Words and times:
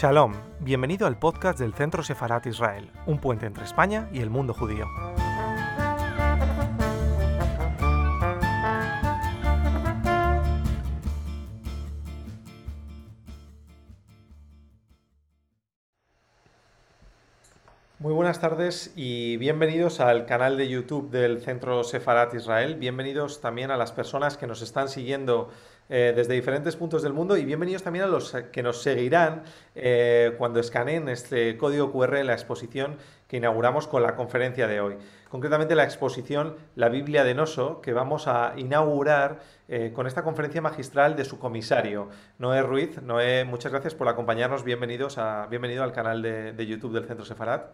Shalom, 0.00 0.32
bienvenido 0.60 1.08
al 1.08 1.18
podcast 1.18 1.58
del 1.58 1.74
Centro 1.74 2.04
Sefarat 2.04 2.46
Israel, 2.46 2.88
un 3.06 3.18
puente 3.18 3.46
entre 3.46 3.64
España 3.64 4.08
y 4.12 4.20
el 4.20 4.30
mundo 4.30 4.54
judío. 4.54 4.86
Muy 17.98 18.12
buenas 18.12 18.40
tardes 18.40 18.92
y 18.94 19.36
bienvenidos 19.38 19.98
al 19.98 20.26
canal 20.26 20.56
de 20.56 20.68
YouTube 20.68 21.10
del 21.10 21.40
Centro 21.40 21.82
Sefarat 21.82 22.32
Israel. 22.34 22.76
Bienvenidos 22.76 23.40
también 23.40 23.72
a 23.72 23.76
las 23.76 23.90
personas 23.90 24.36
que 24.36 24.46
nos 24.46 24.62
están 24.62 24.88
siguiendo 24.88 25.50
eh, 25.90 26.12
desde 26.14 26.34
diferentes 26.34 26.76
puntos 26.76 27.02
del 27.02 27.14
mundo 27.14 27.36
y 27.36 27.44
bienvenidos 27.46 27.82
también 27.82 28.04
a 28.04 28.08
los 28.08 28.36
que 28.52 28.62
nos 28.62 28.82
seguirán 28.82 29.42
eh, 29.74 30.34
cuando 30.36 30.60
escaneen 30.60 31.08
este 31.08 31.56
código 31.56 31.90
QR 31.90 32.16
en 32.16 32.26
la 32.26 32.34
exposición 32.34 32.96
que 33.26 33.38
inauguramos 33.38 33.86
con 33.86 34.02
la 34.02 34.14
conferencia 34.14 34.66
de 34.66 34.80
hoy. 34.80 34.96
Concretamente 35.30 35.74
la 35.74 35.84
exposición 35.84 36.56
La 36.76 36.90
Biblia 36.90 37.24
de 37.24 37.34
Noso, 37.34 37.80
que 37.80 37.92
vamos 37.94 38.28
a 38.28 38.52
inaugurar 38.56 39.40
eh, 39.68 39.92
con 39.94 40.06
esta 40.06 40.22
conferencia 40.22 40.60
magistral 40.60 41.16
de 41.16 41.24
su 41.24 41.38
comisario, 41.38 42.08
Noé 42.38 42.62
Ruiz. 42.62 43.00
Noé, 43.02 43.44
muchas 43.44 43.72
gracias 43.72 43.94
por 43.94 44.08
acompañarnos. 44.08 44.64
Bienvenidos 44.64 45.16
a, 45.16 45.46
bienvenido 45.46 45.84
al 45.84 45.92
canal 45.92 46.20
de, 46.22 46.66
YouTube 46.66 46.92
del 46.92 47.06
Centro 47.06 47.24
Sefarat. 47.24 47.70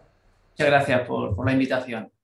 Muchas 0.51 0.67
gracias 0.67 1.01
por, 1.01 1.35
por 1.35 1.45
la 1.45 1.51
invitación. 1.51 2.14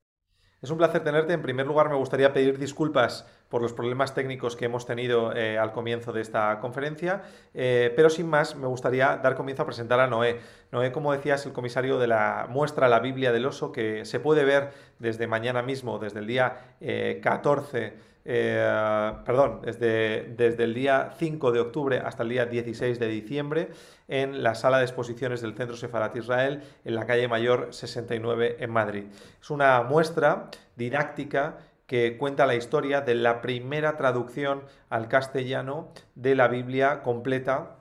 Es 0.62 0.70
un 0.70 0.78
placer 0.78 1.04
tenerte. 1.04 1.34
En 1.34 1.42
primer 1.42 1.66
lugar, 1.66 1.90
me 1.90 1.96
gustaría 1.96 2.34
pedir 2.34 2.60
disculpas 2.60 3.26
por 3.50 3.64
los 3.64 3.74
problemas 3.74 4.14
técnicos 4.14 4.56
que 4.56 4.66
hemos 4.66 4.86
tenido 4.86 5.36
eh, 5.36 5.58
al 5.58 5.72
comienzo 5.72 6.14
de 6.14 6.22
esta 6.22 6.60
conferencia, 6.60 7.24
eh, 7.56 7.92
pero 7.96 8.12
sin 8.12 8.30
más, 8.30 8.56
me 8.56 8.68
gustaría 8.68 9.18
dar 9.18 9.34
comienzo 9.34 9.64
a 9.64 9.66
presentar 9.66 10.00
a 10.00 10.06
Noé. 10.06 10.40
Noé, 10.72 10.92
como 10.92 11.14
decías, 11.14 11.48
el 11.48 11.52
comisario 11.52 11.98
de 11.98 12.06
la 12.06 12.46
muestra 12.48 12.88
La 12.90 13.00
Biblia 13.00 13.32
del 13.32 13.48
Oso, 13.48 13.72
que 13.72 14.06
se 14.06 14.20
puede 14.20 14.46
ver 14.46 14.70
desde 15.00 15.26
mañana 15.26 15.64
mismo, 15.64 15.98
desde 15.98 16.20
el 16.20 16.28
día 16.28 16.76
14 17.24 18.11
eh, 18.26 19.14
perdón, 19.26 19.62
desde, 19.64 20.34
desde 20.38 20.64
el 20.64 20.74
día 20.74 21.14
5 21.18 21.52
de 21.52 21.60
octubre 21.60 22.00
hasta 22.00 22.24
el 22.24 22.30
día 22.30 22.46
16 22.46 23.00
de 23.00 23.08
diciembre 23.08 23.70
en 24.08 24.44
la 24.44 24.56
sala 24.56 24.78
de 24.78 24.84
exposiciones 24.84 25.42
del 25.42 25.56
Centro 25.56 25.76
Sefarat 25.76 26.16
Israel 26.16 26.62
en 26.86 26.96
la 26.96 27.06
calle 27.06 27.28
Mayor 27.28 27.68
69 27.72 28.58
en 28.60 28.70
Madrid. 28.70 29.06
Es 29.42 29.50
una 29.50 29.82
muestra 29.84 30.50
didáctica 30.76 31.58
que 31.88 32.18
cuenta 32.18 32.46
la 32.46 32.56
historia 32.56 33.02
de 33.02 33.16
la 33.16 33.42
primera 33.42 33.98
traducción 33.98 34.64
al 34.90 35.08
castellano 35.08 35.90
de 36.16 36.36
la 36.36 36.48
Biblia 36.48 37.02
completa 37.04 37.78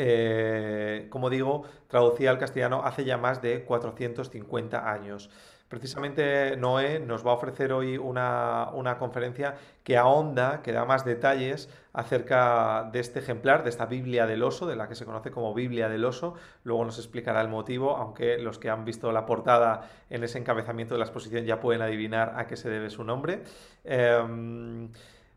eh, 0.00 1.08
como 1.10 1.28
digo, 1.28 1.64
traducida 1.88 2.30
al 2.30 2.38
castellano 2.38 2.82
hace 2.84 3.04
ya 3.04 3.16
más 3.16 3.42
de 3.42 3.64
450 3.64 4.90
años. 4.90 5.28
Precisamente 5.68 6.56
Noé 6.56 6.98
nos 6.98 7.26
va 7.26 7.32
a 7.32 7.34
ofrecer 7.34 7.74
hoy 7.74 7.98
una, 7.98 8.96
conferencia 8.98 9.56
que 9.84 9.98
ahonda, 9.98 10.62
que 10.62 10.72
da 10.72 10.86
más 10.86 11.04
detalles 11.04 11.68
acerca 11.92 12.88
de 12.90 13.00
este 13.00 13.18
ejemplar, 13.18 13.64
de 13.64 13.70
esta 13.70 13.84
Biblia 13.84 14.26
del 14.26 14.42
oso, 14.42 14.66
de 14.66 14.76
la 14.76 14.88
que 14.88 14.94
se 14.94 15.04
conoce 15.04 15.30
como 15.30 15.52
Biblia 15.52 15.90
del 15.90 16.06
oso. 16.06 16.34
Luego 16.64 16.86
nos 16.86 16.98
explicará 16.98 17.42
el 17.42 17.48
motivo, 17.48 17.96
aunque 17.98 18.38
los 18.38 18.58
que 18.58 18.70
han 18.70 18.86
visto 18.86 19.12
la 19.12 19.26
portada 19.26 19.82
en 20.08 20.24
ese 20.24 20.38
encabezamiento 20.38 20.94
de 20.94 21.00
la 21.00 21.04
exposición 21.04 21.44
ya 21.44 21.60
pueden 21.60 21.82
adivinar 21.82 22.32
a 22.36 22.46
qué 22.46 22.56
se 22.56 22.70
debe 22.70 22.88
su 22.88 23.04
nombre. 23.04 23.42
Em, 23.84 24.90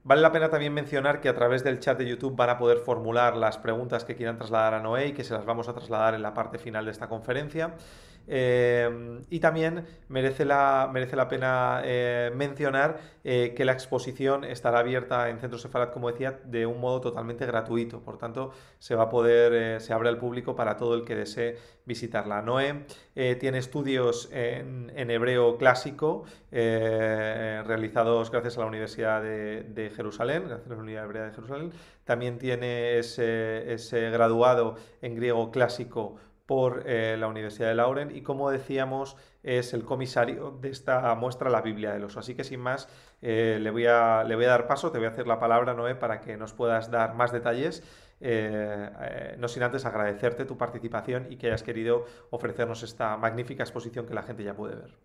vale 0.06 0.22
la 0.22 0.32
pena 0.32 0.50
también 0.50 0.74
mencionar 0.74 1.20
que 1.20 1.28
a 1.28 1.36
través 1.36 1.62
del 1.66 1.80
chat 1.82 1.98
de 1.98 2.08
YouTube 2.08 2.38
van 2.38 2.52
a 2.52 2.58
poder 2.58 2.78
formular 2.78 3.36
las 3.36 3.58
preguntas 3.58 4.06
que 4.06 4.16
quieran 4.16 4.38
trasladar 4.38 4.76
a 4.76 4.80
Noé 4.80 5.08
y 5.08 5.12
que 5.12 5.26
se 5.26 5.34
las 5.34 5.44
vamos 5.44 5.68
a 5.68 5.74
trasladar 5.74 6.14
en 6.16 6.22
la 6.22 6.34
parte 6.34 6.58
final 6.58 6.86
de 6.86 6.92
esta 6.92 7.10
conferencia. 7.10 7.76
Em, 8.28 9.24
y 9.30 9.40
también 9.40 9.86
merece 10.08 10.46
la, 10.46 10.90
merece 10.92 11.16
la 11.16 11.28
pena 11.28 11.82
eh, 11.84 12.32
mencionar 12.36 13.00
eh, 13.24 13.54
que 13.56 13.66
la 13.66 13.74
exposición 13.74 14.44
estará 14.44 14.80
abierta 14.80 15.30
en 15.30 15.40
Centro 15.40 15.58
Sefarat, 15.58 15.92
como 15.92 16.12
decía, 16.12 16.40
de 16.46 16.66
un 16.66 16.80
modo 16.80 17.02
totalmente 17.02 17.46
gratuito. 17.46 18.02
Por 18.02 18.18
tanto, 18.18 18.52
se 18.80 18.96
va 18.96 19.04
a 19.04 19.10
poder, 19.10 19.54
eh, 19.54 19.80
se 19.80 19.94
abre 19.94 20.10
al 20.10 20.18
público 20.18 20.56
para 20.56 20.78
todo 20.78 20.96
el 20.96 21.04
que 21.04 21.16
desee 21.16 21.58
visitarla. 21.86 22.42
Noé 22.42 22.86
tiene 23.40 23.58
estudios 23.58 24.30
en, 24.32 24.92
hebreo 24.96 25.58
clásico 25.58 26.24
realizados 26.52 28.32
gracias 28.32 28.58
a 28.58 28.62
la 28.62 28.68
Universidad 28.68 29.22
de, 29.22 29.92
Jerusalén, 29.94 30.44
gracias 30.48 30.72
a 30.72 30.76
la 30.76 30.82
Universidad 30.82 31.26
de 31.26 31.34
Jerusalén. 31.34 31.72
También 32.06 32.38
tiene 32.38 33.00
ese, 33.00 33.74
ese 33.74 34.10
graduado 34.12 34.76
en 35.02 35.16
griego 35.16 35.52
clásico 35.52 36.18
por 36.52 36.84
eh, 36.86 37.16
la 37.18 37.30
Universidad 37.30 37.70
de 37.70 37.76
Lauren 37.76 38.14
y 38.14 38.24
como 38.24 38.52
decíamos 38.52 39.16
es 39.42 39.74
el 39.74 39.86
comisario 39.86 40.60
de 40.62 40.68
esta 40.68 41.16
muestra 41.16 41.50
La 41.50 41.62
Biblia 41.62 41.94
del 41.94 42.04
Oso. 42.04 42.20
Así 42.20 42.36
que 42.36 42.44
sin 42.44 42.60
más 42.60 42.90
eh, 43.22 43.58
le, 43.62 43.72
voy 43.72 43.86
a, 43.86 44.26
le 44.26 44.36
voy 44.36 44.44
a 44.44 44.50
dar 44.50 44.68
paso, 44.68 44.92
te 44.92 44.98
voy 44.98 45.08
a 45.08 45.12
hacer 45.12 45.28
la 45.28 45.40
palabra 45.40 45.74
Noé 45.74 45.96
para 45.96 46.20
que 46.20 46.36
nos 46.36 46.52
puedas 46.52 46.92
dar 46.92 47.14
más 47.14 47.32
detalles. 47.32 47.84
Eh, 48.20 49.38
no 49.40 49.48
sin 49.48 49.64
antes 49.64 49.86
agradecerte 49.86 50.44
tu 50.44 50.58
participación 50.58 51.28
y 51.30 51.38
que 51.38 51.48
hayas 51.48 51.64
querido 51.64 52.04
ofrecernos 52.32 52.84
esta 52.84 53.16
magnífica 53.16 53.64
exposición 53.64 54.06
que 54.06 54.14
la 54.14 54.24
gente 54.24 54.44
ya 54.44 54.54
puede 54.54 54.76
ver. 54.76 54.98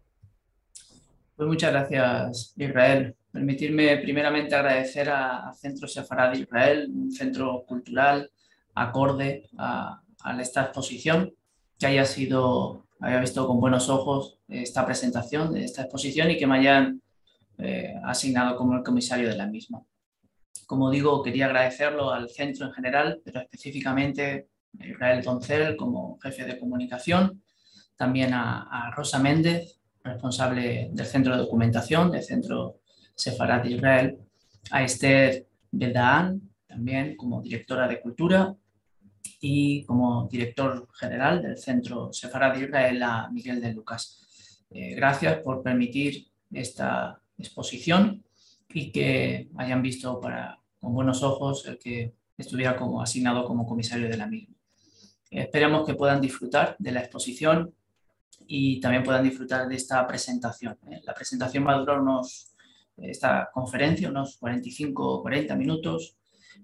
Pues 1.36 1.48
muchas 1.48 1.70
gracias, 1.70 2.54
Israel. 2.56 3.14
Permitirme 3.30 3.98
primeramente 3.98 4.56
agradecer 4.56 5.08
a, 5.10 5.52
Centro 5.54 5.86
Sefarad 5.86 6.34
Israel, 6.34 6.90
un 6.92 7.12
centro 7.12 7.64
cultural 7.68 8.32
acorde 8.74 9.48
a 9.56 10.02
esta 10.40 10.62
exposición, 10.62 11.35
que 11.78 11.86
haya 11.86 12.04
sido, 12.04 12.86
haya 13.00 13.20
visto 13.20 13.46
con 13.46 13.60
buenos 13.60 13.88
ojos 13.88 14.38
esta 14.48 14.86
presentación 14.86 15.56
esta 15.56 15.82
exposición 15.82 16.30
y 16.30 16.38
que 16.38 16.46
me 16.46 16.58
hayan 16.58 17.02
eh, 17.58 17.94
asignado 18.04 18.56
como 18.56 18.74
el 18.74 18.82
comisario 18.82 19.28
de 19.28 19.36
la 19.36 19.46
misma. 19.46 19.82
Como 20.66 20.90
digo, 20.90 21.22
quería 21.22 21.46
agradecerlo 21.46 22.10
al 22.10 22.28
centro 22.28 22.66
en 22.66 22.72
general, 22.72 23.20
pero 23.24 23.40
específicamente 23.40 24.48
a 24.80 24.86
Israel 24.86 25.22
Doncel 25.22 25.76
como 25.76 26.18
jefe 26.18 26.44
de 26.44 26.58
comunicación, 26.58 27.42
también 27.96 28.34
a, 28.34 28.90
Rosa 28.94 29.18
Méndez, 29.18 29.78
responsable 30.02 30.90
del 30.92 31.06
centro 31.06 31.32
de 31.32 31.42
documentación 31.42 32.10
del 32.10 32.22
centro 32.22 32.80
Sefarad 33.14 33.64
Israel, 33.64 34.18
a 34.70 34.82
Esther 34.82 35.46
Beldaan, 35.70 36.42
también 36.66 37.16
como 37.16 37.40
directora 37.40 37.88
de 37.88 38.00
cultura, 38.00 38.54
y 39.40 39.84
como 39.84 40.28
director 40.28 40.88
general 40.94 41.42
del 41.42 41.58
Centro 41.58 42.12
Sefarad 42.12 42.56
Israel 42.58 43.02
a 43.02 43.28
Miguel 43.30 43.60
de 43.60 43.72
Lucas. 43.72 44.66
Eh, 44.70 44.94
gracias 44.94 45.38
por 45.38 45.62
permitir 45.62 46.26
esta 46.52 47.20
exposición 47.38 48.24
y 48.68 48.90
que 48.90 49.48
hayan 49.56 49.82
visto 49.82 50.20
para, 50.20 50.58
con 50.80 50.94
buenos 50.94 51.22
ojos 51.22 51.66
el 51.66 51.78
que 51.78 52.14
estuviera 52.36 52.76
como 52.76 53.00
asignado 53.02 53.44
como 53.44 53.66
comisario 53.66 54.08
de 54.08 54.16
la 54.16 54.26
misma. 54.26 54.54
esperemos 55.30 55.86
que 55.86 55.94
puedan 55.94 56.20
disfrutar 56.20 56.76
de 56.78 56.92
la 56.92 57.00
exposición 57.00 57.74
y 58.46 58.80
también 58.80 59.02
puedan 59.02 59.24
disfrutar 59.24 59.66
de 59.68 59.76
esta 59.76 60.06
presentación. 60.06 60.78
¿eh? 60.90 61.00
La 61.04 61.14
presentación 61.14 61.66
va 61.66 61.74
a 61.74 61.78
durar 61.78 62.00
unos, 62.00 62.54
esta 62.96 63.50
conferencia, 63.52 64.08
unos 64.08 64.36
45 64.36 65.08
o 65.08 65.22
40 65.22 65.56
minutos 65.56 66.16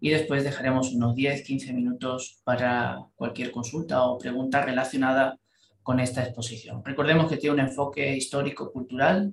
y 0.04 0.10
después 0.10 0.42
dejaremos 0.42 0.92
unos 0.92 1.14
10-15 1.14 1.72
minutos 1.72 2.40
para 2.42 3.06
cualquier 3.14 3.52
consulta 3.52 4.02
o 4.02 4.18
pregunta 4.18 4.60
relacionada 4.60 5.38
con 5.81 6.00
esta 6.00 6.25
exposición. 6.25 6.84
Recordemos 6.84 7.31
que 7.31 7.37
tiene 7.37 7.54
un 7.54 7.60
enfoque 7.60 8.16
histórico-cultural 8.16 9.32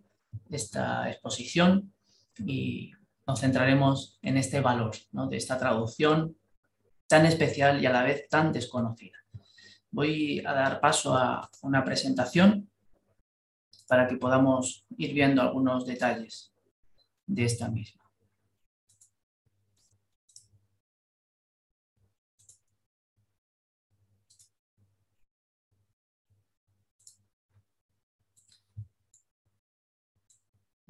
esta 0.51 1.09
exposición 1.09 1.91
y 2.45 2.91
nos 3.25 3.39
centraremos 3.39 4.19
en 4.21 4.37
este 4.37 4.61
valor 4.61 4.91
de 5.11 5.37
esta 5.37 5.57
traducción 5.57 6.37
tan 7.07 7.25
especial 7.25 7.81
y 7.81 7.87
a 7.87 7.91
la 7.91 8.03
vez 8.03 8.29
tan 8.29 8.53
desconocida. 8.53 9.17
Voy 9.89 10.43
a 10.45 10.53
dar 10.53 10.79
paso 10.79 11.15
a 11.15 11.49
una 11.63 11.83
presentación 11.83 12.69
para 13.87 14.07
que 14.07 14.17
podamos 14.17 14.85
ir 14.99 15.15
viendo 15.15 15.41
algunos 15.41 15.87
detalles 15.87 16.53
de 17.25 17.45
esta 17.45 17.69
misma. 17.69 17.98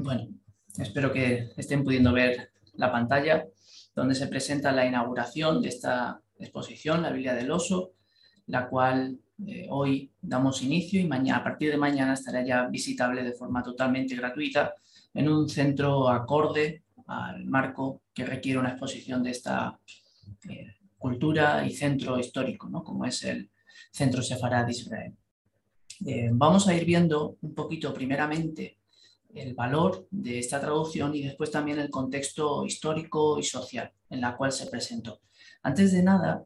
Bueno, 0.01 0.29
espero 0.77 1.11
que 1.11 1.51
estén 1.57 1.83
pudiendo 1.83 2.13
ver 2.13 2.51
la 2.75 2.89
pantalla 2.89 3.45
donde 3.93 4.15
se 4.15 4.27
presenta 4.27 4.71
la 4.71 4.85
inauguración 4.85 5.61
de 5.61 5.67
esta 5.67 6.21
exposición, 6.37 7.01
la 7.01 7.11
Biblia 7.11 7.33
del 7.33 7.51
Oso, 7.51 7.91
la 8.47 8.69
cual 8.69 9.19
eh, 9.45 9.67
hoy 9.69 10.09
damos 10.21 10.63
inicio 10.63 11.01
y 11.01 11.05
mañana, 11.05 11.39
a 11.39 11.43
partir 11.43 11.69
de 11.69 11.75
mañana 11.75 12.13
estará 12.13 12.45
ya 12.45 12.67
visitable 12.67 13.25
de 13.25 13.33
forma 13.33 13.61
totalmente 13.61 14.15
gratuita 14.15 14.73
en 15.13 15.27
un 15.27 15.49
centro 15.49 16.07
acorde 16.07 16.83
al 17.07 17.43
marco 17.43 18.03
que 18.13 18.25
requiere 18.25 18.57
una 18.57 18.69
exposición 18.69 19.21
de 19.21 19.31
esta 19.31 19.77
eh, 20.49 20.75
cultura 20.97 21.67
y 21.67 21.71
centro 21.71 22.17
histórico, 22.17 22.69
¿no? 22.69 22.85
como 22.85 23.03
es 23.03 23.25
el, 23.25 23.49
Centro 23.91 24.21
Sefarad 24.21 24.67
Israel. 24.69 25.13
Eh, 26.05 26.29
vamos 26.31 26.67
a 26.67 26.75
ir 26.75 26.85
viendo 26.85 27.37
un 27.41 27.53
poquito 27.53 27.93
primeramente 27.93 28.78
el 29.33 29.53
valor 29.53 30.07
de 30.09 30.39
esta 30.39 30.59
traducción 30.59 31.15
y 31.15 31.23
después 31.23 31.51
también 31.51 31.79
el 31.79 31.89
contexto 31.89 32.65
histórico 32.65 33.37
y 33.39 33.43
social 33.43 33.91
en 34.09 34.21
la 34.21 34.35
cual 34.35 34.51
se 34.51 34.67
presentó. 34.67 35.21
Antes 35.63 35.91
de 35.91 36.03
nada, 36.03 36.43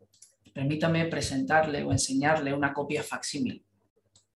permítame 0.54 1.06
presentarle 1.06 1.84
o 1.84 1.92
enseñarle 1.92 2.54
una 2.54 2.74
copia 2.74 3.04
facsímil 3.04 3.64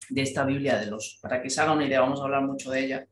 de 0.08 0.22
esta 0.22 0.44
Biblia 0.44 0.78
de 0.78 0.87
los, 0.87 1.19
para 1.20 1.43
que 1.43 1.50
se 1.50 1.60
haga 1.60 1.72
una 1.72 1.87
idea, 1.87 2.00
vamos 2.00 2.20
a 2.20 2.25
hablar 2.25 2.43
mucho 2.43 2.70
de 2.70 2.84
ella. 2.84 3.06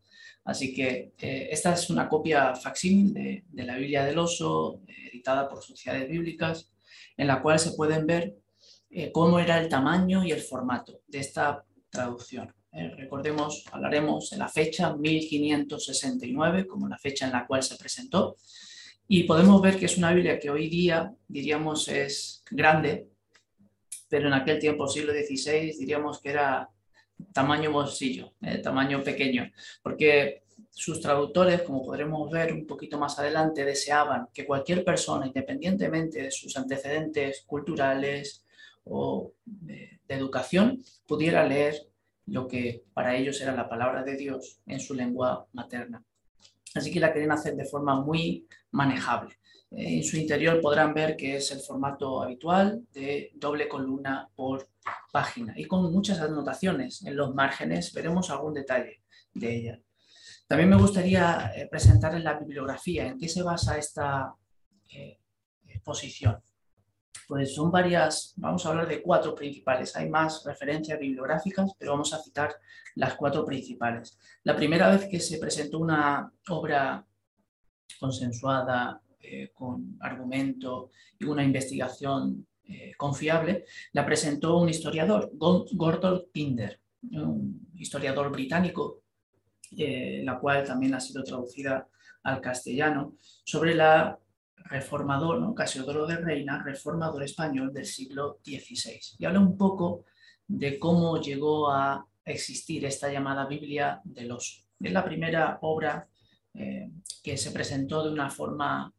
Así 0.44 0.75
que 0.75 1.12
eh, 1.19 1.48
esta 1.50 1.72
es 1.72 1.88
una 1.90 2.08
copia 2.08 2.54
facsímil 2.54 3.14
de, 3.14 3.64
la 3.64 3.76
Biblia 3.76 4.04
del 4.04 4.19
oso, 4.19 4.82
editada 5.10 5.48
por 5.48 5.62
Sociedades 5.62 6.08
Bíblicas, 6.08 6.70
en 7.16 7.26
la 7.26 7.40
cual 7.40 7.58
se 7.58 7.72
pueden 7.72 8.06
ver 8.06 8.37
eh, 8.90 9.10
cómo 9.10 9.38
era 9.38 9.58
el 9.58 9.69
tamaño 9.69 10.25
y 10.25 10.32
el 10.32 10.40
formato 10.40 11.00
de 11.08 11.19
esta 11.19 11.64
traducción. 11.90 12.54
Eh, 12.75 12.93
recordemos, 12.97 13.65
hablaremos 13.71 14.31
de 14.31 14.37
la 14.37 14.49
fecha 14.49 14.94
1569 14.94 16.67
como 16.67 16.88
la 16.88 16.99
fecha 16.99 17.26
en 17.26 17.32
la 17.32 17.47
cual 17.47 17.62
se 17.62 17.76
presentó. 17.76 18.37
Y 19.06 19.25
podemos 19.25 19.61
ver 19.62 19.79
que 19.79 19.87
es 19.87 19.97
una 19.97 20.12
Biblia 20.12 20.38
que 20.38 20.50
hoy 20.50 20.69
día 20.69 21.15
diríamos 21.29 21.88
es 21.88 22.43
grande, 22.50 23.09
pero 24.09 24.29
en 24.29 24.35
aquel 24.35 24.59
tiempo, 24.59 24.88
siglo 24.88 25.12
XVI, 25.12 25.76
diríamos 25.79 26.21
que 26.21 26.31
era 26.31 26.69
tamaño 27.32 27.71
bolsillo, 27.71 28.32
eh, 28.41 28.59
tamaño 28.59 29.03
pequeño, 29.03 29.50
porque 29.82 30.43
sus 30.71 31.00
traductores, 31.00 31.62
como 31.62 31.85
podremos 31.85 32.31
ver 32.31 32.53
un 32.53 32.67
poquito 32.67 32.99
más 32.99 33.19
adelante, 33.19 33.65
deseaban 33.65 34.29
que 34.32 34.47
cualquier 34.47 34.85
persona, 34.85 35.26
independientemente 35.26 36.23
de 36.23 36.31
sus 36.31 36.56
antecedentes 36.56 37.44
culturales, 37.47 38.44
o 38.85 39.32
de, 39.44 40.00
educación 40.06 40.85
pudiera 41.06 41.44
leer 41.44 41.88
lo 42.26 42.47
que 42.49 42.85
para 42.93 43.17
ellos 43.17 43.41
era 43.41 43.55
la 43.55 43.69
palabra 43.69 44.03
de 44.03 44.17
Dios 44.17 44.61
en 44.67 44.81
su 44.81 44.94
lengua 44.94 45.47
materna. 45.53 46.03
Así 46.75 46.93
que 46.93 47.00
la 47.00 47.12
querían 47.12 47.32
hacer 47.32 47.55
de 47.55 47.65
forma 47.65 48.00
muy 48.00 48.47
manejable. 48.73 49.38
En 49.71 50.05
su 50.05 50.17
interior 50.17 50.61
podrán 50.61 50.94
ver 50.94 51.17
que 51.17 51.37
es 51.37 51.50
el 51.50 51.61
formato 51.61 52.23
habitual 52.23 52.85
de 52.93 53.32
doble 53.35 53.69
columna 53.69 54.29
por 54.35 54.69
página 55.12 55.55
y 55.56 55.65
con 55.65 55.93
muchas 55.93 56.21
anotaciones. 56.21 57.03
En 57.05 57.17
los 57.17 57.35
márgenes 57.35 57.93
veremos 57.93 58.31
algún 58.31 58.55
detalle 58.55 59.03
de 59.32 59.56
ella. 59.56 59.81
También 60.47 60.69
me 60.69 60.76
gustaría 60.76 61.53
eh, 61.56 61.67
presentarles 61.69 62.23
la 62.23 62.38
bibliografía, 62.38 63.06
en 63.06 63.19
qué 63.19 63.29
se 63.29 63.43
basa 63.43 63.79
esta 63.79 64.35
eh, 64.93 65.19
exposición. 65.67 66.41
Pues 67.26 67.55
son 67.55 67.70
varias, 67.70 68.34
vamos 68.37 68.64
a 68.64 68.70
hablar 68.70 68.88
de 68.88 69.00
cuatro 69.00 69.34
principales. 69.34 69.96
Hay 69.96 70.08
más 70.11 70.44
referencias 70.44 70.99
bibliográficas, 70.99 71.72
pero 71.78 71.93
vamos 71.93 72.12
a 72.12 72.22
citar 72.22 72.55
las 72.96 73.14
cuatro 73.14 73.44
principales. 73.44 74.19
La 74.43 74.55
primera 74.55 74.90
vez 74.90 75.06
que 75.08 75.20
se 75.20 75.38
presentó 75.38 75.78
una 75.78 76.31
obra 76.49 77.06
consensuada, 77.99 79.00
eh, 79.20 79.50
con 79.55 79.96
argumento 80.00 80.90
y 81.19 81.25
una 81.25 81.43
investigación 81.43 82.46
eh, 82.66 82.93
confiable, 82.96 83.64
la 83.93 84.05
presentó 84.05 84.58
un 84.58 84.69
historiador, 84.69 85.31
Gordon 85.34 86.25
Pinder, 86.31 86.78
un 87.12 87.69
historiador 87.75 88.31
británico, 88.31 89.02
eh, 89.76 90.20
la 90.25 90.38
cual 90.38 90.64
también 90.64 90.94
ha 90.94 91.00
sido 91.00 91.22
traducida 91.22 91.88
al 92.22 92.40
castellano, 92.40 93.16
sobre 93.44 93.75
la 93.75 94.19
reformador, 94.64 95.40
¿no? 95.40 95.55
Casiodoro 95.55 96.06
de 96.06 96.16
Reina, 96.16 96.62
reformador 96.62 97.22
español 97.22 97.72
del 97.72 97.87
siglo 97.87 98.40
XVI. 98.44 99.00
Y 99.19 99.25
habla 99.25 99.40
un 99.40 99.56
poco 99.56 100.05
de 100.46 100.78
cómo 100.78 101.20
llegó 101.20 101.70
a 101.70 102.06
existir 102.25 102.84
esta 102.84 103.12
llamada 103.12 103.46
Biblia 103.46 104.00
del 104.05 104.32
oso. 104.32 104.62
Es 104.81 104.93
la 104.93 105.05
primera 105.05 105.58
obra 105.62 106.08
eh, 106.55 106.90
que 107.22 107.37
se 107.37 107.50
presentó 107.50 108.05
de 108.05 108.12
una 108.12 108.31
forma 108.31 108.93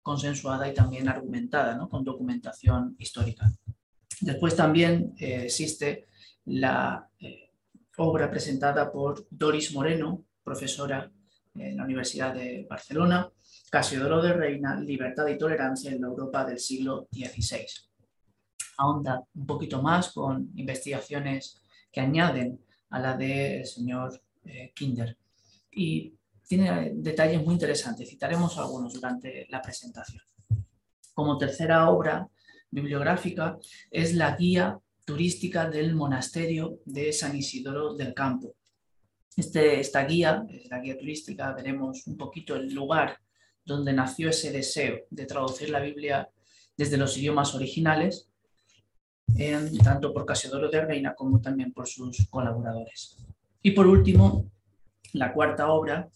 consensuada 0.00 0.68
y 0.68 0.74
también 0.74 1.08
argumentada, 1.08 1.76
¿no? 1.76 1.88
con 1.88 2.04
documentación 2.04 2.96
histórica. 2.98 3.50
Después 4.20 4.56
también 4.56 5.14
eh, 5.18 5.44
existe 5.44 6.06
la 6.46 7.08
eh, 7.20 7.50
obra 7.98 8.30
presentada 8.30 8.90
por 8.90 9.26
Doris 9.30 9.72
Moreno, 9.72 10.24
profesora 10.42 11.10
en 11.54 11.76
la 11.76 11.84
Universidad 11.84 12.34
de 12.34 12.66
Barcelona, 12.68 13.30
Casiodoro 13.72 14.20
de 14.20 14.34
Reina, 14.34 14.78
Libertad 14.78 15.26
y 15.28 15.38
Tolerancia 15.38 15.90
en 15.90 16.02
la 16.02 16.08
Europa 16.08 16.44
del 16.44 16.58
siglo 16.58 17.08
XVI. 17.10 17.64
Ahonda 18.76 19.24
un 19.34 19.46
poquito 19.46 19.80
más 19.80 20.12
con 20.12 20.50
investigaciones 20.56 21.62
que 21.90 22.02
añaden 22.02 22.60
a 22.90 23.00
la 23.00 23.16
del 23.16 23.64
señor 23.64 24.20
eh, 24.44 24.72
Kinder. 24.74 25.16
Y 25.70 26.12
tiene 26.46 26.92
detalles 26.96 27.42
muy 27.42 27.54
interesantes, 27.54 28.10
citaremos 28.10 28.58
algunos 28.58 28.92
durante 28.92 29.46
la 29.48 29.62
presentación. 29.62 30.22
Como 31.14 31.38
tercera 31.38 31.88
obra 31.88 32.28
bibliográfica 32.70 33.56
es 33.90 34.12
la 34.12 34.36
guía 34.36 34.78
turística 35.06 35.70
del 35.70 35.94
monasterio 35.94 36.80
de 36.84 37.10
San 37.10 37.34
Isidoro 37.34 37.94
del 37.94 38.12
Campo. 38.12 38.54
Este, 39.34 39.80
esta 39.80 40.04
guía, 40.04 40.44
la 40.68 40.78
guía 40.78 40.98
turística, 40.98 41.54
veremos 41.54 42.06
un 42.06 42.18
poquito 42.18 42.54
el 42.54 42.74
lugar 42.74 43.16
donde 43.64 43.92
nació 43.92 44.30
ese 44.30 44.50
deseo 44.50 45.00
de 45.10 45.26
traducir 45.26 45.70
la 45.70 45.80
Biblia 45.80 46.30
desde 46.76 46.96
los 46.96 47.16
idiomas 47.16 47.54
originales, 47.54 48.28
tanto 49.82 50.12
por 50.12 50.26
Casiodoro 50.26 50.70
de 50.70 50.84
Reina 50.84 51.14
como 51.14 51.40
también 51.40 51.72
por 51.72 51.86
sus 51.86 52.26
colaboradores. 52.28 53.16
Y 53.62 53.70
por 53.70 53.86
último, 53.86 54.50
la 55.12 55.32
cuarta 55.32 55.70
obra, 55.70 56.10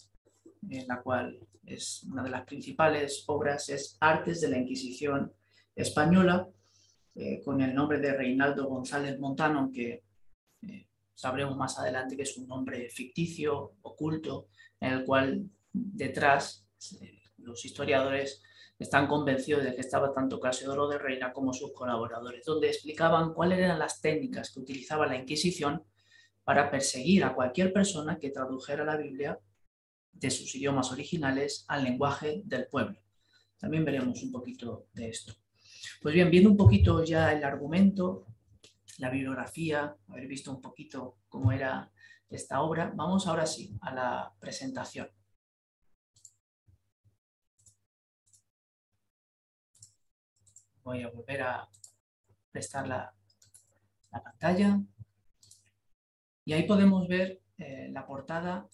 en 0.69 0.88
la 0.88 1.00
cual 1.02 1.38
es 1.64 2.04
una 2.04 2.22
de 2.22 2.31
las 2.31 2.44
principales 2.44 3.25
obras, 3.26 3.69
es 3.69 3.96
Artes 4.00 4.40
de 4.40 4.48
la 4.48 4.58
Inquisición 4.58 5.32
Española, 5.75 6.48
eh, 7.14 7.43
con 7.44 7.60
el 7.60 7.75
nombre 7.75 7.98
de 7.98 8.12
Reinaldo 8.12 8.69
González 8.69 9.19
Montano, 9.19 9.70
que 9.72 10.02
eh, 10.62 10.86
sabremos 11.15 11.56
más 11.56 11.79
adelante 11.79 12.17
que 12.17 12.22
es 12.22 12.36
un 12.36 12.46
nombre 12.46 12.88
ficticio, 12.91 13.74
oculto, 13.82 14.48
en 14.81 14.93
el 14.93 15.05
cual 15.05 15.50
detrás 15.72 16.67
eh, 17.00 17.16
los 17.46 17.65
historiadores 17.65 18.43
están 18.79 19.06
convencidos 19.06 19.65
de 19.65 19.74
que 19.74 19.81
estaba 19.81 20.12
tanto 20.12 20.38
Casiodoro 20.38 20.88
de 20.88 20.98
Reina 20.98 21.32
como 21.32 21.55
sus 21.55 21.72
colaboradores, 21.72 22.44
donde 22.44 22.69
explicaban 22.69 23.32
cuáles 23.32 23.60
eran 23.60 23.79
las 23.79 24.00
técnicas 24.00 24.50
que 24.50 24.60
utilizaba 24.60 25.06
la 25.06 25.17
Inquisición 25.17 25.82
para 26.44 26.70
perseguir 26.70 27.24
a 27.24 27.34
cualquier 27.34 27.72
persona 27.72 28.19
que 28.19 28.31
tradujera 28.31 28.84
la 28.84 28.96
Biblia 28.96 29.38
de 30.12 30.31
sus 30.31 30.55
idiomas 30.55 30.93
originales 30.93 31.65
al 31.69 31.84
lenguaje 31.84 32.43
del 32.44 32.67
pueblo. 32.67 32.98
También 33.58 33.84
veremos 33.84 34.22
un 34.22 34.31
poquito 34.31 34.86
de 34.93 35.08
esto. 35.08 35.34
Pues 36.03 36.15
bien, 36.15 36.31
viendo 36.31 36.50
un 36.50 36.56
poquito 36.56 37.03
ya 37.03 37.32
el 37.32 37.43
argumento, 37.44 38.26
la 38.98 39.10
bibliografía, 39.10 39.96
haber 40.08 40.26
visto 40.26 40.50
un 40.50 40.60
poquito 40.60 41.19
cómo 41.29 41.53
era 41.53 41.91
esta 42.29 42.60
obra, 42.60 42.93
vamos 42.94 43.26
ahora 43.26 43.46
sí 43.46 43.76
a 43.81 43.94
la 43.94 44.34
presentación. 44.38 45.08
Voy 50.86 51.02
a 51.02 51.08
volver 51.08 51.43
a 51.43 51.69
prestar 52.52 52.86
la, 52.86 53.12
pantalla. 54.22 54.81
Y 56.44 56.52
ahí 56.52 56.62
podemos 56.62 57.08
ver 57.08 57.43
eh, 57.58 57.88
la 57.90 58.06
portada 58.06 58.69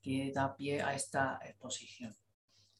que 0.00 0.32
da 0.34 0.56
pie 0.56 0.80
a 0.80 0.94
esta 0.94 1.40
exposición. 1.44 2.16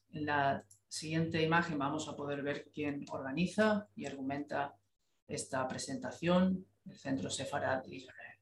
En 0.09 0.25
la 0.25 0.65
siguiente 0.87 1.43
imagen 1.43 1.77
vamos 1.77 2.07
a 2.07 2.15
poder 2.15 2.41
ver 2.41 2.71
quién 2.73 3.05
organiza 3.11 3.87
y 3.95 4.07
argumenta 4.07 4.75
esta 5.27 5.67
presentación, 5.67 6.65
el 6.87 6.97
Centro 6.97 7.29
Sefarad 7.29 7.85
Israel. 7.85 8.39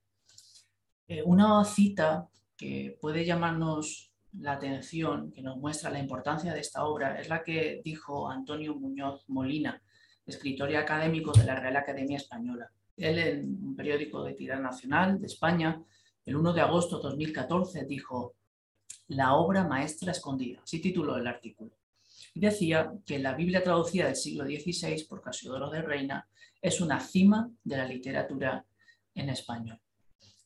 Eh, 1.09 1.23
una 1.23 1.65
cita 1.65 2.29
que 2.55 2.97
puede 3.01 3.25
llamarnos 3.25 4.06
la 4.33 4.53
atención, 4.53 5.31
que 5.31 5.41
nos 5.41 5.57
muestra 5.57 5.89
la 5.89 5.99
importancia 5.99 6.53
de 6.53 6.59
esta 6.59 6.85
obra, 6.85 7.19
es 7.19 7.29
la 7.29 7.43
que 7.43 7.81
dijo 7.83 8.29
Antonio 8.29 8.75
Muñoz 8.75 9.25
Molina, 9.27 9.81
escritor 10.25 10.69
y 10.71 10.75
académico 10.75 11.31
de 11.31 11.45
la 11.45 11.55
Real 11.55 11.77
Academia 11.77 12.17
Española. 12.17 12.71
Él 12.95 13.19
en 13.19 13.63
un 13.63 13.75
periódico 13.75 14.23
de 14.23 14.33
tirada 14.33 14.61
nacional 14.61 15.19
de 15.19 15.27
España, 15.27 15.81
el 16.25 16.35
1 16.35 16.53
de 16.53 16.61
agosto 16.61 16.97
de 16.97 17.03
2014, 17.03 17.85
dijo 17.85 18.35
La 19.07 19.35
obra 19.35 19.65
maestra 19.67 20.11
escondida, 20.11 20.61
así 20.63 20.81
tituló 20.81 21.17
el 21.17 21.27
artículo. 21.27 21.71
Y 22.33 22.39
decía 22.39 22.91
que 23.05 23.19
la 23.19 23.33
Biblia 23.33 23.63
traducida 23.63 24.05
del 24.05 24.15
siglo 24.15 24.45
XVI 24.45 25.05
por 25.07 25.21
Casiodoro 25.21 25.69
de 25.69 25.81
Reina 25.81 26.27
es 26.61 26.81
una 26.81 26.99
cima 26.99 27.49
de 27.63 27.77
la 27.77 27.85
literatura 27.85 28.65
en 29.13 29.29
español. 29.29 29.79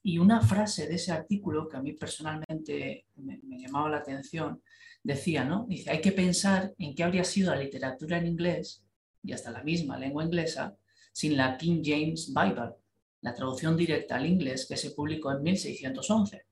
Y 0.04 0.18
una 0.18 0.42
frase 0.42 0.88
de 0.88 0.96
ese 0.96 1.12
artículo 1.12 1.68
que 1.68 1.78
a 1.78 1.82
mí 1.82 1.94
personalmente 1.94 3.06
me, 3.16 3.40
llamaba 3.60 3.90
la 3.90 3.98
atención, 3.98 4.62
decía, 5.04 5.44
¿no? 5.44 5.66
Dice, 5.70 5.92
hay 5.92 6.02
que 6.02 6.12
pensar 6.12 6.74
en 6.78 6.96
qué 6.96 7.04
habría 7.04 7.24
sido 7.24 7.54
la 7.54 7.62
literatura 7.62 8.18
en 8.18 8.28
inglés 8.28 8.84
y 9.24 9.34
hasta 9.34 9.52
la 9.52 9.64
misma 9.64 9.98
lengua 9.98 10.24
inglesa 10.24 10.76
sin 11.14 11.38
la 11.38 11.58
King 11.58 11.82
James 11.84 12.34
Bible, 12.34 12.74
la 13.22 13.34
traducción 13.36 13.78
directa 13.78 14.16
al 14.16 14.26
inglés 14.26 14.66
que 14.68 14.78
se 14.78 14.92
publicó 14.92 15.32
en 15.32 15.44
1611. 15.44 16.46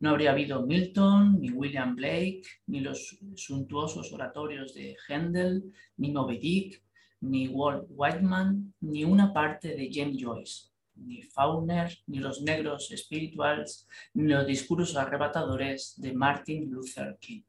No 0.00 0.10
habría 0.10 0.32
habido 0.32 0.66
Milton, 0.66 1.40
ni 1.40 1.50
William 1.50 1.94
Blake, 1.94 2.42
ni 2.66 2.80
los 2.80 3.18
suntuosos 3.36 4.12
oratorios 4.12 4.74
de 4.74 4.96
Handel, 5.08 5.72
ni 5.96 6.10
Moby 6.10 6.38
Dick, 6.38 6.82
ni 7.20 7.46
Walt 7.48 7.84
Whiteman, 7.88 8.74
ni 8.80 9.04
una 9.04 9.32
parte 9.32 9.76
de 9.76 9.90
James 9.92 10.16
Joyce, 10.20 10.71
ni 10.94 11.22
Fauner, 11.22 11.98
ni 12.06 12.18
los 12.18 12.42
negros 12.42 12.90
espirituales, 12.90 13.86
ni 14.14 14.24
los 14.32 14.46
discursos 14.46 14.96
arrebatadores 14.96 15.94
de 15.96 16.12
Martin 16.12 16.70
Luther 16.70 17.18
King. 17.20 17.42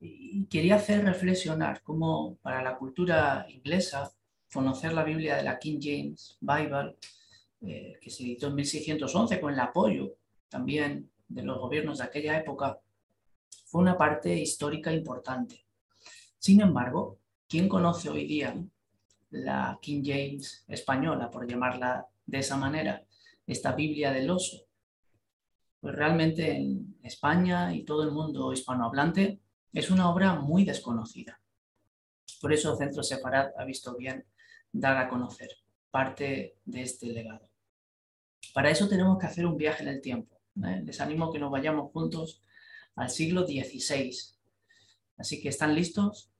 Y 0.00 0.46
quería 0.46 0.76
hacer 0.76 1.04
reflexionar 1.04 1.82
cómo 1.82 2.36
para 2.42 2.62
la 2.62 2.76
cultura 2.76 3.46
inglesa 3.48 4.12
conocer 4.52 4.92
la 4.92 5.04
Biblia 5.04 5.36
de 5.36 5.44
la 5.44 5.58
King 5.58 5.78
James 5.80 6.36
Bible, 6.40 6.96
eh, 7.62 7.98
que 8.00 8.10
se 8.10 8.22
editó 8.22 8.48
en 8.48 8.56
1611 8.56 9.40
con 9.40 9.52
el 9.52 9.60
apoyo 9.60 10.16
también 10.48 11.10
de 11.26 11.42
los 11.42 11.58
gobiernos 11.58 11.98
de 11.98 12.04
aquella 12.04 12.38
época, 12.38 12.78
fue 13.64 13.80
una 13.80 13.98
parte 13.98 14.34
histórica 14.36 14.92
importante. 14.92 15.64
Sin 16.38 16.60
embargo, 16.60 17.18
¿quién 17.48 17.68
conoce 17.68 18.08
hoy 18.10 18.26
día 18.26 18.54
la 19.34 19.78
King 19.80 20.02
James 20.04 20.64
española, 20.68 21.30
por 21.30 21.46
llamarla 21.46 22.06
de 22.26 22.38
esa 22.38 22.56
manera, 22.56 23.04
esta 23.46 23.72
Biblia 23.72 24.12
del 24.12 24.30
oso? 24.30 24.66
Pues 25.80 25.94
realmente 25.94 26.56
en 26.56 26.96
España 27.02 27.74
y 27.74 27.84
todo 27.84 28.04
el 28.04 28.12
mundo 28.12 28.52
hispanohablante 28.52 29.40
es 29.72 29.90
una 29.90 30.10
obra 30.10 30.34
muy 30.34 30.64
desconocida. 30.64 31.40
Por 32.40 32.52
eso 32.52 32.76
Centro 32.76 33.02
Separat 33.02 33.52
ha 33.58 33.64
visto 33.64 33.96
bien 33.96 34.24
dar 34.72 34.96
a 34.96 35.08
conocer 35.08 35.48
parte 35.90 36.56
de 36.64 36.82
este 36.82 37.06
legado. 37.08 37.48
Para 38.52 38.70
eso 38.70 38.88
tenemos 38.88 39.18
que 39.18 39.26
hacer 39.26 39.46
un 39.46 39.56
viaje 39.56 39.82
en 39.82 39.88
el 39.88 40.00
tiempo 40.00 40.34
¿eh? 40.62 40.82
Les 40.84 41.00
animo 41.00 41.26
a 41.26 41.32
que 41.32 41.38
nos 41.38 41.50
vayamos 41.50 41.90
juntos 41.92 42.42
al 42.94 43.10
siglo 43.10 43.46
XVI. 43.46 44.16
Así 45.16 45.40
que, 45.40 45.48
¿están 45.48 45.74
listos? 45.74 46.30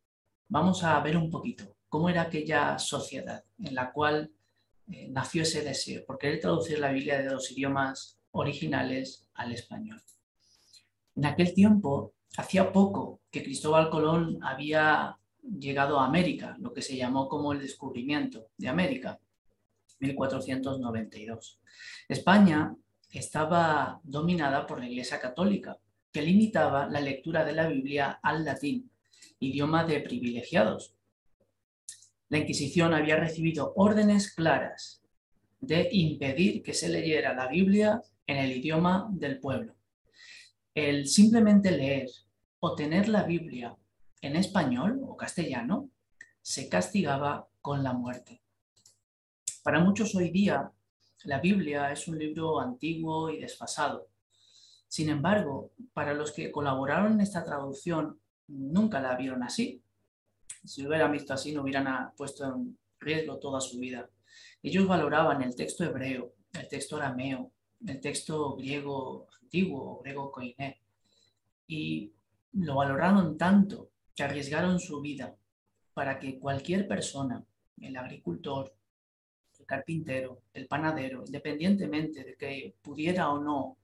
Vamos 0.48 0.84
a 0.84 0.98
ver 1.00 1.16
un 1.16 1.30
poquito 1.30 1.73
cómo 1.94 2.08
era 2.08 2.22
aquella 2.22 2.76
sociedad 2.80 3.44
en 3.56 3.72
la 3.72 3.92
cual 3.92 4.32
eh, 4.90 5.06
nació 5.12 5.42
ese 5.42 5.62
deseo 5.62 6.04
por 6.04 6.18
querer 6.18 6.40
traducir 6.40 6.80
la 6.80 6.90
Biblia 6.90 7.22
de 7.22 7.30
los 7.30 7.52
idiomas 7.52 8.18
originales 8.32 9.28
al 9.34 9.52
español. 9.52 10.02
En 11.14 11.24
aquel 11.24 11.54
tiempo, 11.54 12.14
hacía 12.36 12.72
poco 12.72 13.20
que 13.30 13.44
Cristóbal 13.44 13.90
Colón 13.90 14.40
había 14.42 15.16
llegado 15.40 16.00
a 16.00 16.06
América, 16.06 16.56
lo 16.58 16.72
que 16.72 16.82
se 16.82 16.96
llamó 16.96 17.28
como 17.28 17.52
el 17.52 17.60
descubrimiento 17.60 18.48
de 18.56 18.66
América, 18.66 19.20
1492. 20.00 21.60
España 22.08 22.74
estaba 23.12 24.00
dominada 24.02 24.66
por 24.66 24.80
la 24.80 24.88
Iglesia 24.88 25.20
Católica, 25.20 25.78
que 26.10 26.22
limitaba 26.22 26.88
la 26.88 27.00
lectura 27.00 27.44
de 27.44 27.52
la 27.52 27.68
Biblia 27.68 28.18
al 28.20 28.44
latín, 28.44 28.90
idioma 29.38 29.84
de 29.84 30.00
privilegiados. 30.00 30.96
La 32.28 32.38
Inquisición 32.38 32.94
había 32.94 33.16
recibido 33.16 33.72
órdenes 33.76 34.32
claras 34.32 35.02
de 35.60 35.88
impedir 35.92 36.62
que 36.62 36.74
se 36.74 36.88
leyera 36.88 37.34
la 37.34 37.48
Biblia 37.48 38.02
en 38.26 38.38
el 38.38 38.52
idioma 38.52 39.08
del 39.12 39.38
pueblo. 39.38 39.74
El 40.74 41.06
simplemente 41.06 41.70
leer 41.70 42.08
o 42.60 42.74
tener 42.74 43.08
la 43.08 43.24
Biblia 43.24 43.76
en 44.20 44.36
español 44.36 45.00
o 45.06 45.16
castellano 45.16 45.90
se 46.40 46.68
castigaba 46.68 47.48
con 47.60 47.82
la 47.82 47.92
muerte. 47.92 48.42
Para 49.62 49.80
muchos 49.80 50.14
hoy 50.14 50.30
día 50.30 50.70
la 51.24 51.40
Biblia 51.40 51.90
es 51.92 52.06
un 52.08 52.18
libro 52.18 52.60
antiguo 52.60 53.30
y 53.30 53.40
desfasado. 53.40 54.08
Sin 54.88 55.08
embargo, 55.08 55.72
para 55.92 56.14
los 56.14 56.32
que 56.32 56.52
colaboraron 56.52 57.12
en 57.14 57.20
esta 57.20 57.44
traducción, 57.44 58.20
nunca 58.46 59.00
la 59.00 59.16
vieron 59.16 59.42
así. 59.42 59.82
Si 60.64 60.82
lo 60.82 60.88
hubieran 60.88 61.12
visto 61.12 61.34
así, 61.34 61.52
no 61.52 61.62
hubieran 61.62 62.12
puesto 62.16 62.44
en 62.44 62.78
riesgo 62.98 63.38
toda 63.38 63.60
su 63.60 63.78
vida. 63.78 64.08
Ellos 64.62 64.86
valoraban 64.86 65.42
el 65.42 65.54
texto 65.54 65.84
hebreo, 65.84 66.34
el 66.52 66.68
texto 66.68 66.96
arameo, 66.96 67.52
el 67.86 68.00
texto 68.00 68.56
griego 68.56 69.26
antiguo, 69.42 70.00
griego 70.02 70.32
koiné, 70.32 70.80
y 71.66 72.12
lo 72.52 72.76
valoraron 72.76 73.36
tanto 73.36 73.90
que 74.14 74.22
arriesgaron 74.22 74.78
su 74.80 75.00
vida 75.00 75.34
para 75.92 76.18
que 76.18 76.38
cualquier 76.38 76.88
persona, 76.88 77.44
el 77.80 77.96
agricultor, 77.96 78.74
carpintero, 79.66 80.42
el 80.52 80.66
panadero, 80.66 81.24
independientemente 81.24 82.24
de 82.24 82.36
que 82.36 82.74
pudiera 82.82 83.30
o 83.30 83.40
no 83.40 83.76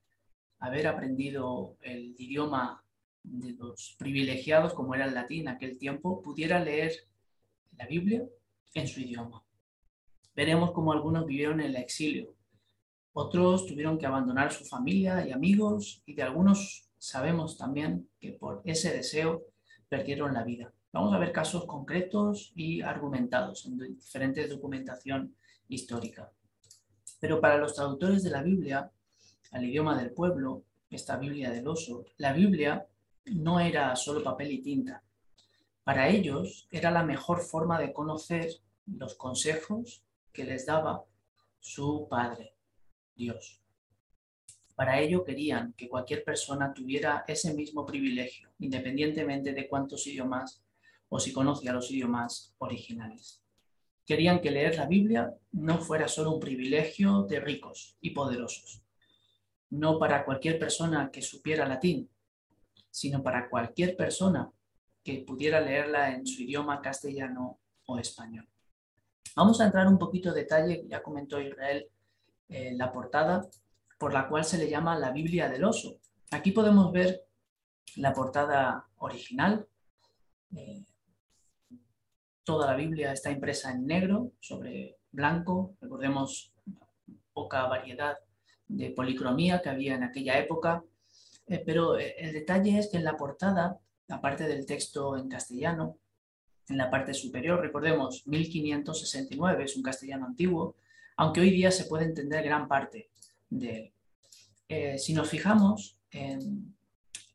haber 0.59 0.87
aprendido 0.87 1.77
el 1.81 2.15
idioma 2.19 2.85
de 3.23 3.53
los 3.53 3.97
privilegiados, 3.99 4.75
como 4.75 4.95
era 4.95 5.07
el 5.07 5.15
latín 5.15 5.43
en 5.43 5.49
aquel 5.49 5.79
tiempo, 5.79 6.23
pudiera 6.23 6.63
leer 6.63 6.93
la 7.77 7.87
Biblia 7.87 8.25
en 8.75 8.89
su 8.89 9.01
idioma. 9.01 9.43
Veremos 10.35 10.73
cómo 10.73 10.93
algunos 10.93 11.27
vivieron 11.27 11.61
en 11.61 11.67
el 11.67 11.77
exilio, 11.77 12.35
otros 13.13 13.67
tuvieron 13.67 13.99
que 13.99 14.07
abandonar 14.07 14.53
su 14.53 14.65
familia 14.65 15.27
y 15.27 15.33
amigos, 15.33 16.03
y 16.07 16.15
de 16.15 16.23
algunos 16.23 16.89
sabemos 16.99 17.59
también 17.59 18.09
que 18.21 18.33
por 18.33 18.63
ese 18.65 18.93
deseo 18.93 19.47
perdieron 19.89 20.33
la 20.33 20.45
vida. 20.45 20.73
Vamos 20.93 21.13
a 21.13 21.19
ver 21.19 21.33
casos 21.33 21.67
concretos 21.67 22.53
y 22.55 22.83
argumentados 22.83 23.67
en 23.67 23.79
diferentes 23.79 24.49
documentación 24.49 25.35
histórica. 25.69 26.31
Pero 27.21 27.41
para 27.41 27.59
los 27.59 27.75
traductores 27.75 28.23
de 28.23 28.31
la 28.31 28.43
Biblia, 28.43 28.91
al 29.51 29.65
idioma 29.65 30.01
del 30.01 30.13
pueblo, 30.13 30.63
esta 30.89 31.17
Biblia 31.17 31.51
del 31.51 31.67
oso, 31.67 32.05
la 32.17 32.33
Biblia 32.33 32.87
no 33.27 33.61
era 33.61 33.95
solo 33.97 34.23
papel 34.23 34.53
y 34.53 34.63
tinta. 34.63 35.03
Para 35.85 36.09
ellos 36.09 36.69
era 36.71 36.91
la 36.91 37.03
mejor 37.03 37.41
forma 37.41 37.79
de 37.79 37.93
conocer 37.93 38.51
los 38.87 39.15
consejos 39.15 40.03
que 40.33 40.45
les 40.45 40.67
daba 40.67 41.05
su 41.59 42.07
Padre, 42.09 42.55
Dios. 43.15 43.61
Para 44.75 44.99
ello 45.01 45.25
querían 45.25 45.75
que 45.75 45.89
cualquier 45.89 46.25
persona 46.25 46.73
tuviera 46.73 47.25
ese 47.29 47.53
mismo 47.53 47.85
privilegio, 47.85 48.49
independientemente 48.61 49.53
de 49.53 49.69
cuántos 49.69 50.07
idiomas 50.07 50.63
o 51.11 51.21
si 51.21 51.33
conocía 51.33 51.73
los 51.73 51.91
idiomas 51.91 52.55
originales. 52.59 53.43
Querían 54.07 54.41
que 54.41 54.51
leer 54.51 54.77
la 54.77 54.87
Biblia 54.87 55.35
no 55.53 55.79
fuera 55.79 56.09
solo 56.09 56.33
un 56.33 56.41
privilegio 56.41 57.25
de 57.25 57.41
ricos 57.41 57.97
y 58.01 58.11
poderosos, 58.11 58.83
no 59.69 59.99
para 59.99 60.25
cualquier 60.25 60.59
persona 60.59 61.11
que 61.11 61.21
supiera 61.21 61.69
latín, 61.69 62.09
sino 62.91 63.23
para 63.23 63.49
cualquier 63.49 63.97
persona 63.97 64.51
que 65.03 65.25
pudiera 65.27 65.61
leerla 65.61 66.15
en 66.15 66.27
su 66.27 66.43
idioma 66.43 66.81
castellano 66.81 67.59
o 67.87 67.99
español. 67.99 68.47
Vamos 69.37 69.61
a 69.61 69.67
entrar 69.67 69.87
un 69.87 69.99
poquito 69.99 70.33
de 70.33 70.43
detalle, 70.43 70.85
ya 70.89 71.03
comentó 71.03 71.41
Israel 71.41 71.89
eh, 72.49 72.73
la 72.75 72.93
portada, 72.93 73.49
por 73.99 74.13
la 74.13 74.29
cual 74.29 74.45
se 74.45 74.59
le 74.59 74.69
llama 74.69 74.99
la 74.99 75.13
Biblia 75.13 75.49
del 75.49 75.65
oso. 75.65 75.99
Aquí 76.31 76.53
podemos 76.53 76.93
ver 76.93 77.25
la 77.97 78.13
portada 78.13 78.87
original, 78.99 79.67
eh, 80.57 80.85
Toda 82.51 82.67
la 82.67 82.75
Biblia 82.75 83.13
está 83.13 83.31
impresa 83.31 83.71
en 83.71 83.87
negro 83.87 84.33
sobre 84.41 84.97
blanco. 85.13 85.77
Recordemos 85.81 86.53
poca 87.33 87.67
variedad 87.67 88.17
de 88.67 88.91
policromía 88.91 89.63
que 89.63 89.69
había 89.69 89.95
en 89.95 90.03
aquella 90.03 90.37
época. 90.37 90.83
Eh, 91.51 91.63
pero 91.67 91.99
eh, 91.99 92.15
el 92.19 92.33
detalle 92.33 92.79
es 92.79 92.89
que 92.89 92.97
en 92.97 93.05
la 93.05 93.17
portada, 93.17 93.81
aparte 94.09 94.45
del 94.47 94.65
texto 94.65 95.17
en 95.17 95.29
castellano, 95.29 95.99
en 96.69 96.79
la 96.79 96.89
parte 96.89 97.13
superior, 97.13 97.61
recordemos, 97.61 98.25
1569 98.29 99.65
es 99.65 99.77
un 99.77 99.83
castellano 99.83 100.27
antiguo, 100.27 100.77
aunque 101.17 101.41
hoy 101.41 101.51
día 101.51 101.73
se 101.73 101.87
puede 101.87 102.05
entender 102.05 102.45
gran 102.45 102.69
parte 102.69 103.11
de 103.51 103.77
él. 103.77 103.93
Eh, 104.69 104.99
si 104.99 105.13
nos 105.13 105.29
fijamos, 105.29 105.99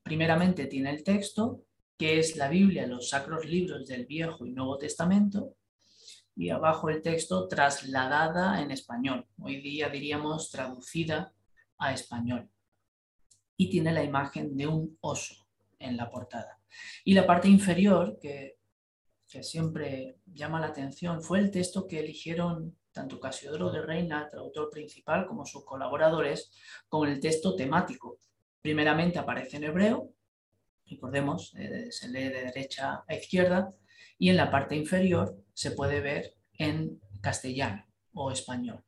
primeramente 0.02 0.66
tiene 0.66 0.90
el 0.90 1.04
texto, 1.04 1.64
que 1.98 2.18
es 2.18 2.36
la 2.36 2.48
Biblia, 2.48 2.86
los 2.86 3.10
sacros 3.10 3.44
libros 3.44 3.86
del 3.86 4.06
Viejo 4.06 4.46
y 4.46 4.52
Nuevo 4.52 4.78
Testamento, 4.78 5.54
y 6.34 6.48
abajo 6.48 6.88
el 6.88 7.02
texto 7.02 7.46
trasladada 7.48 8.62
en 8.62 8.70
español, 8.70 9.26
hoy 9.38 9.60
día 9.60 9.90
diríamos 9.90 10.50
traducida 10.50 11.34
a 11.78 11.92
español, 11.92 12.48
y 13.56 13.70
tiene 13.70 13.92
la 13.92 14.04
imagen 14.04 14.56
de 14.56 14.66
un 14.66 14.98
oso 15.00 15.46
en 15.78 15.96
la 15.96 16.10
portada. 16.10 16.60
Y 17.04 17.14
la 17.14 17.26
parte 17.26 17.48
inferior, 17.48 18.18
que, 18.20 18.56
siempre 19.42 20.16
llama 20.24 20.60
la 20.60 20.68
atención, 20.68 21.22
fue 21.22 21.40
el 21.40 21.50
texto 21.50 21.86
que 21.86 22.00
eligieron 22.00 22.74
tanto 22.90 23.20
Casiodoro 23.20 23.70
de 23.70 23.82
Reina, 23.82 24.28
traductor 24.28 24.70
principal, 24.70 25.26
como 25.26 25.44
sus 25.44 25.64
colaboradores, 25.64 26.50
con 26.88 27.06
el 27.06 27.20
texto 27.20 27.54
temático. 27.54 28.18
Primeramente 28.62 29.18
aparece 29.18 29.58
en 29.58 29.64
hebreo 29.64 30.16
recordemos, 30.88 31.54
eh, 31.56 31.88
se 31.90 32.08
lee 32.08 32.28
de 32.28 32.44
derecha 32.44 33.04
a 33.06 33.14
izquierda, 33.14 33.72
y 34.18 34.30
en 34.30 34.36
la 34.36 34.50
parte 34.50 34.76
inferior 34.76 35.36
se 35.52 35.72
puede 35.72 36.00
ver 36.00 36.34
en 36.58 37.00
castellano 37.20 37.86
o 38.14 38.30
español. 38.30 38.82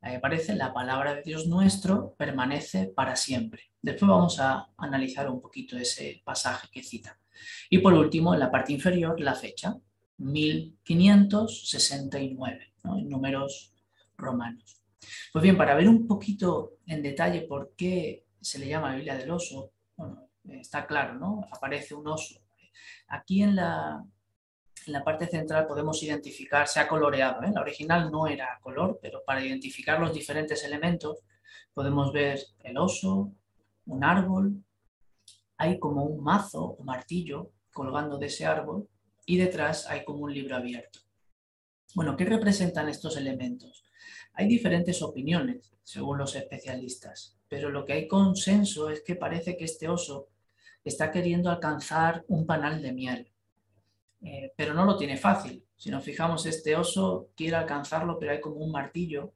Ahí 0.00 0.14
aparece 0.14 0.54
la 0.54 0.72
palabra 0.72 1.14
de 1.14 1.22
Dios 1.22 1.48
nuestro 1.48 2.14
permanece 2.16 2.86
para 2.86 3.16
siempre. 3.16 3.72
Después 3.82 4.08
vamos 4.08 4.38
a 4.38 4.68
analizar 4.76 5.28
un 5.28 5.40
poquito 5.40 5.76
ese 5.76 6.22
pasaje 6.24 6.68
que 6.70 6.82
cita. 6.82 7.18
Y 7.68 7.78
por 7.78 7.94
último, 7.94 8.34
en 8.34 8.40
la 8.40 8.50
parte 8.50 8.72
inferior, 8.72 9.20
la 9.20 9.34
fecha, 9.34 9.76
1569, 10.18 12.74
en 12.84 13.08
números 13.08 13.74
romanos. 14.16 14.82
Pues 15.32 15.42
bien, 15.42 15.56
para 15.56 15.74
ver 15.74 15.88
un 15.88 16.06
poquito 16.06 16.78
en 16.86 17.02
detalle 17.02 17.42
por 17.42 17.74
qué 17.76 18.24
se 18.40 18.58
le 18.58 18.68
llama 18.68 18.94
Biblia 18.94 19.16
del 19.16 19.30
oso, 19.30 19.72
bueno, 19.96 20.28
está 20.44 20.86
claro, 20.86 21.14
¿no? 21.14 21.46
Aparece 21.52 21.94
un 21.94 22.08
oso. 22.08 22.40
Aquí 23.08 23.42
en 23.42 23.56
la, 23.56 24.04
en 24.88 24.94
la 24.94 25.04
parte 25.04 25.26
central 25.26 25.66
podemos 25.66 26.02
identificar, 26.02 26.66
se 26.66 26.80
ha 26.80 26.88
coloreado, 26.88 27.42
¿eh? 27.42 27.50
la 27.54 27.60
original 27.60 28.10
no 28.10 28.26
era 28.26 28.58
color, 28.62 28.98
pero 29.00 29.22
para 29.24 29.44
identificar 29.44 30.00
los 30.00 30.14
diferentes 30.14 30.64
elementos 30.64 31.18
podemos 31.74 32.10
ver 32.10 32.40
el 32.64 32.78
oso, 32.78 33.30
un 33.86 34.02
árbol, 34.02 34.64
hay 35.58 35.78
como 35.78 36.04
un 36.04 36.24
mazo 36.24 36.64
o 36.64 36.84
martillo 36.84 37.52
colgando 37.72 38.16
de 38.16 38.26
ese 38.26 38.46
árbol 38.46 38.88
y 39.26 39.36
detrás 39.36 39.86
hay 39.86 40.04
como 40.04 40.24
un 40.24 40.32
libro 40.32 40.56
abierto. 40.56 41.00
Bueno, 41.94 42.16
¿qué 42.16 42.24
representan 42.24 42.88
estos 42.88 43.16
elementos? 43.16 43.84
Hay 44.32 44.48
diferentes 44.48 45.02
opiniones 45.02 45.70
según 45.82 46.16
los 46.16 46.34
especialistas, 46.34 47.36
pero 47.46 47.70
lo 47.70 47.84
que 47.84 47.92
hay 47.92 48.08
consenso 48.08 48.88
es 48.88 49.02
que 49.02 49.16
parece 49.16 49.56
que 49.56 49.64
este 49.64 49.88
oso 49.88 50.28
está 50.82 51.10
queriendo 51.10 51.50
alcanzar 51.50 52.24
un 52.28 52.46
panal 52.46 52.80
de 52.80 52.92
miel. 52.92 53.32
Eh, 54.20 54.52
pero 54.56 54.74
no 54.74 54.84
lo 54.84 54.96
tiene 54.96 55.16
fácil. 55.16 55.64
Si 55.76 55.90
nos 55.90 56.04
fijamos, 56.04 56.46
este 56.46 56.76
oso 56.76 57.30
quiere 57.36 57.56
alcanzarlo, 57.56 58.18
pero 58.18 58.32
hay 58.32 58.40
como 58.40 58.56
un 58.56 58.72
martillo 58.72 59.34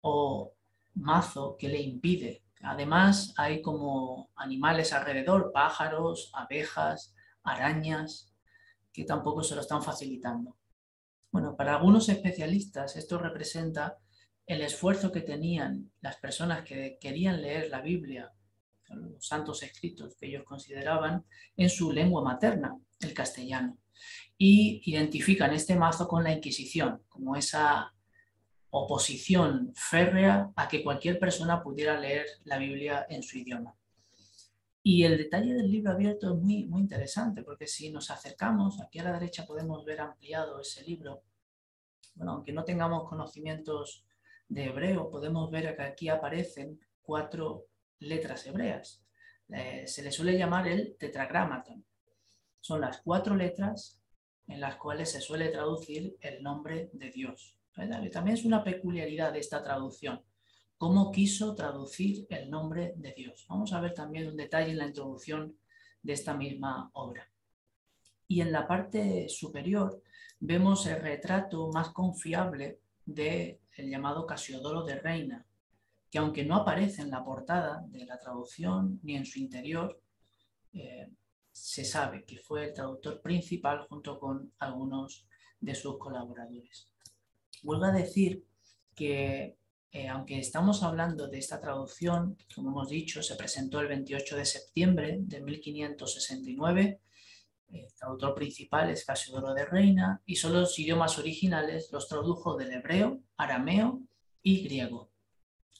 o 0.00 0.54
mazo 0.94 1.56
que 1.58 1.68
le 1.68 1.80
impide. 1.80 2.42
Además, 2.62 3.34
hay 3.36 3.60
como 3.60 4.30
animales 4.36 4.92
alrededor, 4.92 5.52
pájaros, 5.52 6.30
abejas, 6.34 7.14
arañas, 7.42 8.32
que 8.92 9.04
tampoco 9.04 9.42
se 9.42 9.54
lo 9.54 9.60
están 9.60 9.82
facilitando. 9.82 10.56
Bueno, 11.30 11.56
para 11.56 11.76
algunos 11.76 12.08
especialistas 12.08 12.96
esto 12.96 13.18
representa 13.18 13.98
el 14.46 14.60
esfuerzo 14.60 15.12
que 15.12 15.22
tenían 15.22 15.90
las 16.00 16.16
personas 16.16 16.62
que 16.62 16.98
querían 17.00 17.40
leer 17.40 17.70
la 17.70 17.80
Biblia, 17.80 18.32
los 18.88 19.26
santos 19.26 19.62
escritos 19.62 20.14
que 20.16 20.26
ellos 20.26 20.44
consideraban, 20.44 21.24
en 21.56 21.70
su 21.70 21.90
lengua 21.90 22.22
materna, 22.22 22.76
el 23.00 23.14
castellano 23.14 23.81
y 24.38 24.82
identifican 24.86 25.52
este 25.52 25.76
mazo 25.76 26.08
con 26.08 26.24
la 26.24 26.32
Inquisición, 26.32 27.02
como 27.08 27.36
esa 27.36 27.94
oposición 28.70 29.72
férrea 29.74 30.50
a 30.56 30.66
que 30.66 30.82
cualquier 30.82 31.18
persona 31.18 31.62
pudiera 31.62 32.00
leer 32.00 32.26
la 32.44 32.58
Biblia 32.58 33.06
en 33.08 33.22
su 33.22 33.38
idioma. 33.38 33.76
Y 34.82 35.04
el 35.04 35.16
detalle 35.16 35.54
del 35.54 35.70
libro 35.70 35.92
abierto 35.92 36.34
es 36.34 36.40
muy, 36.40 36.64
muy 36.64 36.80
interesante, 36.80 37.42
porque 37.42 37.66
si 37.66 37.90
nos 37.90 38.10
acercamos, 38.10 38.80
aquí 38.80 38.98
a 38.98 39.04
la 39.04 39.12
derecha 39.12 39.46
podemos 39.46 39.84
ver 39.84 40.00
ampliado 40.00 40.60
ese 40.60 40.82
libro. 40.82 41.22
Bueno, 42.14 42.32
aunque 42.32 42.52
no 42.52 42.64
tengamos 42.64 43.08
conocimientos 43.08 44.04
de 44.48 44.64
hebreo, 44.64 45.08
podemos 45.08 45.50
ver 45.50 45.76
que 45.76 45.82
aquí 45.82 46.08
aparecen 46.08 46.80
cuatro 47.02 47.66
letras 48.00 48.46
hebreas. 48.46 49.04
Eh, 49.50 49.86
se 49.86 50.02
le 50.02 50.10
suele 50.10 50.36
llamar 50.36 50.66
el 50.66 50.96
tetragramaton. 50.98 51.84
Son 52.62 52.80
las 52.80 53.02
cuatro 53.02 53.34
letras 53.34 54.00
en 54.46 54.60
las 54.60 54.76
cuales 54.76 55.10
se 55.10 55.20
suele 55.20 55.48
traducir 55.48 56.16
el 56.20 56.44
nombre 56.44 56.90
de 56.92 57.10
Dios. 57.10 57.58
También 57.74 58.36
es 58.36 58.44
una 58.44 58.62
peculiaridad 58.62 59.32
de 59.32 59.40
esta 59.40 59.64
traducción, 59.64 60.22
cómo 60.78 61.10
quiso 61.10 61.56
traducir 61.56 62.24
el 62.30 62.48
nombre 62.48 62.94
de 62.96 63.12
Dios. 63.14 63.46
Vamos 63.48 63.72
a 63.72 63.80
ver 63.80 63.94
también 63.94 64.28
un 64.28 64.36
detalle 64.36 64.70
en 64.70 64.78
la 64.78 64.86
introducción 64.86 65.56
de 66.02 66.12
esta 66.12 66.34
misma 66.34 66.88
obra. 66.92 67.28
Y 68.28 68.40
en 68.40 68.52
la 68.52 68.68
parte 68.68 69.28
superior 69.28 70.00
vemos 70.38 70.86
el 70.86 71.00
retrato 71.00 71.68
más 71.72 71.88
confiable 71.90 72.78
del 73.04 73.58
llamado 73.76 74.24
Casiodoro 74.24 74.84
de 74.84 75.00
Reina, 75.00 75.44
que 76.08 76.18
aunque 76.18 76.44
no 76.44 76.54
aparece 76.54 77.02
en 77.02 77.10
la 77.10 77.24
portada 77.24 77.82
de 77.88 78.06
la 78.06 78.20
traducción 78.20 79.00
ni 79.02 79.16
en 79.16 79.26
su 79.26 79.40
interior, 79.40 80.00
eh, 80.74 81.10
se 81.52 81.84
sabe 81.84 82.24
que 82.24 82.38
fue 82.38 82.64
el 82.64 82.72
traductor 82.72 83.20
principal 83.20 83.86
junto 83.88 84.18
con 84.18 84.52
algunos 84.58 85.26
de 85.60 85.74
sus 85.74 85.98
colaboradores. 85.98 86.88
Vuelvo 87.62 87.84
a 87.84 87.92
decir 87.92 88.44
que 88.94 89.56
eh, 89.94 90.08
aunque 90.08 90.38
estamos 90.38 90.82
hablando 90.82 91.28
de 91.28 91.38
esta 91.38 91.60
traducción, 91.60 92.38
como 92.54 92.70
hemos 92.70 92.88
dicho, 92.88 93.22
se 93.22 93.36
presentó 93.36 93.78
el 93.80 93.88
28 93.88 94.36
de 94.36 94.46
septiembre 94.46 95.18
de 95.20 95.40
1569, 95.42 97.00
el 97.72 97.94
traductor 97.94 98.34
principal 98.34 98.90
es 98.90 99.04
Casiodoro 99.04 99.52
de 99.52 99.66
Reina 99.66 100.22
y 100.24 100.36
son 100.36 100.54
los 100.54 100.78
idiomas 100.78 101.18
originales 101.18 101.90
los 101.92 102.08
tradujo 102.08 102.56
del 102.56 102.72
hebreo, 102.72 103.20
arameo 103.36 104.02
y 104.42 104.62
griego. 104.62 105.10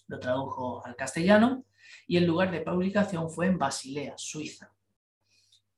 Lo 0.08 0.20
tradujo 0.20 0.84
al 0.84 0.94
castellano 0.94 1.64
y 2.06 2.18
el 2.18 2.26
lugar 2.26 2.50
de 2.50 2.60
publicación 2.60 3.30
fue 3.30 3.46
en 3.46 3.58
Basilea, 3.58 4.14
Suiza. 4.18 4.74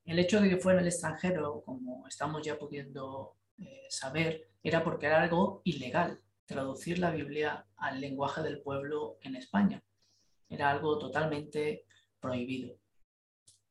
El 0.05 0.19
hecho 0.19 0.39
de 0.39 0.49
que 0.49 0.57
fuera 0.57 0.79
en 0.79 0.85
el 0.85 0.91
extranjero, 0.91 1.63
como 1.65 2.07
estamos 2.07 2.43
ya 2.43 2.57
pudiendo 2.57 3.35
eh, 3.57 3.87
saber, 3.89 4.49
era 4.63 4.83
porque 4.83 5.07
era 5.07 5.21
algo 5.21 5.61
ilegal 5.63 6.21
traducir 6.45 6.99
la 6.99 7.11
Biblia 7.11 7.65
al 7.77 7.99
lenguaje 7.99 8.41
del 8.43 8.61
pueblo 8.61 9.17
en 9.21 9.35
España. 9.35 9.83
Era 10.47 10.69
algo 10.69 10.99
totalmente 10.99 11.85
prohibido. 12.19 12.77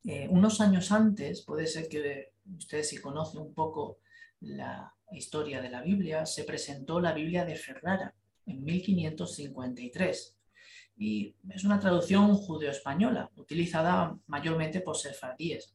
Eh, 0.04 0.28
unos 0.28 0.60
años 0.60 0.90
antes, 0.92 1.42
puede 1.42 1.66
ser 1.66 1.88
que 1.88 2.32
ustedes 2.56 2.88
si 2.88 3.00
conocen 3.00 3.40
un 3.40 3.54
poco 3.54 3.98
la 4.40 4.92
historia 5.12 5.62
de 5.62 5.70
la 5.70 5.82
Biblia, 5.82 6.26
se 6.26 6.44
presentó 6.44 7.00
la 7.00 7.12
Biblia 7.12 7.44
de 7.44 7.56
Ferrara 7.56 8.14
en 8.46 8.64
1553 8.64 10.36
y 10.96 11.34
es 11.50 11.64
una 11.64 11.80
traducción 11.80 12.34
judeo-española 12.34 13.30
utilizada 13.36 14.16
mayormente 14.26 14.80
por 14.80 14.96
sefardíes. 14.96 15.74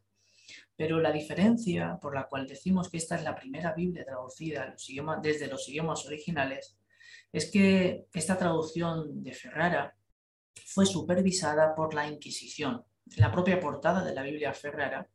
Pero 0.79 1.01
la 1.01 1.11
diferencia 1.11 1.99
por 2.01 2.15
la 2.15 2.29
cual 2.29 2.47
decimos 2.47 2.87
que 2.87 2.95
esta 2.95 3.17
es 3.17 3.23
la 3.25 3.35
primera 3.35 3.73
Biblia 3.73 4.05
traducida 4.05 4.73
desde 5.21 5.47
los 5.47 5.67
idiomas 5.67 6.05
originales 6.05 6.77
es 7.33 7.51
que 7.51 8.05
esta 8.13 8.37
traducción 8.37 9.21
de 9.21 9.33
Ferrara 9.33 9.93
fue 10.67 10.85
supervisada 10.85 11.75
por 11.75 11.93
la 11.93 12.07
Inquisición. 12.07 12.85
La 13.17 13.29
propia 13.29 13.59
portada 13.59 14.05
de 14.05 14.15
la 14.15 14.23
Biblia 14.23 14.53
Ferrara 14.53 15.05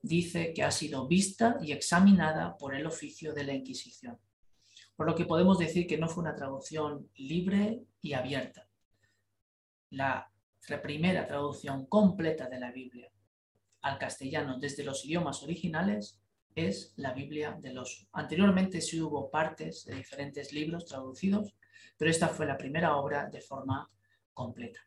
dice 0.00 0.54
que 0.54 0.62
ha 0.62 0.70
sido 0.70 1.06
vista 1.06 1.58
y 1.60 1.72
examinada 1.72 2.56
por 2.56 2.74
el 2.74 2.86
oficio 2.86 3.34
de 3.34 3.44
la 3.44 3.52
Inquisición. 3.52 4.18
Por 4.96 5.06
lo 5.06 5.14
que 5.14 5.26
podemos 5.26 5.58
decir 5.58 5.86
que 5.86 5.98
no 5.98 6.08
fue 6.08 6.22
una 6.22 6.34
traducción 6.34 7.10
libre 7.16 7.82
y 8.00 8.14
abierta. 8.14 8.66
La 9.90 10.32
primera 10.82 11.26
traducción 11.26 11.84
completa 11.84 12.48
de 12.48 12.58
la 12.58 12.72
Biblia 12.72 13.12
al 13.82 13.98
castellano 13.98 14.58
desde 14.58 14.84
los 14.84 15.04
idiomas 15.04 15.42
originales 15.42 16.20
es 16.54 16.92
la 16.96 17.12
Biblia 17.12 17.58
de 17.60 17.72
los. 17.72 18.08
Anteriormente 18.12 18.80
sí 18.80 19.00
hubo 19.00 19.30
partes 19.30 19.84
de 19.84 19.96
diferentes 19.96 20.52
libros 20.52 20.86
traducidos, 20.86 21.56
pero 21.96 22.10
esta 22.10 22.28
fue 22.28 22.46
la 22.46 22.56
primera 22.56 22.96
obra 22.96 23.28
de 23.28 23.40
forma 23.40 23.90
completa. 24.32 24.80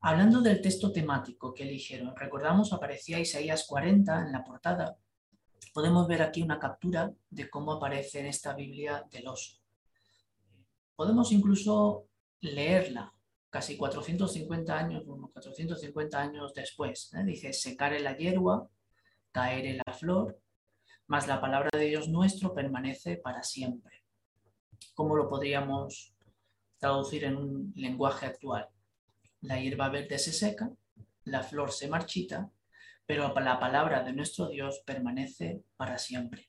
Hablando 0.00 0.40
del 0.40 0.60
texto 0.60 0.92
temático 0.92 1.54
que 1.54 1.62
eligieron, 1.62 2.14
recordamos 2.16 2.72
aparecía 2.72 3.20
Isaías 3.20 3.66
40 3.68 4.26
en 4.26 4.32
la 4.32 4.42
portada. 4.42 4.96
Podemos 5.72 6.08
ver 6.08 6.22
aquí 6.22 6.42
una 6.42 6.58
captura 6.58 7.12
de 7.30 7.48
cómo 7.48 7.72
aparece 7.72 8.18
en 8.18 8.26
esta 8.26 8.52
Biblia 8.52 9.06
del 9.10 9.28
oso. 9.28 9.60
Podemos 10.96 11.30
incluso 11.30 12.08
leerla 12.40 13.14
casi 13.52 13.76
450 13.76 14.78
años, 14.78 15.04
unos 15.06 15.30
450 15.30 16.18
años 16.18 16.54
después. 16.54 17.12
¿eh? 17.12 17.22
Dice, 17.22 17.52
secar 17.52 17.92
la 18.00 18.16
hierba, 18.16 18.66
caer 19.30 19.78
la 19.84 19.92
flor, 19.92 20.40
mas 21.06 21.28
la 21.28 21.38
palabra 21.38 21.68
de 21.78 21.84
Dios 21.84 22.08
nuestro 22.08 22.54
permanece 22.54 23.18
para 23.18 23.42
siempre. 23.42 24.04
¿Cómo 24.94 25.16
lo 25.16 25.28
podríamos 25.28 26.14
traducir 26.78 27.24
en 27.24 27.36
un 27.36 27.72
lenguaje 27.76 28.24
actual? 28.24 28.70
La 29.42 29.60
hierba 29.60 29.90
verde 29.90 30.18
se 30.18 30.32
seca, 30.32 30.70
la 31.24 31.42
flor 31.42 31.72
se 31.72 31.88
marchita, 31.88 32.50
pero 33.04 33.34
la 33.38 33.60
palabra 33.60 34.02
de 34.02 34.14
nuestro 34.14 34.48
Dios 34.48 34.82
permanece 34.86 35.62
para 35.76 35.98
siempre. 35.98 36.48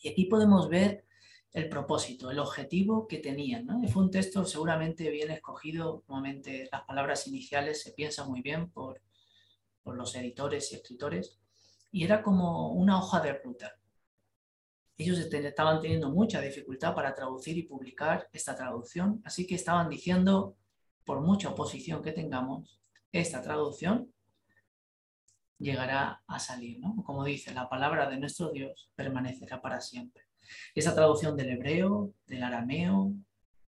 Y 0.00 0.10
aquí 0.10 0.26
podemos 0.26 0.68
ver 0.68 1.04
el 1.52 1.68
propósito, 1.68 2.30
el 2.30 2.38
objetivo 2.38 3.06
que 3.06 3.18
tenían. 3.18 3.66
¿no? 3.66 3.86
Fue 3.88 4.02
un 4.02 4.10
texto 4.10 4.44
seguramente 4.44 5.10
bien 5.10 5.30
escogido, 5.30 6.02
nuevamente 6.08 6.68
las 6.72 6.82
palabras 6.82 7.26
iniciales 7.26 7.82
se 7.82 7.92
piensan 7.92 8.28
muy 8.28 8.40
bien 8.40 8.70
por, 8.70 9.02
por 9.82 9.96
los 9.96 10.14
editores 10.14 10.72
y 10.72 10.76
escritores, 10.76 11.38
y 11.90 12.04
era 12.04 12.22
como 12.22 12.72
una 12.72 12.98
hoja 12.98 13.20
de 13.20 13.34
ruta. 13.34 13.76
ellos 14.96 15.18
estaban 15.18 15.80
teniendo 15.80 16.10
mucha 16.10 16.40
dificultad 16.40 16.94
para 16.94 17.14
traducir 17.14 17.58
y 17.58 17.64
publicar 17.64 18.28
esta 18.32 18.56
traducción, 18.56 19.20
así 19.24 19.46
que 19.46 19.56
estaban 19.56 19.90
diciendo, 19.90 20.56
por 21.04 21.20
mucha 21.20 21.50
oposición 21.50 22.02
que 22.02 22.12
tengamos, 22.12 22.80
esta 23.10 23.42
traducción 23.42 24.12
llegará 25.58 26.22
a 26.26 26.38
salir, 26.38 26.80
¿no? 26.80 27.02
Como 27.04 27.24
dice, 27.24 27.52
la 27.52 27.68
palabra 27.68 28.08
de 28.08 28.18
nuestro 28.18 28.50
Dios 28.50 28.90
permanecerá 28.94 29.60
para 29.60 29.80
siempre. 29.80 30.31
Esa 30.74 30.94
traducción 30.94 31.36
del 31.36 31.50
hebreo, 31.50 32.12
del 32.26 32.42
arameo, 32.42 33.12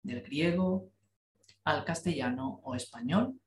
del 0.01 0.21
griego 0.21 0.89
al 1.63 1.85
castellano 1.85 2.61
o 2.63 2.75
español 2.75 3.39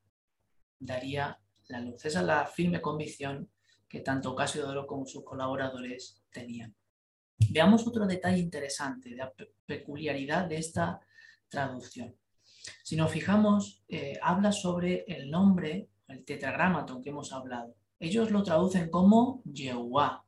daría 0.79 1.39
la 1.69 1.81
luz. 1.81 2.05
Esa 2.05 2.21
es 2.21 2.27
la 2.27 2.47
firme 2.47 2.81
convicción 2.81 3.51
que 3.89 4.01
tanto 4.01 4.35
Casiodoro 4.35 4.87
como 4.87 5.07
sus 5.07 5.25
colaboradores 5.25 6.23
tenían. 6.31 6.75
Veamos 7.51 7.87
otro 7.87 8.07
detalle 8.07 8.39
interesante, 8.39 9.11
de 9.11 9.17
la 9.17 9.33
peculiaridad 9.67 10.47
de 10.47 10.57
esta 10.57 11.01
traducción. 11.49 12.17
Si 12.83 12.97
nos 12.97 13.11
fijamos, 13.11 13.85
eh, 13.89 14.19
habla 14.23 14.53
sobre 14.53 15.05
el 15.07 15.31
nombre, 15.31 15.89
el 16.09 16.25
tetragramaton 16.25 17.03
que 17.03 17.11
hemos 17.11 17.33
hablado. 17.33 17.75
Ellos 18.01 18.31
lo 18.31 18.43
traducen 18.43 18.91
como 18.91 19.43
Jehová. 19.53 20.25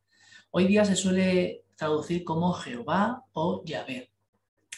Hoy 0.51 0.67
día 0.67 0.85
se 0.85 0.95
suele 0.95 1.63
traducir 1.79 2.25
como 2.25 2.51
Jehová 2.51 3.23
o 3.31 3.63
Yahvé. 3.63 4.11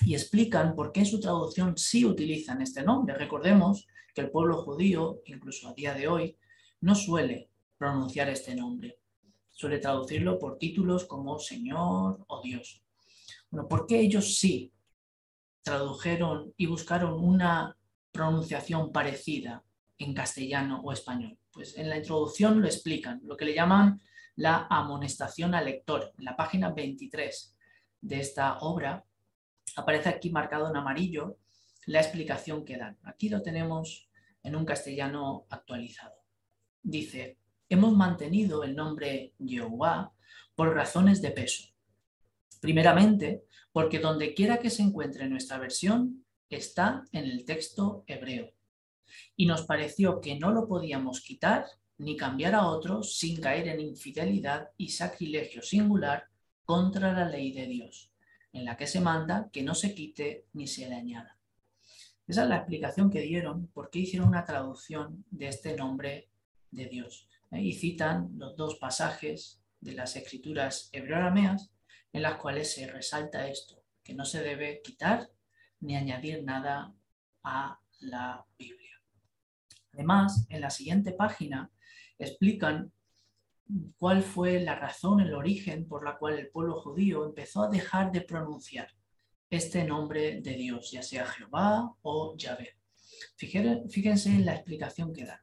Y 0.05 0.13
explican 0.13 0.75
por 0.75 0.91
qué 0.91 0.99
en 1.01 1.07
su 1.07 1.19
traducción 1.19 1.75
sí 1.75 2.05
utilizan 2.05 2.61
este 2.61 2.83
nombre. 2.83 3.15
Recordemos 3.15 3.87
que 4.13 4.21
el 4.21 4.29
pueblo 4.29 4.61
judío, 4.61 5.19
incluso 5.25 5.67
a 5.67 5.73
día 5.73 5.95
de 5.95 6.07
hoy, 6.07 6.37
no 6.81 6.93
suele 6.93 7.49
pronunciar 7.77 8.29
este 8.29 8.53
nombre. 8.55 8.99
Suele 9.49 9.79
traducirlo 9.79 10.37
por 10.37 10.59
títulos 10.59 11.05
como 11.05 11.39
Señor 11.39 12.23
o 12.27 12.41
Dios. 12.43 12.83
Bueno, 13.49 13.67
¿por 13.67 13.87
qué 13.87 13.99
ellos 13.99 14.37
sí 14.37 14.71
tradujeron 15.63 16.53
y 16.55 16.67
buscaron 16.67 17.13
una 17.15 17.75
pronunciación 18.11 18.91
parecida 18.91 19.63
en 19.97 20.13
castellano 20.13 20.81
o 20.83 20.91
español? 20.91 21.35
Pues 21.51 21.75
en 21.77 21.89
la 21.89 21.97
introducción 21.97 22.61
lo 22.61 22.67
explican, 22.67 23.21
lo 23.23 23.35
que 23.35 23.45
le 23.45 23.55
llaman 23.55 23.99
la 24.35 24.67
amonestación 24.69 25.53
al 25.53 25.65
lector. 25.65 26.13
En 26.17 26.25
la 26.25 26.35
página 26.35 26.71
23 26.71 27.55
de 28.01 28.19
esta 28.19 28.59
obra 28.59 29.05
aparece 29.75 30.09
aquí 30.09 30.29
marcado 30.29 30.69
en 30.69 30.77
amarillo 30.77 31.37
la 31.85 31.99
explicación 31.99 32.65
que 32.65 32.77
dan. 32.77 32.97
Aquí 33.03 33.29
lo 33.29 33.41
tenemos 33.41 34.09
en 34.43 34.55
un 34.55 34.65
castellano 34.65 35.45
actualizado. 35.49 36.15
Dice, 36.81 37.37
hemos 37.69 37.95
mantenido 37.95 38.63
el 38.63 38.75
nombre 38.75 39.33
Jehová 39.39 40.13
por 40.55 40.73
razones 40.73 41.21
de 41.21 41.31
peso. 41.31 41.69
Primeramente, 42.59 43.43
porque 43.71 43.99
donde 43.99 44.33
quiera 44.33 44.59
que 44.59 44.69
se 44.69 44.83
encuentre 44.83 45.27
nuestra 45.27 45.57
versión, 45.57 46.25
está 46.49 47.03
en 47.11 47.25
el 47.25 47.45
texto 47.45 48.03
hebreo. 48.07 48.51
Y 49.35 49.45
nos 49.45 49.63
pareció 49.63 50.21
que 50.21 50.37
no 50.37 50.51
lo 50.51 50.67
podíamos 50.67 51.21
quitar 51.21 51.65
ni 52.01 52.17
cambiar 52.17 52.55
a 52.55 52.65
otro 52.65 53.03
sin 53.03 53.39
caer 53.39 53.67
en 53.67 53.79
infidelidad 53.79 54.71
y 54.75 54.89
sacrilegio 54.89 55.61
singular 55.61 56.25
contra 56.65 57.13
la 57.13 57.29
ley 57.29 57.51
de 57.51 57.67
Dios, 57.67 58.11
en 58.53 58.65
la 58.65 58.75
que 58.75 58.87
se 58.87 58.99
manda 58.99 59.49
que 59.53 59.61
no 59.61 59.75
se 59.75 59.93
quite 59.93 60.47
ni 60.53 60.65
se 60.65 60.89
le 60.89 60.95
añada. 60.95 61.37
Esa 62.27 62.43
es 62.43 62.49
la 62.49 62.57
explicación 62.57 63.11
que 63.11 63.21
dieron 63.21 63.67
por 63.67 63.91
qué 63.91 63.99
hicieron 63.99 64.29
una 64.29 64.45
traducción 64.45 65.23
de 65.29 65.49
este 65.49 65.75
nombre 65.75 66.29
de 66.71 66.87
Dios. 66.87 67.27
¿eh? 67.51 67.61
Y 67.61 67.73
citan 67.73 68.31
los 68.35 68.55
dos 68.55 68.77
pasajes 68.77 69.61
de 69.79 69.93
las 69.93 70.15
escrituras 70.15 70.89
hebreoarameas 70.93 71.71
en 72.13 72.23
las 72.23 72.37
cuales 72.37 72.73
se 72.73 72.87
resalta 72.87 73.47
esto, 73.47 73.83
que 74.03 74.15
no 74.15 74.25
se 74.25 74.41
debe 74.41 74.81
quitar 74.83 75.29
ni 75.81 75.95
añadir 75.95 76.43
nada 76.43 76.95
a 77.43 77.79
la 77.99 78.43
Biblia. 78.57 78.99
Además, 79.93 80.47
en 80.49 80.61
la 80.61 80.71
siguiente 80.71 81.11
página 81.11 81.69
explican 82.25 82.91
cuál 83.97 84.23
fue 84.23 84.59
la 84.59 84.75
razón, 84.75 85.21
el 85.21 85.33
origen 85.33 85.87
por 85.87 86.03
la 86.03 86.17
cual 86.17 86.39
el 86.39 86.49
pueblo 86.49 86.81
judío 86.81 87.25
empezó 87.25 87.63
a 87.63 87.69
dejar 87.69 88.11
de 88.11 88.21
pronunciar 88.21 88.89
este 89.49 89.83
nombre 89.83 90.41
de 90.41 90.53
Dios, 90.55 90.91
ya 90.91 91.03
sea 91.03 91.25
Jehová 91.25 91.93
o 92.01 92.35
Yahvé. 92.37 92.77
Fíjense 93.35 94.29
en 94.29 94.45
la 94.45 94.55
explicación 94.55 95.13
que 95.13 95.25
dan. 95.25 95.39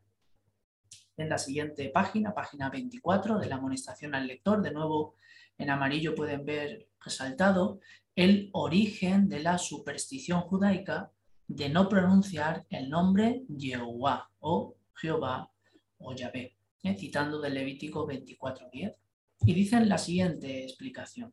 En 1.17 1.29
la 1.29 1.39
siguiente 1.39 1.89
página, 1.91 2.35
página 2.35 2.71
24 2.71 3.39
de 3.39 3.47
la 3.47 3.57
amonestación 3.57 4.15
al 4.15 4.27
lector, 4.27 4.63
de 4.63 4.71
nuevo 4.71 5.17
en 5.59 5.71
amarillo 5.71 6.15
pueden 6.15 6.45
ver 6.45 6.89
resaltado 7.01 7.81
el 8.15 8.51
origen 8.53 9.29
de 9.29 9.41
la 9.41 9.59
superstición 9.59 10.41
judaica 10.43 11.11
de 11.47 11.69
no 11.69 11.89
pronunciar 11.89 12.67
el 12.71 12.89
nombre 12.91 13.43
Jehová 13.59 14.31
o 14.41 14.77
Jehová 14.95 15.51
o 15.99 16.15
Yahvé. 16.15 16.58
¿Eh? 16.83 16.97
citando 16.97 17.41
del 17.41 17.55
Levítico 17.55 18.07
24.10. 18.07 18.95
Y 19.41 19.55
dicen 19.55 19.89
la 19.89 19.99
siguiente 19.99 20.65
explicación. 20.65 21.33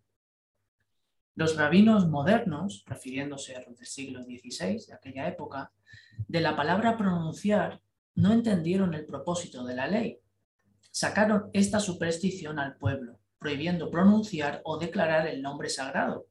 Los 1.35 1.57
rabinos 1.57 2.07
modernos, 2.07 2.83
refiriéndose 2.85 3.55
a 3.55 3.61
los 3.61 3.77
del 3.77 3.87
siglo 3.87 4.23
XVI, 4.23 4.85
de 4.87 4.93
aquella 4.93 5.27
época, 5.27 5.71
de 6.27 6.39
la 6.39 6.55
palabra 6.55 6.97
pronunciar 6.97 7.81
no 8.15 8.31
entendieron 8.31 8.93
el 8.93 9.05
propósito 9.05 9.65
de 9.65 9.75
la 9.75 9.87
ley. 9.87 10.19
Sacaron 10.91 11.49
esta 11.51 11.81
superstición 11.81 12.57
al 12.59 12.77
pueblo, 12.77 13.19
prohibiendo 13.37 13.91
pronunciar 13.91 14.61
o 14.63 14.77
declarar 14.77 15.27
el 15.27 15.41
nombre 15.41 15.69
sagrado, 15.69 16.27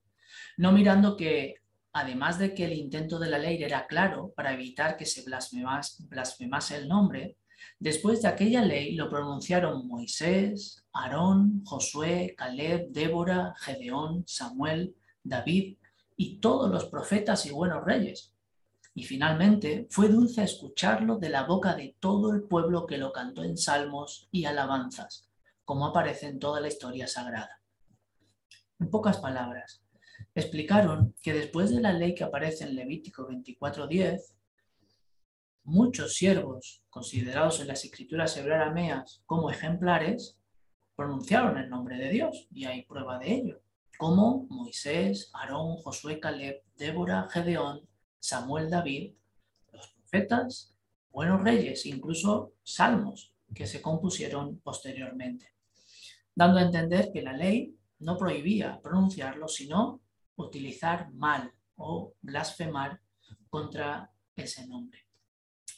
no 0.57 0.73
mirando 0.73 1.17
que, 1.17 1.57
además 1.93 2.39
de 2.39 2.55
que 2.55 2.65
el 2.65 2.73
intento 2.73 3.19
de 3.19 3.29
la 3.29 3.39
ley 3.39 3.63
era 3.63 3.87
claro 3.87 4.33
para 4.35 4.55
evitar 4.55 4.97
que 4.97 5.05
se 5.05 5.23
blasfemase 6.09 6.77
el 6.77 6.89
nombre, 6.89 7.37
Después 7.79 8.23
de 8.23 8.29
aquella 8.29 8.63
ley 8.63 8.95
lo 8.95 9.09
pronunciaron 9.09 9.87
Moisés, 9.87 10.85
Aarón, 10.93 11.65
Josué, 11.65 12.35
Caleb, 12.37 12.89
Débora, 12.91 13.55
Gedeón, 13.59 14.25
Samuel, 14.27 14.95
David 15.23 15.77
y 16.17 16.39
todos 16.39 16.71
los 16.71 16.87
profetas 16.87 17.47
y 17.47 17.51
buenos 17.51 17.85
reyes. 17.85 18.33
Y 18.95 19.05
finalmente 19.05 19.89
fue 19.91 20.09
dulce 20.09 20.45
escucharlo 20.45 21.19
de 21.19 21.29
la 21.29 21.45
boca 21.45 21.75
de 21.75 21.97
todo 21.99 22.33
el 22.33 22.45
pueblo 22.45 22.87
que 22.87 22.99
lo 22.99 23.13
cantó 23.13 23.43
en 23.43 23.57
salmos 23.57 24.29
y 24.31 24.45
alabanzas, 24.45 25.29
como 25.65 25.87
aparece 25.87 26.29
en 26.29 26.39
toda 26.39 26.61
la 26.61 26.69
historia 26.69 27.09
sagrada. 27.09 27.61
En 28.79 28.91
pocas 28.91 29.19
palabras, 29.19 29.83
explicaron 30.35 31.15
que 31.23 31.33
después 31.33 31.71
de 31.71 31.81
la 31.81 31.93
ley 31.93 32.15
que 32.15 32.25
aparece 32.25 32.65
en 32.65 32.77
Levítico 32.77 33.27
24:10, 33.27 34.35
muchos 35.65 36.15
siervos 36.15 36.83
considerados 36.91 37.61
en 37.61 37.69
las 37.69 37.85
escrituras 37.85 38.37
hebreameas 38.37 39.23
como 39.27 39.51
ejemplares 39.51 40.39
pronunciaron 40.95 41.59
el 41.59 41.71
nombre 41.71 41.97
de 41.97 42.11
Dios 42.11 42.47
y 42.53 42.67
hay 42.67 42.83
prueba 42.83 43.19
de 43.19 43.35
ello, 43.35 43.61
como 43.99 44.47
Moisés, 44.51 45.31
Aarón, 45.33 45.77
Josué, 45.79 46.21
Caleb, 46.21 46.63
Débora, 46.77 47.29
Gedeón, 47.31 47.89
Samuel, 48.21 48.71
David, 48.71 49.15
los 49.73 49.89
profetas, 49.89 50.75
buenos 51.11 51.43
reyes, 51.43 51.87
incluso 51.87 52.55
salmos 52.63 53.35
que 53.55 53.67
se 53.67 53.81
compusieron 53.81 54.59
posteriormente, 54.61 55.55
dando 56.35 56.59
a 56.59 56.63
entender 56.63 57.11
que 57.13 57.23
la 57.23 57.33
ley 57.33 57.77
no 58.01 58.17
prohibía 58.17 58.81
pronunciarlo, 58.83 59.49
sino 59.49 60.01
utilizar 60.37 61.13
mal 61.13 61.53
o 61.77 62.15
blasfemar 62.21 63.01
contra 63.49 64.13
ese 64.37 64.67
nombre. 64.67 65.05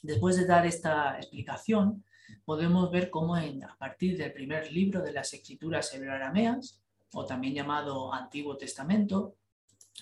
Después 0.06 0.36
de 0.36 0.46
dar 0.46 0.64
esta 0.64 1.16
explicación, 1.16 2.04
podemos 2.44 2.92
ver 2.92 3.10
cómo 3.10 3.34
a 3.34 3.76
partir 3.76 4.16
del 4.16 4.32
primer 4.32 4.72
libro 4.72 5.02
de 5.02 5.12
las 5.12 5.34
escrituras 5.34 5.92
hebreoarameas, 5.92 6.80
o 7.12 7.26
también 7.26 7.54
llamado 7.54 8.14
Antiguo 8.14 8.56
Testamento, 8.56 9.34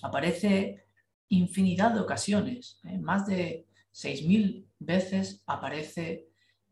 aparece 0.03 0.85
infinidad 1.31 1.95
de 1.95 2.01
ocasiones, 2.01 2.81
¿eh? 2.85 2.99
más 2.99 3.27
de 3.27 3.67
6.000 3.95 4.67
veces 4.79 5.43
aparece 5.47 6.29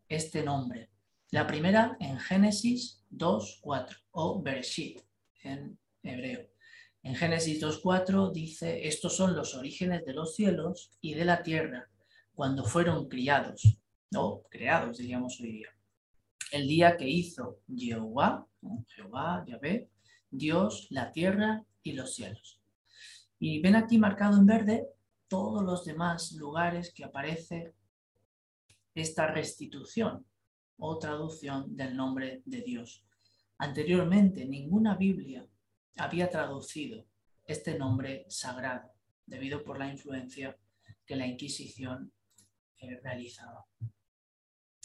este 0.07 0.43
nombre. 0.43 0.91
La 1.31 1.47
primera 1.47 1.97
en 1.99 2.19
Génesis 2.19 3.03
2.4 3.09 3.97
o 4.11 4.43
Bereshit 4.43 5.01
en 5.41 5.79
hebreo. 6.03 6.49
En 7.01 7.15
Génesis 7.15 7.59
2.4 7.63 8.31
dice, 8.31 8.87
estos 8.87 9.17
son 9.17 9.35
los 9.35 9.55
orígenes 9.55 10.05
de 10.05 10.13
los 10.13 10.35
cielos 10.35 10.91
y 11.01 11.15
de 11.15 11.25
la 11.25 11.41
tierra, 11.41 11.89
cuando 12.33 12.65
fueron 12.65 13.07
criados, 13.07 13.77
o 14.15 14.43
creados, 14.49 14.97
diríamos 14.97 15.39
hoy 15.39 15.51
día. 15.51 15.69
El 16.51 16.67
día 16.67 16.97
que 16.97 17.07
hizo 17.07 17.59
Jehová, 17.75 18.47
Jehová, 18.87 19.43
Yahvé, 19.47 19.89
Dios, 20.29 20.87
la 20.89 21.11
tierra 21.11 21.63
y 21.83 21.93
los 21.93 22.15
cielos. 22.15 22.59
Y 23.39 23.59
ven 23.59 23.75
aquí 23.75 23.97
marcado 23.97 24.37
en 24.37 24.45
verde 24.45 24.87
todos 25.27 25.63
los 25.63 25.85
demás 25.85 26.31
lugares 26.33 26.93
que 26.93 27.03
aparece 27.03 27.73
esta 28.95 29.27
restitución 29.27 30.25
o 30.77 30.99
traducción 30.99 31.75
del 31.75 31.95
nombre 31.95 32.41
de 32.45 32.61
Dios. 32.61 33.03
Anteriormente, 33.57 34.45
ninguna 34.45 34.95
Biblia 34.95 35.45
había 35.97 36.29
traducido 36.29 37.05
este 37.45 37.77
nombre 37.77 38.25
sagrado 38.29 38.91
debido 39.25 39.63
por 39.63 39.77
la 39.77 39.89
influencia 39.89 40.57
que 41.05 41.15
la 41.15 41.27
Inquisición 41.27 42.11
eh, 42.83 42.99
realizaba. 43.01 43.65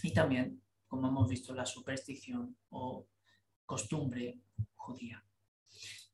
Y 0.03 0.13
también, 0.13 0.63
como 0.87 1.09
hemos 1.09 1.29
visto, 1.29 1.53
la 1.55 1.67
superstición 1.67 2.57
o 2.71 3.07
costumbre 3.67 4.41
judía. 4.75 5.25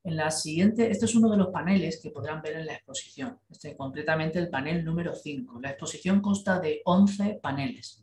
En 0.03 0.17
la 0.17 0.31
siguiente, 0.31 0.91
este 0.91 1.07
es 1.07 1.15
uno 1.15 1.31
de 1.31 1.37
los 1.37 1.49
paneles 1.49 2.01
que 2.03 2.11
podrán 2.11 2.43
ver 2.43 2.57
en 2.57 2.67
la 2.67 2.75
exposición, 2.75 3.39
este, 3.49 3.77
concretamente 3.77 4.39
el 4.39 4.51
panel 4.51 4.85
número 4.85 5.15
5. 5.15 5.61
La 5.61 5.71
exposición 5.71 6.21
consta 6.21 6.59
de 6.59 6.83
11 6.85 7.41
paneles 7.43 8.03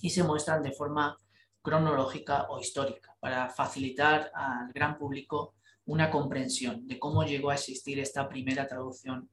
y 0.00 0.10
se 0.10 0.24
muestran 0.24 0.62
de 0.62 0.72
forma 0.72 1.16
cronológica 1.62 2.46
o 2.48 2.58
histórica 2.58 3.16
para 3.20 3.48
facilitar 3.50 4.30
al 4.34 4.72
gran 4.72 4.98
público 4.98 5.54
una 5.84 6.10
comprensión 6.10 6.86
de 6.86 6.98
cómo 6.98 7.24
llegó 7.24 7.50
a 7.50 7.54
existir 7.54 7.98
esta 7.98 8.28
primera 8.28 8.66
traducción 8.66 9.28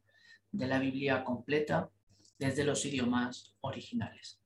de 0.51 0.67
la 0.67 0.79
Biblia 0.79 1.23
completa 1.23 1.89
desde 2.37 2.63
los 2.63 2.85
idiomas 2.85 3.55
originales. 3.61 4.39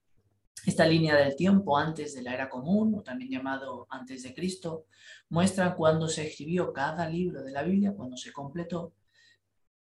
Esta 0.65 0.85
línea 0.85 1.15
del 1.15 1.35
tiempo 1.35 1.75
antes 1.77 2.13
de 2.13 2.21
la 2.21 2.33
era 2.33 2.49
común, 2.49 2.93
o 2.95 3.01
también 3.01 3.31
llamado 3.31 3.87
antes 3.89 4.21
de 4.23 4.33
Cristo, 4.33 4.85
muestra 5.29 5.75
cuándo 5.75 6.07
se 6.07 6.27
escribió 6.27 6.71
cada 6.71 7.09
libro 7.09 7.43
de 7.43 7.51
la 7.51 7.63
Biblia, 7.63 7.93
cuando 7.95 8.15
se 8.15 8.31
completó, 8.31 8.93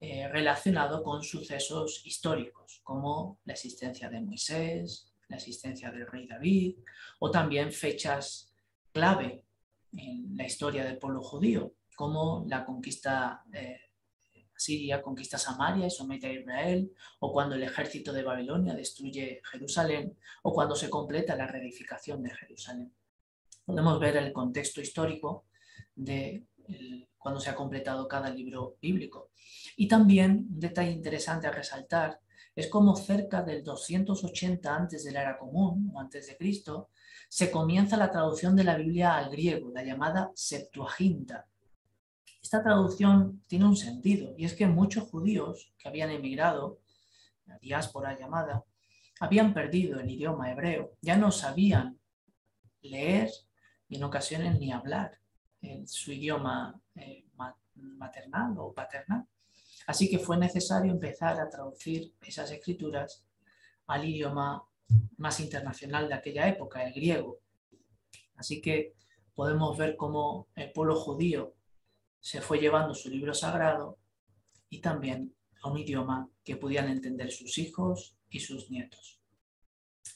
eh, 0.01 0.27
relacionado 0.29 1.03
con 1.03 1.23
sucesos 1.23 2.03
históricos, 2.05 2.81
como 2.83 3.41
la 3.45 3.53
existencia 3.53 4.09
de 4.09 4.21
Moisés, 4.21 5.15
la 5.29 5.37
existencia 5.37 5.91
del 5.91 6.07
rey 6.07 6.27
David, 6.27 6.79
o 7.21 7.31
también 7.31 7.71
fechas 7.71 8.55
clave 8.93 9.45
en 9.93 10.37
la 10.37 10.47
historia 10.47 10.85
del 10.85 10.99
pueblo 10.99 11.23
judío, 11.23 11.75
como 11.95 12.45
la 12.49 12.65
conquista 12.65 13.45
eh, 13.53 13.81
Siria 14.57 15.03
conquista 15.03 15.39
Samaria 15.39 15.87
y 15.87 15.91
somete 15.91 16.27
a 16.27 16.33
Israel, 16.33 16.93
o 17.21 17.33
cuando 17.33 17.55
el 17.55 17.63
ejército 17.63 18.13
de 18.13 18.23
Babilonia 18.23 18.75
destruye 18.75 19.41
Jerusalén, 19.51 20.17
o 20.43 20.53
cuando 20.53 20.75
se 20.75 20.91
completa 20.91 21.37
la 21.37 21.47
reedificación 21.47 22.23
de 22.23 22.31
Jerusalén. 22.31 22.93
Podemos 23.65 23.99
ver 23.99 24.17
el 24.17 24.33
contexto 24.33 24.81
histórico 24.81 25.47
de 25.95 26.45
cuando 27.19 27.41
se 27.41 27.51
ha 27.51 27.55
completado 27.55 28.07
cada 28.07 28.31
libro 28.31 28.77
bíblico. 28.81 29.31
Y 29.77 29.89
también 29.89 30.47
un 30.51 30.61
detalle 30.61 30.91
interesante 30.91 31.47
a 31.47 31.51
resaltar 31.51 32.21
es 32.55 32.69
como 32.69 32.95
cerca 32.95 33.43
del 33.43 33.65
280 33.65 34.75
antes 34.75 35.05
de 35.05 35.13
la 35.13 35.23
era 35.23 35.39
común 35.39 35.91
o 35.93 36.01
antes 36.01 36.27
de 36.29 36.37
Cristo 36.37 36.91
se 37.29 37.51
comienza 37.51 37.97
la 37.97 38.11
traducción 38.11 38.55
de 38.55 38.65
la 38.65 38.77
Biblia 38.77 39.17
al 39.17 39.31
griego, 39.31 39.71
la 39.71 39.83
llamada 39.83 40.31
Septuaginta, 40.35 41.49
esta 42.45 42.63
traducción 42.63 43.43
tiene 43.47 43.65
un 43.65 43.75
sentido 43.75 44.35
y 44.37 44.45
es 44.45 44.53
que 44.53 44.67
muchos 44.67 45.09
judíos 45.09 45.73
que 45.79 45.89
habían 45.89 46.11
emigrado, 46.11 46.79
la 47.47 47.59
diáspora 47.59 48.19
llamada, 48.19 48.63
habían 49.19 49.55
perdido 49.55 49.99
el 49.99 50.11
idioma 50.11 50.53
hebreo, 50.53 50.93
ya 51.01 51.17
no 51.17 51.33
sabían 51.33 51.99
leer 52.83 53.31
y 53.89 53.97
en 53.97 54.05
ocasiones 54.05 54.61
ni 54.61 54.73
hablar 54.73 55.19
en 55.63 55.89
su 55.89 56.13
idioma 56.13 56.79
eh, 56.97 57.25
maternal 57.75 58.55
o 58.59 58.75
paternal. 58.75 59.27
Así 59.87 60.11
que 60.11 60.19
fue 60.19 60.37
necesario 60.37 60.93
empezar 60.93 61.41
a 61.41 61.49
traducir 61.49 62.13
esas 62.21 62.51
escrituras 62.51 63.25
al 63.87 64.05
idioma 64.05 64.63
más 65.17 65.41
internacional 65.41 66.09
de 66.09 66.15
aquella 66.15 66.47
época, 66.47 66.85
el 66.85 66.93
griego. 66.93 67.39
Así 68.37 68.61
que 68.61 68.93
podemos 69.35 69.79
ver 69.79 69.97
cómo 69.97 70.49
el 70.57 70.71
pueblo 70.73 70.97
judío 70.97 71.55
se 72.25 72.41
fue 72.41 72.59
llevando 72.59 72.95
su 72.95 73.11
libro 73.11 73.35
sagrado 73.35 73.99
y 74.71 74.81
también 74.81 75.37
a 75.63 75.71
un 75.71 75.77
idioma 75.77 76.31
que 76.43 76.57
pudieran 76.57 76.89
entender 76.89 77.31
sus 77.31 77.59
hijos 77.59 78.17
y 78.31 78.41
sus 78.41 78.71
nietos. 78.71 79.21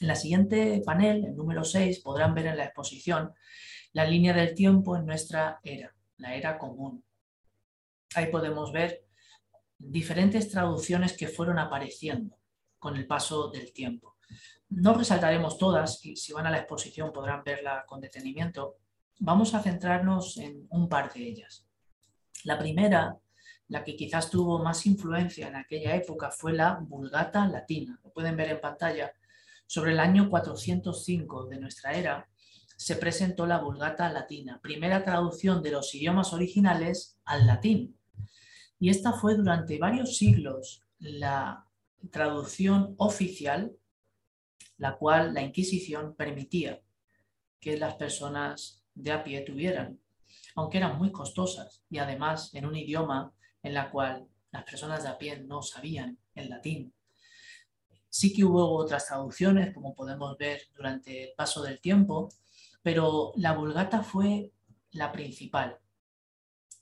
En 0.00 0.08
la 0.08 0.14
siguiente 0.14 0.80
panel, 0.86 1.26
el 1.26 1.36
número 1.36 1.64
6, 1.64 2.00
podrán 2.00 2.34
ver 2.34 2.46
en 2.46 2.56
la 2.56 2.64
exposición 2.64 3.34
la 3.92 4.06
línea 4.06 4.32
del 4.32 4.54
tiempo 4.54 4.96
en 4.96 5.04
nuestra 5.04 5.60
era, 5.62 5.94
la 6.16 6.34
era 6.34 6.56
común. 6.56 7.04
Ahí 8.14 8.30
podemos 8.30 8.72
ver 8.72 9.04
diferentes 9.76 10.48
traducciones 10.48 11.14
que 11.14 11.28
fueron 11.28 11.58
apareciendo 11.58 12.38
con 12.78 12.96
el 12.96 13.06
paso 13.06 13.50
del 13.50 13.70
tiempo. 13.74 14.16
No 14.70 14.94
resaltaremos 14.94 15.58
todas 15.58 16.02
y 16.06 16.16
si 16.16 16.32
van 16.32 16.46
a 16.46 16.50
la 16.50 16.60
exposición 16.60 17.12
podrán 17.12 17.44
verla 17.44 17.84
con 17.86 18.00
detenimiento. 18.00 18.78
Vamos 19.18 19.52
a 19.52 19.62
centrarnos 19.62 20.38
en 20.38 20.66
un 20.70 20.88
par 20.88 21.12
de 21.12 21.28
ellas. 21.28 21.67
La 22.44 22.58
primera, 22.58 23.16
la 23.68 23.84
que 23.84 23.96
quizás 23.96 24.30
tuvo 24.30 24.58
más 24.62 24.86
influencia 24.86 25.48
en 25.48 25.56
aquella 25.56 25.94
época, 25.94 26.30
fue 26.30 26.52
la 26.52 26.78
Vulgata 26.80 27.46
latina. 27.46 27.98
Lo 28.02 28.10
pueden 28.12 28.36
ver 28.36 28.50
en 28.50 28.60
pantalla. 28.60 29.12
Sobre 29.66 29.92
el 29.92 30.00
año 30.00 30.30
405 30.30 31.46
de 31.46 31.60
nuestra 31.60 31.92
era 31.92 32.28
se 32.78 32.94
presentó 32.94 33.44
la 33.44 33.58
Vulgata 33.58 34.08
latina, 34.08 34.60
primera 34.62 35.04
traducción 35.04 35.62
de 35.62 35.72
los 35.72 35.92
idiomas 35.96 36.32
originales 36.32 37.18
al 37.24 37.46
latín. 37.46 37.98
Y 38.78 38.90
esta 38.90 39.12
fue 39.12 39.34
durante 39.34 39.78
varios 39.78 40.16
siglos 40.16 40.84
la 41.00 41.66
traducción 42.12 42.94
oficial, 42.98 43.76
la 44.76 44.96
cual 44.96 45.34
la 45.34 45.42
Inquisición 45.42 46.14
permitía 46.14 46.80
que 47.58 47.76
las 47.76 47.94
personas 47.94 48.84
de 48.94 49.10
a 49.10 49.24
pie 49.24 49.40
tuvieran 49.40 49.98
aunque 50.60 50.78
eran 50.78 50.98
muy 50.98 51.12
costosas 51.12 51.84
y 51.88 51.98
además 51.98 52.54
en 52.54 52.66
un 52.66 52.76
idioma 52.76 53.32
en 53.62 53.74
la 53.74 53.90
cual 53.90 54.26
las 54.50 54.64
personas 54.64 55.02
de 55.02 55.08
a 55.08 55.18
pie 55.18 55.38
no 55.40 55.62
sabían 55.62 56.18
el 56.34 56.48
latín. 56.48 56.94
Sí 58.08 58.32
que 58.32 58.44
hubo 58.44 58.76
otras 58.76 59.06
traducciones, 59.06 59.72
como 59.74 59.94
podemos 59.94 60.36
ver 60.36 60.62
durante 60.74 61.24
el 61.24 61.34
paso 61.36 61.62
del 61.62 61.80
tiempo, 61.80 62.30
pero 62.82 63.32
la 63.36 63.52
Vulgata 63.52 64.02
fue 64.02 64.52
la 64.92 65.12
principal 65.12 65.78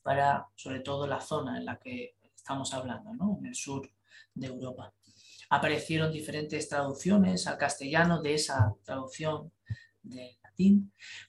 para 0.03 0.47
sobre 0.55 0.81
todo 0.81 1.07
la 1.07 1.21
zona 1.21 1.59
en 1.59 1.65
la 1.65 1.79
que 1.79 2.17
estamos 2.35 2.73
hablando, 2.73 3.13
¿no? 3.13 3.37
en 3.41 3.47
el 3.47 3.55
sur 3.55 3.91
de 4.35 4.47
Europa. 4.47 4.95
Aparecieron 5.51 6.13
diferentes 6.13 6.69
traducciones 6.69 7.47
al 7.47 7.59
castellano 7.59 8.23
de 8.23 8.35
esa 8.35 8.75
traducción 8.85 9.53
de 10.03 10.39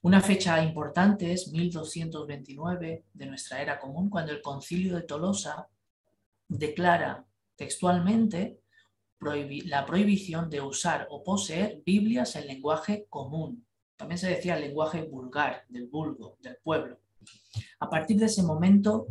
una 0.01 0.21
fecha 0.21 0.63
importante 0.63 1.31
es 1.33 1.51
1229 1.51 3.05
de 3.13 3.25
nuestra 3.25 3.61
era 3.61 3.79
común, 3.79 4.09
cuando 4.09 4.31
el 4.31 4.41
concilio 4.41 4.95
de 4.95 5.03
Tolosa 5.03 5.67
declara 6.47 7.25
textualmente 7.55 8.61
la 9.19 9.85
prohibición 9.85 10.49
de 10.49 10.61
usar 10.61 11.07
o 11.09 11.23
poseer 11.23 11.81
Biblias 11.85 12.35
en 12.35 12.47
lenguaje 12.47 13.05
común. 13.09 13.65
También 13.95 14.19
se 14.19 14.29
decía 14.29 14.55
el 14.55 14.61
lenguaje 14.61 15.01
vulgar, 15.01 15.65
del 15.69 15.87
vulgo, 15.87 16.37
del 16.39 16.57
pueblo. 16.57 16.99
A 17.79 17.89
partir 17.89 18.17
de 18.17 18.27
ese 18.27 18.43
momento 18.43 19.07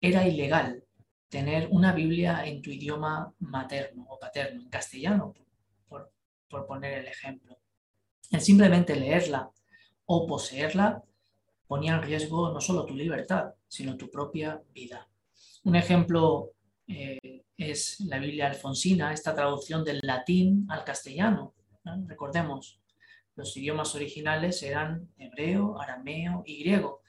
era 0.00 0.26
ilegal 0.26 0.84
tener 1.28 1.68
una 1.70 1.92
Biblia 1.94 2.44
en 2.44 2.60
tu 2.60 2.70
idioma 2.70 3.32
materno 3.38 4.06
o 4.08 4.18
paterno, 4.18 4.60
en 4.60 4.68
castellano, 4.68 5.34
por 5.88 6.66
poner 6.66 6.98
el 6.98 7.06
ejemplo. 7.06 7.61
El 8.32 8.40
simplemente 8.40 8.96
leerla 8.96 9.50
o 10.06 10.26
poseerla 10.26 11.04
ponía 11.66 11.94
en 11.94 12.02
riesgo 12.02 12.50
no 12.50 12.60
solo 12.60 12.86
tu 12.86 12.94
libertad, 12.94 13.52
sino 13.68 13.96
tu 13.96 14.10
propia 14.10 14.62
vida. 14.72 15.06
Un 15.64 15.76
ejemplo 15.76 16.52
eh, 16.86 17.44
es 17.56 18.00
la 18.00 18.18
Biblia 18.18 18.48
alfonsina, 18.48 19.12
esta 19.12 19.34
traducción 19.34 19.84
del 19.84 20.00
latín 20.02 20.66
al 20.70 20.82
castellano. 20.82 21.54
Recordemos, 22.06 22.80
los 23.36 23.56
idiomas 23.56 23.94
originales 23.94 24.62
eran 24.62 25.12
hebreo, 25.18 25.78
arameo 25.80 26.42
y 26.46 26.62
griego. 26.62 27.02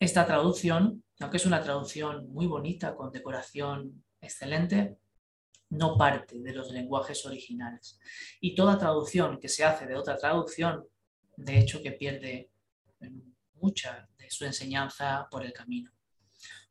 Esta 0.00 0.26
traducción, 0.26 1.04
aunque 1.20 1.36
es 1.36 1.46
una 1.46 1.62
traducción 1.62 2.32
muy 2.32 2.46
bonita, 2.46 2.96
con 2.96 3.12
decoración 3.12 4.02
excelente, 4.20 4.96
no 5.70 5.96
parte 5.96 6.40
de 6.40 6.52
los 6.52 6.70
lenguajes 6.70 7.24
originales. 7.26 7.98
Y 8.40 8.54
toda 8.54 8.78
traducción 8.78 9.38
que 9.38 9.48
se 9.48 9.64
hace 9.64 9.86
de 9.86 9.96
otra 9.96 10.16
traducción, 10.16 10.86
de 11.36 11.58
hecho 11.58 11.82
que 11.82 11.92
pierde 11.92 12.50
mucha 13.54 14.08
de 14.16 14.30
su 14.30 14.44
enseñanza 14.44 15.28
por 15.30 15.44
el 15.44 15.52
camino. 15.52 15.90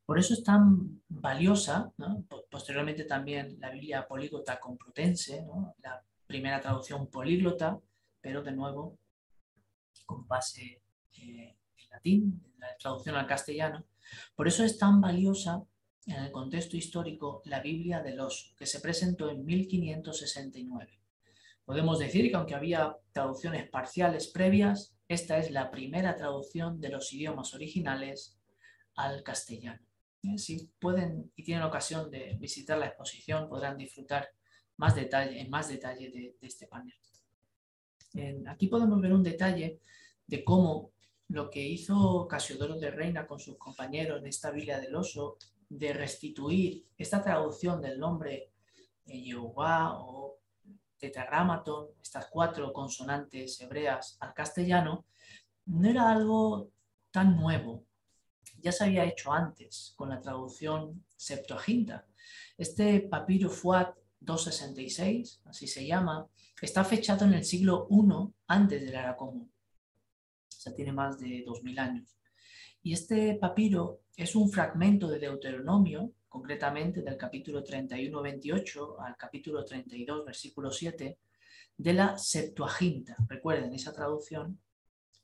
Por 0.06 0.18
eso 0.18 0.34
es 0.34 0.44
tan 0.44 1.02
valiosa, 1.10 1.92
posteriormente 2.50 3.04
también 3.04 3.58
la 3.60 3.70
Biblia 3.72 4.08
políglota 4.08 4.60
complutense, 4.60 5.46
la 5.80 6.02
primera 6.26 6.62
traducción 6.62 7.08
políglota, 7.08 7.78
pero 8.22 8.42
de 8.42 8.54
nuevo 8.54 8.98
con 10.06 10.26
base 10.26 10.82
eh, 11.18 11.58
en 11.76 11.90
latín, 11.90 12.54
la 12.58 12.76
traducción 12.78 13.16
al 13.16 13.28
castellano. 13.28 13.86
Por 14.34 14.48
eso 14.48 14.64
es 14.64 14.78
tan 14.78 15.02
valiosa 15.02 15.62
en 16.08 16.24
el 16.24 16.32
contexto 16.32 16.78
histórico 16.78 17.42
la 17.46 17.60
Biblia 17.60 18.02
del 18.02 18.20
oso, 18.20 18.56
que 18.58 18.66
se 18.66 18.80
presentó 18.80 19.30
en 19.30 19.46
1569. 19.46 21.00
Podemos 21.66 22.00
decir 22.00 22.30
que 22.30 22.38
aunque 22.38 22.56
había 22.56 22.96
traducciones 23.12 23.70
parciales 23.70 24.28
previas, 24.28 24.96
esta 25.10 25.38
es 25.38 25.52
la 25.52 25.70
primera 25.70 26.16
traducción 26.16 26.80
de 26.80 26.90
los 26.90 27.12
idiomas 27.12 27.54
originales 27.54 28.40
al 28.96 29.22
castellano. 29.22 29.86
¿eh? 30.24 30.38
Si 30.38 30.70
pueden 30.80 31.30
y 31.36 31.44
tienen 31.44 31.64
ocasión 31.64 32.10
de 32.10 32.38
visitar 32.40 32.78
la 32.78 32.88
exposición, 32.88 33.50
podrán 33.50 33.78
disfrutar 33.78 34.30
más 34.78 34.96
detalle, 34.96 35.42
en 35.42 35.50
más 35.50 35.68
detalle 35.68 36.10
de, 36.10 36.36
este 36.42 36.68
panel. 36.68 36.96
aquí 38.48 38.68
podemos 38.68 39.02
ver 39.02 39.12
un 39.12 39.24
detalle 39.24 39.82
de 40.26 40.44
cómo 40.44 40.92
lo 41.30 41.50
que 41.50 41.62
hizo 41.62 42.28
Casiodoro 42.30 42.80
de 42.80 42.92
Reina 42.92 43.28
con 43.28 43.40
sus 43.40 43.58
compañeros 43.58 44.22
en 44.22 44.28
esta 44.28 44.52
Biblia 44.52 44.80
del 44.80 44.96
Oso, 44.96 45.38
de 45.70 45.94
restituir 45.94 46.88
esta 46.98 47.24
traducción 47.24 47.82
del 47.82 48.00
nombre 48.00 48.52
de 49.06 49.20
Jehová 49.20 50.00
o 50.00 50.40
tetragramaton, 50.98 51.90
estas 52.02 52.28
cuatro 52.28 52.74
consonantes 52.74 53.60
hebreas 53.62 54.18
al 54.20 54.34
castellano, 54.34 55.06
no 55.66 55.90
era 55.90 56.12
algo 56.12 56.72
tan 57.12 57.36
nuevo. 57.38 57.86
Ya 58.60 58.72
se 58.72 58.86
había 58.86 59.06
hecho 59.06 59.32
antes 59.32 59.94
con 59.96 60.10
la 60.10 60.20
traducción 60.20 61.04
Septuaginta. 61.16 62.08
Este 62.58 63.02
papiro 63.02 63.50
Fuat 63.50 63.96
266, 64.20 65.42
así 65.46 65.68
se 65.68 65.86
llama, 65.86 66.28
está 66.62 66.84
fechado 66.84 67.26
en 67.26 67.34
el 67.34 67.46
siglo 67.46 67.88
I 67.90 68.34
antes 68.48 68.82
del 68.82 68.96
era 68.96 69.16
común. 69.16 69.52
O 70.48 70.60
sea, 70.60 70.74
tiene 70.74 70.92
más 70.92 71.20
de 71.20 71.44
2000 71.46 71.80
años. 71.80 72.18
Y 72.82 72.94
este 72.94 73.36
papiro 73.36 74.02
es 74.18 74.36
un 74.36 74.50
fragmento 74.50 75.08
de 75.08 75.20
Deuteronomio, 75.20 76.12
concretamente 76.28 77.04
del 77.04 77.16
capítulo 77.16 77.64
31-28 77.64 78.96
al 79.00 79.16
capítulo 79.16 79.64
32, 79.64 80.26
versículo 80.26 80.72
7, 80.72 81.20
de 81.78 81.94
la 81.94 82.18
Septuaginta. 82.18 83.16
Recuerden 83.30 83.76
esa 83.76 83.94
traducción 83.94 84.60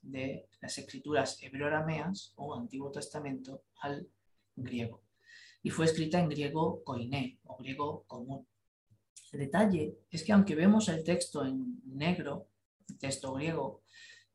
de 0.00 0.48
las 0.60 0.78
escrituras 0.78 1.42
hebreoarameas 1.42 2.34
o 2.36 2.54
Antiguo 2.54 2.92
Testamento 2.92 3.64
al 3.80 4.06
griego. 4.54 5.02
Y 5.64 5.70
fue 5.70 5.86
escrita 5.86 6.20
en 6.20 6.28
griego 6.28 6.84
koiné 6.84 7.40
o 7.46 7.56
griego 7.56 8.04
común. 8.06 8.46
El 9.32 9.40
detalle 9.40 9.98
es 10.08 10.22
que 10.22 10.32
aunque 10.32 10.54
vemos 10.54 10.88
el 10.88 11.02
texto 11.02 11.44
en 11.44 11.82
negro, 11.84 12.46
el 12.88 12.98
texto 12.98 13.32
griego, 13.32 13.82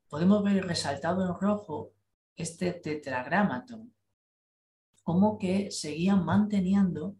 podemos 0.06 0.44
ver 0.44 0.66
resaltado 0.66 1.24
en 1.24 1.40
rojo 1.40 1.94
este 2.36 2.72
tetragramaton, 2.72 3.94
como 5.02 5.38
que 5.38 5.70
seguían 5.70 6.24
manteniendo 6.24 7.16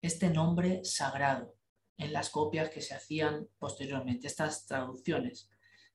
este 0.00 0.30
nombre 0.30 0.84
sagrado 0.84 1.54
en 1.96 2.12
las 2.12 2.30
copias 2.30 2.70
que 2.70 2.80
se 2.80 2.94
hacían 2.94 3.48
posteriormente, 3.58 4.26
estas 4.26 4.66
traducciones 4.66 5.48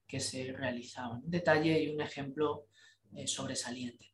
que 0.07 0.19
se 0.19 0.53
realizaban. 0.53 1.23
Un 1.23 1.29
detalle 1.29 1.83
y 1.83 1.89
un 1.89 2.01
ejemplo 2.01 2.67
eh, 3.13 3.27
sobresaliente. 3.27 4.13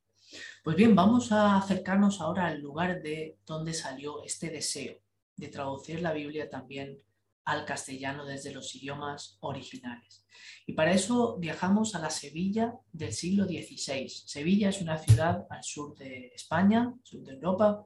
Pues 0.64 0.76
bien, 0.76 0.96
vamos 0.96 1.32
a 1.32 1.58
acercarnos 1.58 2.20
ahora 2.20 2.48
al 2.48 2.60
lugar 2.60 3.02
de 3.02 3.38
donde 3.46 3.74
salió 3.74 4.24
este 4.24 4.50
deseo 4.50 4.98
de 5.36 5.48
traducir 5.50 6.02
la 6.02 6.14
Biblia 6.14 6.50
también 6.50 7.00
al 7.46 7.66
castellano 7.66 8.26
desde 8.26 8.54
los 8.54 8.74
idiomas 8.76 9.38
originales. 9.42 10.26
Y 10.66 10.74
para 10.74 10.94
eso 10.94 11.38
viajamos 11.38 11.96
a 11.96 12.00
la 12.00 12.10
Sevilla 12.10 12.74
del 12.92 13.14
siglo 13.14 13.46
XVI. 13.46 14.08
Sevilla 14.08 14.70
es 14.70 14.82
una 14.82 14.98
ciudad 14.98 15.46
al 15.50 15.64
sur 15.64 15.96
de 15.96 16.32
España, 16.34 16.94
sur 17.04 17.22
de 17.24 17.34
Europa, 17.34 17.86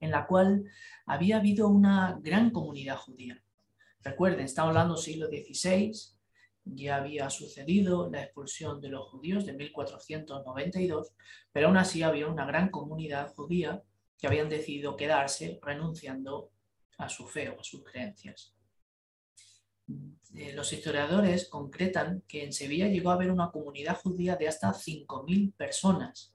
en 0.00 0.10
la 0.10 0.26
cual 0.26 0.64
había 1.06 1.38
habido 1.38 1.68
una 1.68 2.18
gran 2.22 2.50
comunidad 2.50 2.96
judía. 2.96 3.42
Recuerden, 4.02 4.44
estamos 4.44 4.70
hablando 4.70 4.94
del 4.94 5.04
siglo 5.04 5.26
XVI, 5.26 5.92
ya 6.64 6.96
había 6.96 7.30
sucedido 7.30 8.10
la 8.10 8.22
expulsión 8.22 8.80
de 8.80 8.88
los 8.88 9.08
judíos 9.08 9.46
de 9.46 9.54
1492, 9.54 11.14
pero 11.52 11.68
aún 11.68 11.76
así 11.76 12.02
había 12.02 12.28
una 12.28 12.46
gran 12.46 12.70
comunidad 12.70 13.34
judía 13.34 13.82
que 14.18 14.26
habían 14.26 14.48
decidido 14.48 14.96
quedarse 14.96 15.58
renunciando 15.62 16.50
a 16.98 17.08
su 17.08 17.26
fe 17.26 17.48
o 17.48 17.60
a 17.60 17.64
sus 17.64 17.82
creencias. 17.82 18.54
Eh, 20.34 20.52
los 20.52 20.72
historiadores 20.72 21.48
concretan 21.48 22.22
que 22.28 22.44
en 22.44 22.52
Sevilla 22.52 22.88
llegó 22.88 23.10
a 23.10 23.14
haber 23.14 23.30
una 23.30 23.50
comunidad 23.50 23.98
judía 23.98 24.36
de 24.36 24.48
hasta 24.48 24.72
5.000 24.72 25.54
personas. 25.54 26.34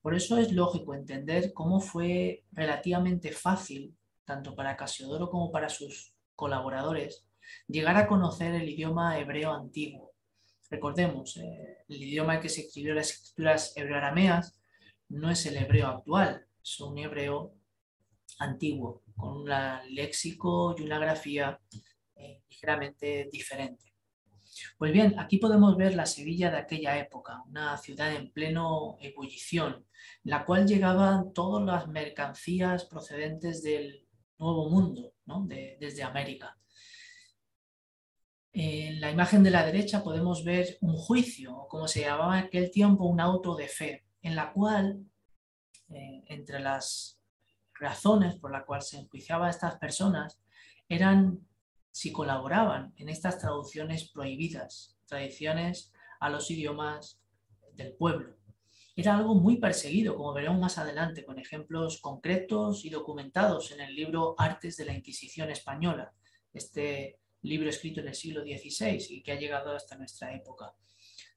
Por 0.00 0.14
eso 0.14 0.38
es 0.38 0.52
lógico 0.52 0.94
entender 0.94 1.52
cómo 1.52 1.80
fue 1.80 2.44
relativamente 2.52 3.32
fácil, 3.32 3.94
tanto 4.24 4.54
para 4.54 4.76
Casiodoro 4.76 5.28
como 5.28 5.50
para 5.50 5.68
sus 5.68 6.14
colaboradores, 6.34 7.26
llegar 7.66 7.96
a 7.96 8.06
conocer 8.06 8.54
el 8.54 8.68
idioma 8.68 9.18
hebreo 9.18 9.52
antiguo. 9.52 10.14
Recordemos, 10.70 11.36
eh, 11.36 11.78
el 11.88 12.02
idioma 12.02 12.36
en 12.36 12.40
que 12.40 12.48
se 12.48 12.62
escribió 12.62 12.94
las 12.94 13.10
escrituras 13.10 13.72
hebreoarameas 13.76 14.58
no 15.08 15.30
es 15.30 15.44
el 15.46 15.56
hebreo 15.56 15.88
actual, 15.88 16.46
es 16.62 16.80
un 16.80 16.98
hebreo 16.98 17.57
antiguo, 18.38 19.02
con 19.16 19.38
un 19.38 19.50
léxico 19.90 20.74
y 20.78 20.82
una 20.82 20.98
grafía 20.98 21.60
eh, 22.16 22.42
ligeramente 22.48 23.28
diferente. 23.30 23.88
Pues 24.76 24.92
bien, 24.92 25.18
aquí 25.18 25.38
podemos 25.38 25.76
ver 25.76 25.94
la 25.94 26.06
Sevilla 26.06 26.50
de 26.50 26.58
aquella 26.58 26.98
época, 26.98 27.42
una 27.46 27.76
ciudad 27.76 28.12
en 28.14 28.32
pleno 28.32 28.96
ebullición, 29.00 29.86
la 30.24 30.44
cual 30.44 30.66
llegaban 30.66 31.32
todas 31.32 31.64
las 31.64 31.88
mercancías 31.88 32.84
procedentes 32.84 33.62
del 33.62 34.06
Nuevo 34.38 34.68
Mundo, 34.70 35.14
desde 35.78 36.02
América. 36.02 36.56
En 38.52 39.00
la 39.00 39.10
imagen 39.10 39.42
de 39.42 39.50
la 39.50 39.64
derecha 39.64 40.02
podemos 40.02 40.44
ver 40.44 40.78
un 40.80 40.96
juicio, 40.96 41.56
o 41.56 41.68
como 41.68 41.86
se 41.86 42.00
llamaba 42.00 42.38
en 42.38 42.46
aquel 42.46 42.70
tiempo, 42.70 43.04
un 43.04 43.20
auto 43.20 43.54
de 43.54 43.68
fe, 43.68 44.06
en 44.22 44.34
la 44.34 44.52
cual, 44.52 45.04
eh, 45.90 46.24
entre 46.26 46.60
las 46.60 47.17
razones 47.78 48.36
por 48.36 48.52
las 48.52 48.64
cuales 48.64 48.88
se 48.88 48.98
enjuiciaba 48.98 49.46
a 49.46 49.50
estas 49.50 49.76
personas, 49.76 50.40
eran 50.88 51.46
si 51.90 52.12
colaboraban 52.12 52.92
en 52.96 53.08
estas 53.08 53.38
traducciones 53.38 54.10
prohibidas, 54.10 54.96
tradiciones 55.06 55.92
a 56.20 56.30
los 56.30 56.50
idiomas 56.50 57.20
del 57.72 57.94
pueblo. 57.94 58.36
Era 58.94 59.16
algo 59.16 59.34
muy 59.34 59.58
perseguido, 59.58 60.16
como 60.16 60.32
veremos 60.32 60.60
más 60.60 60.78
adelante, 60.78 61.24
con 61.24 61.38
ejemplos 61.38 62.00
concretos 62.00 62.84
y 62.84 62.90
documentados 62.90 63.70
en 63.70 63.80
el 63.80 63.94
libro 63.94 64.34
Artes 64.38 64.76
de 64.76 64.86
la 64.86 64.94
Inquisición 64.94 65.50
Española, 65.50 66.12
este 66.52 67.20
libro 67.42 67.68
escrito 67.68 68.00
en 68.00 68.08
el 68.08 68.14
siglo 68.14 68.42
XVI 68.42 69.06
y 69.10 69.22
que 69.22 69.32
ha 69.32 69.38
llegado 69.38 69.74
hasta 69.74 69.96
nuestra 69.96 70.34
época. 70.34 70.74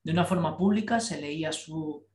De 0.03 0.11
una 0.11 0.25
forma 0.25 0.57
pública 0.57 0.99
se 0.99 1.21
leía 1.21 1.51
su 1.51 2.07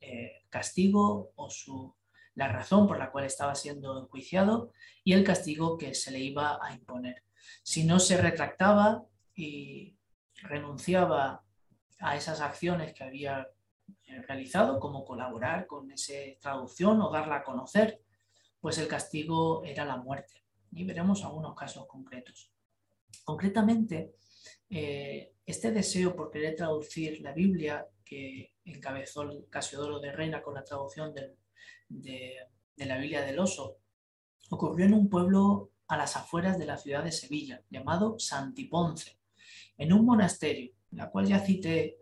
eh, 0.00 0.44
castigo 0.48 1.32
o 1.34 1.50
su, 1.50 1.92
la 2.34 2.48
razón 2.48 2.86
por 2.86 2.98
la 2.98 3.10
cual 3.10 3.24
estaba 3.24 3.54
siendo 3.54 3.98
enjuiciado 3.98 4.72
y 5.04 5.12
el 5.12 5.24
castigo 5.24 5.76
que 5.76 5.94
se 5.94 6.10
le 6.10 6.20
iba 6.20 6.58
a 6.62 6.72
imponer. 6.72 7.24
Si 7.62 7.84
no 7.84 7.98
se 7.98 8.16
retractaba 8.16 9.04
y 9.34 9.96
renunciaba 10.42 11.44
a 11.98 12.16
esas 12.16 12.40
acciones 12.40 12.94
que 12.94 13.04
había 13.04 13.48
realizado, 14.26 14.80
como 14.80 15.04
colaborar 15.04 15.66
con 15.66 15.90
esa 15.90 16.14
traducción 16.40 17.00
o 17.00 17.10
darla 17.10 17.36
a 17.36 17.44
conocer, 17.44 18.00
pues 18.60 18.78
el 18.78 18.88
castigo 18.88 19.62
era 19.64 19.84
la 19.84 19.96
muerte. 19.96 20.44
Y 20.72 20.84
veremos 20.84 21.24
algunos 21.24 21.54
casos 21.54 21.86
concretos. 21.86 22.52
Concretamente, 23.24 24.14
eh, 24.68 25.34
este 25.44 25.72
deseo 25.72 26.14
por 26.14 26.30
querer 26.30 26.54
traducir 26.54 27.20
la 27.20 27.32
Biblia 27.32 27.86
que 28.04 28.54
encabezó 28.64 29.22
el 29.22 29.46
Casiodoro 29.48 29.98
de 29.98 30.12
Reina 30.12 30.42
con 30.42 30.54
la 30.54 30.64
traducción 30.64 31.12
de, 31.88 32.36
la 32.76 32.98
Biblia 32.98 33.22
del 33.22 33.38
Oso, 33.38 33.78
ocurrió 34.50 34.86
en 34.86 34.94
un 34.94 35.08
pueblo 35.08 35.72
a 35.88 35.96
las 35.96 36.16
afueras 36.16 36.58
de 36.58 36.66
la 36.66 36.78
ciudad 36.78 37.04
de 37.04 37.12
Sevilla, 37.12 37.62
llamado 37.70 38.18
Santiponce, 38.18 39.18
en 39.76 39.92
un 39.92 40.04
monasterio, 40.04 40.72
la 40.92 41.10
cual 41.10 41.26
ya 41.26 41.40
cité 41.40 41.98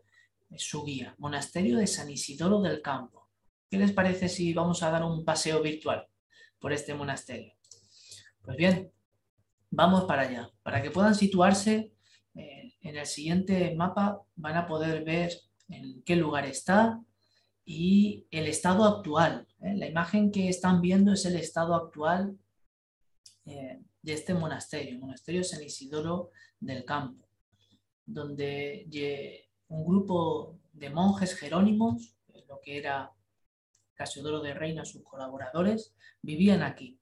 su 0.57 0.85
guía, 0.85 1.15
Monasterio 1.19 1.79
de 1.79 1.87
San 1.87 2.11
Isidoro 2.11 2.61
del 2.61 2.83
Campo. 2.83 3.29
¿Qué 3.71 3.77
les 3.77 3.93
parece 3.93 4.29
si 4.29 4.55
vamos 4.55 4.83
a 4.83 4.91
dar 4.91 5.05
un 5.05 5.25
paseo 5.25 5.63
virtual 5.63 6.07
por 6.59 6.73
este 6.73 6.95
monasterio? 6.95 7.55
Pues 8.43 8.57
bien, 8.57 8.91
vamos 9.71 10.05
para 10.05 10.23
allá. 10.23 10.51
Para 10.63 10.83
que 10.83 10.91
puedan 10.91 11.15
situarse 11.15 11.93
eh, 12.35 12.75
en 12.81 12.97
el 12.97 13.07
siguiente 13.07 13.75
mapa, 13.75 14.23
van 14.37 14.57
a 14.57 14.67
poder 14.67 15.05
ver 15.05 15.33
en 15.69 16.03
qué 16.03 16.17
lugar 16.17 16.47
está 16.47 17.03
y 17.71 18.27
el 18.31 18.47
estado 18.47 18.85
actual. 18.85 19.47
¿eh? 19.61 19.75
La 19.77 19.87
imagen 19.87 20.33
que 20.33 20.49
están 20.49 20.81
viendo 20.81 21.13
es 21.13 21.27
el 21.27 21.37
estado 21.37 21.75
actual 21.75 22.39
eh, 23.45 23.83
de 24.01 24.13
este 24.15 24.33
monasterio, 24.33 24.99
monasterio 24.99 25.45
San 25.45 25.63
Isidoro 25.63 26.31
del 26.59 26.87
Campo, 26.87 27.29
donde 28.07 29.47
un 29.69 29.85
grupo 29.85 30.59
de 30.73 30.89
monjes 30.89 31.35
jerónimos, 31.35 32.17
lo 32.49 32.59
que 32.63 32.79
era 32.79 33.13
Casiodoro 33.93 34.41
de 34.41 34.55
Reina, 34.55 34.87
sus 34.87 35.03
colaboradores, 35.03 35.95
vivían 36.23 36.63
aquí. 36.63 36.99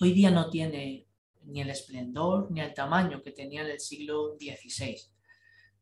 Hoy 0.00 0.14
día 0.14 0.30
no 0.30 0.48
tiene 0.48 1.08
ni 1.42 1.60
el 1.60 1.68
esplendor 1.68 2.50
ni 2.50 2.62
el 2.62 2.72
tamaño 2.72 3.20
que 3.20 3.32
tenía 3.32 3.60
en 3.60 3.72
el 3.72 3.80
siglo 3.80 4.38
XVI. 4.38 4.96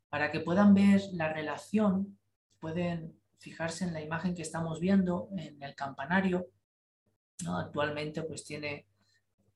Para 0.09 0.33
que 0.33 0.41
puedan 0.41 0.75
ver 0.75 1.03
la 1.13 1.33
relación, 1.33 2.19
pueden 2.59 3.22
fijarse 3.43 3.85
en 3.85 3.93
la 3.93 4.01
imagen 4.01 4.35
que 4.35 4.43
estamos 4.43 4.79
viendo 4.79 5.29
en 5.37 5.61
el 5.61 5.75
campanario. 5.75 6.47
Actualmente 7.47 8.23
pues 8.23 8.45
tiene 8.45 8.87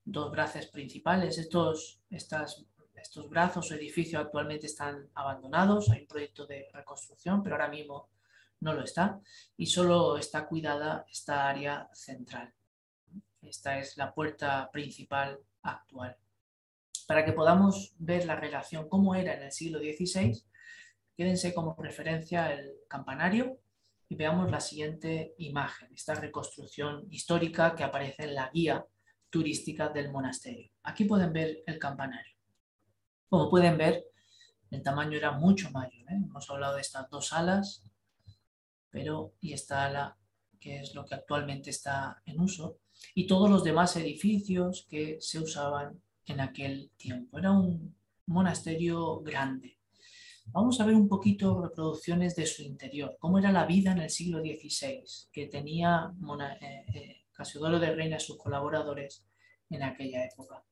dos 0.03 0.29
brazos 0.29 0.67
principales. 0.67 1.37
Estos, 1.37 2.01
estas, 2.09 2.65
estos 2.95 3.29
brazos 3.29 3.71
o 3.71 3.75
edificios 3.75 4.21
actualmente 4.21 4.65
están 4.65 5.09
abandonados. 5.15 5.89
Hay 5.89 6.01
un 6.01 6.07
proyecto 6.07 6.45
de 6.45 6.67
reconstrucción, 6.73 7.41
pero 7.41 7.55
ahora 7.55 7.69
mismo 7.69 8.09
no 8.59 8.73
lo 8.73 8.83
está. 8.83 9.21
Y 9.55 9.67
solo 9.67 10.17
está 10.17 10.47
cuidada 10.47 11.05
esta 11.09 11.47
área 11.47 11.89
central. 11.93 12.53
Esta 13.41 13.79
es 13.79 13.95
la 13.95 14.13
puerta 14.13 14.69
principal 14.69 15.39
actual. 15.61 16.17
Para 17.07 17.23
que 17.23 17.31
podamos 17.31 17.93
ver 17.99 18.25
la 18.25 18.35
relación, 18.35 18.89
cómo 18.89 19.15
era 19.15 19.33
en 19.33 19.43
el 19.43 19.51
siglo 19.53 19.79
XVI, 19.79 20.43
quédense 21.15 21.53
como 21.53 21.73
referencia 21.79 22.51
el 22.51 22.73
campanario 22.89 23.61
y 24.09 24.15
veamos 24.15 24.49
la 24.49 24.59
siguiente 24.59 25.33
imagen, 25.37 25.89
esta 25.93 26.15
reconstrucción 26.15 27.05
histórica 27.09 27.75
que 27.75 27.83
aparece 27.83 28.23
en 28.23 28.35
la 28.35 28.49
guía 28.53 28.85
turística 29.29 29.89
del 29.89 30.11
monasterio. 30.11 30.71
Aquí 30.83 31.05
pueden 31.05 31.33
ver 31.33 31.63
el 31.65 31.77
campanario. 31.77 32.35
Como 33.29 33.49
pueden 33.49 33.77
ver, 33.77 34.05
el 34.71 34.81
tamaño 34.81 35.17
era 35.17 35.31
mucho 35.31 35.69
mayor. 35.71 36.09
¿eh? 36.09 36.15
Hemos 36.15 36.49
hablado 36.49 36.75
de 36.75 36.81
estas 36.81 37.09
dos 37.09 37.33
alas, 37.33 37.83
pero 38.89 39.33
y 39.41 39.53
esta 39.53 39.85
ala 39.85 40.17
que 40.59 40.79
es 40.79 40.95
lo 40.95 41.05
que 41.05 41.15
actualmente 41.15 41.69
está 41.69 42.21
en 42.25 42.39
uso, 42.39 42.79
y 43.13 43.27
todos 43.27 43.49
los 43.49 43.63
demás 43.63 43.95
edificios 43.95 44.85
que 44.89 45.17
se 45.19 45.39
usaban 45.39 46.01
en 46.25 46.39
aquel 46.39 46.91
tiempo. 46.97 47.37
Era 47.37 47.51
un 47.51 47.95
monasterio 48.25 49.19
grande. 49.21 49.76
Vamos 50.51 50.79
a 50.79 50.85
ver 50.85 50.95
un 50.95 51.07
poquito 51.07 51.61
reproducciones 51.61 52.35
de 52.35 52.45
su 52.45 52.63
interior, 52.63 53.15
cómo 53.19 53.37
era 53.37 53.51
la 53.51 53.65
vida 53.65 53.91
en 53.91 53.99
el 53.99 54.09
siglo 54.09 54.39
XVI, 54.39 55.03
que 55.31 55.47
tenía 55.47 56.11
eh, 56.61 56.85
eh, 56.93 57.25
Casiodoro 57.31 57.79
de 57.79 57.93
Reina 57.93 58.17
y 58.17 58.19
sus 58.19 58.37
colaboradores 58.37 59.25
en 59.69 59.83
aquella 59.83 60.25
época. 60.25 60.63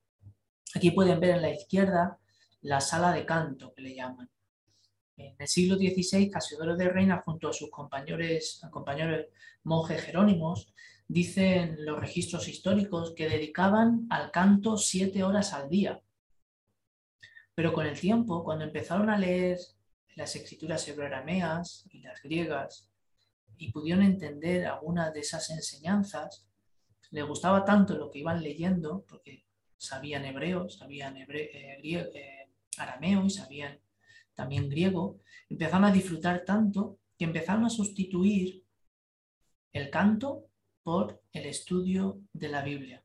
Aquí 0.74 0.92
pueden 0.92 1.20
ver 1.20 1.32
en 1.32 1.42
la 1.42 1.52
izquierda 1.52 2.20
la 2.62 2.82
sala 2.82 3.14
de 3.14 3.26
canto, 3.26 3.74
que 3.74 3.82
le 3.82 3.96
llaman. 3.96 4.30
En 5.18 5.36
el 5.38 5.48
siglo 5.48 5.76
XVI, 5.76 6.30
Casiodoro 6.30 6.76
de 6.76 6.90
Reina, 6.90 7.22
junto 7.24 7.50
a 7.50 7.54
sus 7.54 7.70
compañeros, 7.70 8.62
compañeros 8.72 9.28
monjes 9.64 10.02
jerónimos, 10.02 10.74
dicen 11.08 11.86
los 11.86 12.00
registros 12.00 12.48
históricos 12.48 13.14
que 13.16 13.30
dedicaban 13.30 14.08
al 14.10 14.32
canto 14.32 14.78
siete 14.78 15.24
horas 15.24 15.54
al 15.54 15.70
día. 15.70 16.02
Pero 17.56 17.74
con 17.74 17.86
el 17.86 18.00
tiempo, 18.00 18.44
cuando 18.44 18.66
empezaron 18.66 19.10
a 19.10 19.18
leer 19.18 19.58
las 20.16 20.36
escrituras 20.36 20.88
hebroarameas 20.88 21.88
y 21.90 22.02
las 22.02 22.22
griegas 22.22 22.90
y 23.58 23.72
pudieron 23.72 24.04
entender 24.04 24.66
algunas 24.66 25.14
de 25.14 25.22
esas 25.22 25.50
enseñanzas, 25.50 26.46
les 27.12 27.26
gustaba 27.26 27.64
tanto 27.64 27.96
lo 27.96 28.12
que 28.12 28.20
iban 28.20 28.44
leyendo, 28.44 29.06
porque 29.08 29.46
sabían 29.78 30.26
hebreo, 30.26 30.70
sabían 30.70 31.16
eh, 31.18 31.28
eh, 31.32 32.50
arameo 32.78 33.26
y 33.26 33.30
sabían 33.30 33.80
también 34.34 34.70
griego, 34.70 35.22
empezaron 35.50 35.86
a 35.86 35.92
disfrutar 35.92 36.44
tanto 36.44 37.00
que 37.18 37.24
empezaron 37.24 37.64
a 37.64 37.70
sustituir 37.70 38.66
el 39.72 39.90
canto 39.90 40.50
por 40.84 41.24
el 41.32 41.46
estudio 41.46 42.20
de 42.34 42.50
la 42.50 42.62
Biblia. 42.62 43.05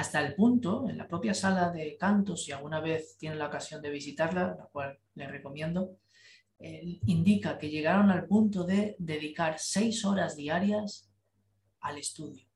Hasta 0.00 0.24
el 0.24 0.34
punto, 0.34 0.88
en 0.88 0.96
la 0.96 1.06
propia 1.06 1.34
sala 1.34 1.68
de 1.70 1.94
canto, 1.98 2.34
si 2.34 2.52
alguna 2.52 2.80
vez 2.80 3.18
tienen 3.18 3.38
la 3.38 3.48
ocasión 3.48 3.82
de 3.82 3.90
visitarla, 3.90 4.56
la 4.58 4.64
cual 4.72 4.98
les 5.14 5.30
recomiendo, 5.30 5.98
indica 6.58 7.58
que 7.58 7.68
llegaron 7.68 8.10
al 8.10 8.24
punto 8.24 8.64
de 8.64 8.96
dedicar 8.98 9.58
seis 9.58 10.02
horas 10.06 10.36
diarias 10.36 11.12
al 11.80 11.98
estudio 11.98 12.46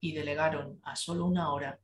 y 0.00 0.12
delegaron 0.12 0.80
a 0.82 0.96
solo 0.96 1.24
una 1.26 1.52
hora 1.52 1.78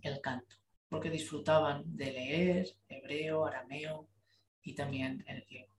el 0.00 0.20
canto, 0.20 0.56
porque 0.88 1.08
disfrutaban 1.08 1.84
de 1.86 2.10
leer 2.10 2.66
hebreo, 2.88 3.46
arameo 3.46 4.08
y 4.64 4.74
también 4.74 5.22
el 5.28 5.44
griego. 5.44 5.72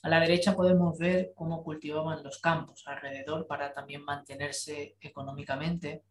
A 0.00 0.08
la 0.08 0.20
derecha 0.20 0.56
podemos 0.56 0.96
ver 0.98 1.34
cómo 1.34 1.62
cultivaban 1.62 2.24
los 2.24 2.38
campos 2.38 2.84
alrededor 2.86 3.46
para 3.46 3.74
también 3.74 4.02
mantenerse 4.02 4.96
económicamente 4.98 6.04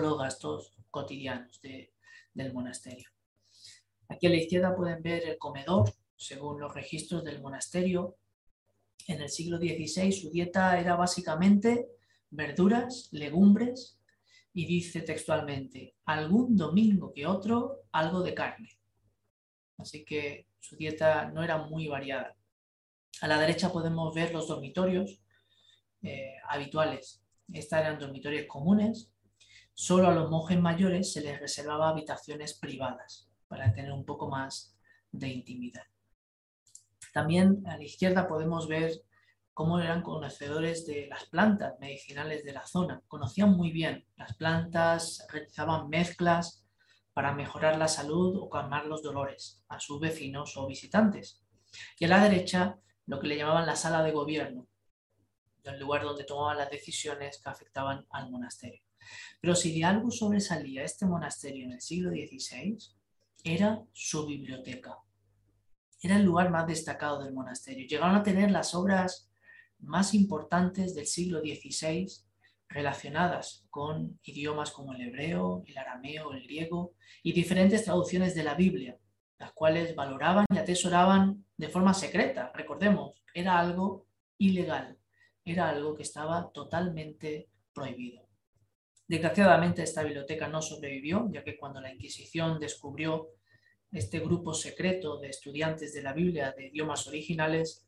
los 0.00 0.18
gastos 0.18 0.72
cotidianos 0.90 1.60
del 1.60 2.52
monasterio. 2.52 3.08
Aquí 4.08 4.26
a 4.26 4.30
la 4.30 4.36
izquierda 4.36 4.76
pueden 4.76 5.02
ver 5.02 5.28
el 5.28 5.38
comedor, 5.38 5.92
según 6.16 6.60
los 6.60 6.74
registros 6.74 7.24
del 7.24 7.42
monasterio. 7.42 8.16
En 9.08 9.20
el 9.20 9.28
siglo 9.28 9.58
XVI 9.58 10.12
su 10.12 10.30
dieta 10.30 10.78
era 10.78 10.94
básicamente 10.96 11.88
verduras, 12.30 13.08
legumbres 13.12 13.98
y 14.54 14.66
dice 14.66 15.00
textualmente, 15.00 15.94
algún 16.04 16.56
domingo 16.56 17.12
que 17.12 17.26
otro, 17.26 17.82
algo 17.92 18.22
de 18.22 18.34
carne. 18.34 18.78
Así 19.78 20.04
que 20.04 20.46
su 20.60 20.76
dieta 20.76 21.30
no 21.30 21.42
era 21.42 21.58
muy 21.58 21.88
variada. 21.88 22.36
A 23.20 23.28
la 23.28 23.38
derecha 23.38 23.72
podemos 23.72 24.14
ver 24.14 24.32
los 24.32 24.48
dormitorios 24.48 25.20
eh, 26.02 26.34
habituales. 26.48 27.22
Estas 27.52 27.80
eran 27.80 27.98
dormitorios 27.98 28.46
comunes. 28.46 29.11
Solo 29.74 30.08
a 30.08 30.14
los 30.14 30.30
monjes 30.30 30.60
mayores 30.60 31.12
se 31.12 31.22
les 31.22 31.40
reservaba 31.40 31.88
habitaciones 31.88 32.58
privadas 32.58 33.28
para 33.48 33.72
tener 33.72 33.92
un 33.92 34.04
poco 34.04 34.28
más 34.28 34.76
de 35.10 35.28
intimidad. 35.28 35.84
También 37.12 37.62
a 37.66 37.76
la 37.76 37.84
izquierda 37.84 38.28
podemos 38.28 38.68
ver 38.68 38.92
cómo 39.54 39.78
eran 39.78 40.02
conocedores 40.02 40.86
de 40.86 41.06
las 41.08 41.26
plantas 41.26 41.78
medicinales 41.78 42.44
de 42.44 42.52
la 42.52 42.66
zona. 42.66 43.02
Conocían 43.08 43.50
muy 43.50 43.70
bien 43.70 44.06
las 44.16 44.34
plantas, 44.34 45.26
realizaban 45.30 45.88
mezclas 45.88 46.64
para 47.12 47.34
mejorar 47.34 47.76
la 47.76 47.88
salud 47.88 48.36
o 48.40 48.48
calmar 48.48 48.86
los 48.86 49.02
dolores 49.02 49.62
a 49.68 49.78
sus 49.78 50.00
vecinos 50.00 50.56
o 50.56 50.66
visitantes. 50.66 51.42
Y 51.98 52.06
a 52.06 52.08
la 52.08 52.22
derecha 52.22 52.78
lo 53.06 53.20
que 53.20 53.26
le 53.26 53.36
llamaban 53.36 53.66
la 53.66 53.76
sala 53.76 54.02
de 54.02 54.12
gobierno, 54.12 54.68
el 55.64 55.80
lugar 55.80 56.02
donde 56.02 56.24
tomaban 56.24 56.58
las 56.58 56.70
decisiones 56.70 57.40
que 57.42 57.50
afectaban 57.50 58.06
al 58.10 58.30
monasterio. 58.30 58.82
Pero 59.40 59.54
si 59.54 59.78
de 59.78 59.84
algo 59.84 60.10
sobresalía 60.10 60.84
este 60.84 61.06
monasterio 61.06 61.64
en 61.64 61.72
el 61.72 61.80
siglo 61.80 62.10
XVI, 62.10 62.78
era 63.44 63.82
su 63.92 64.26
biblioteca. 64.26 64.98
Era 66.00 66.16
el 66.16 66.24
lugar 66.24 66.50
más 66.50 66.66
destacado 66.66 67.22
del 67.22 67.32
monasterio. 67.32 67.86
Llegaron 67.86 68.16
a 68.16 68.22
tener 68.22 68.50
las 68.50 68.74
obras 68.74 69.30
más 69.78 70.14
importantes 70.14 70.94
del 70.94 71.06
siglo 71.06 71.40
XVI 71.40 72.08
relacionadas 72.68 73.66
con 73.70 74.18
idiomas 74.24 74.70
como 74.70 74.94
el 74.94 75.02
hebreo, 75.02 75.62
el 75.66 75.76
arameo, 75.76 76.32
el 76.32 76.42
griego 76.44 76.94
y 77.22 77.32
diferentes 77.32 77.84
traducciones 77.84 78.34
de 78.34 78.44
la 78.44 78.54
Biblia, 78.54 78.98
las 79.38 79.52
cuales 79.52 79.94
valoraban 79.94 80.46
y 80.52 80.58
atesoraban 80.58 81.44
de 81.56 81.68
forma 81.68 81.94
secreta. 81.94 82.50
Recordemos, 82.54 83.12
era 83.34 83.58
algo 83.58 84.06
ilegal, 84.38 84.98
era 85.44 85.68
algo 85.68 85.94
que 85.94 86.02
estaba 86.02 86.50
totalmente 86.52 87.48
prohibido. 87.72 88.28
Desgraciadamente 89.06 89.82
esta 89.82 90.02
biblioteca 90.02 90.48
no 90.48 90.62
sobrevivió, 90.62 91.28
ya 91.30 91.44
que 91.44 91.56
cuando 91.56 91.80
la 91.80 91.92
Inquisición 91.92 92.58
descubrió 92.58 93.28
este 93.90 94.20
grupo 94.20 94.54
secreto 94.54 95.18
de 95.18 95.28
estudiantes 95.28 95.92
de 95.92 96.02
la 96.02 96.12
Biblia 96.12 96.54
de 96.56 96.68
idiomas 96.68 97.06
originales, 97.06 97.86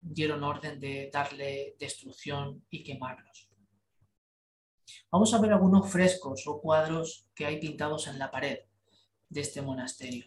dieron 0.00 0.44
orden 0.44 0.78
de 0.78 1.10
darle 1.12 1.74
destrucción 1.80 2.64
y 2.70 2.84
quemarlos. 2.84 3.50
Vamos 5.10 5.34
a 5.34 5.40
ver 5.40 5.52
algunos 5.52 5.90
frescos 5.90 6.46
o 6.46 6.60
cuadros 6.60 7.26
que 7.34 7.46
hay 7.46 7.58
pintados 7.58 8.06
en 8.06 8.18
la 8.18 8.30
pared 8.30 8.60
de 9.28 9.40
este 9.40 9.62
monasterio. 9.62 10.26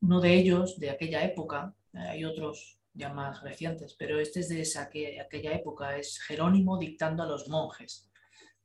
Uno 0.00 0.20
de 0.20 0.34
ellos, 0.34 0.78
de 0.78 0.90
aquella 0.90 1.24
época, 1.24 1.74
hay 1.92 2.24
otros 2.24 2.78
ya 2.94 3.12
más 3.12 3.42
recientes, 3.42 3.94
pero 3.98 4.20
este 4.20 4.40
es 4.40 4.48
de 4.48 4.60
esa, 4.60 4.82
aquella 4.82 5.52
época, 5.52 5.96
es 5.96 6.20
Jerónimo 6.20 6.78
dictando 6.78 7.22
a 7.22 7.26
los 7.26 7.48
monjes. 7.48 8.10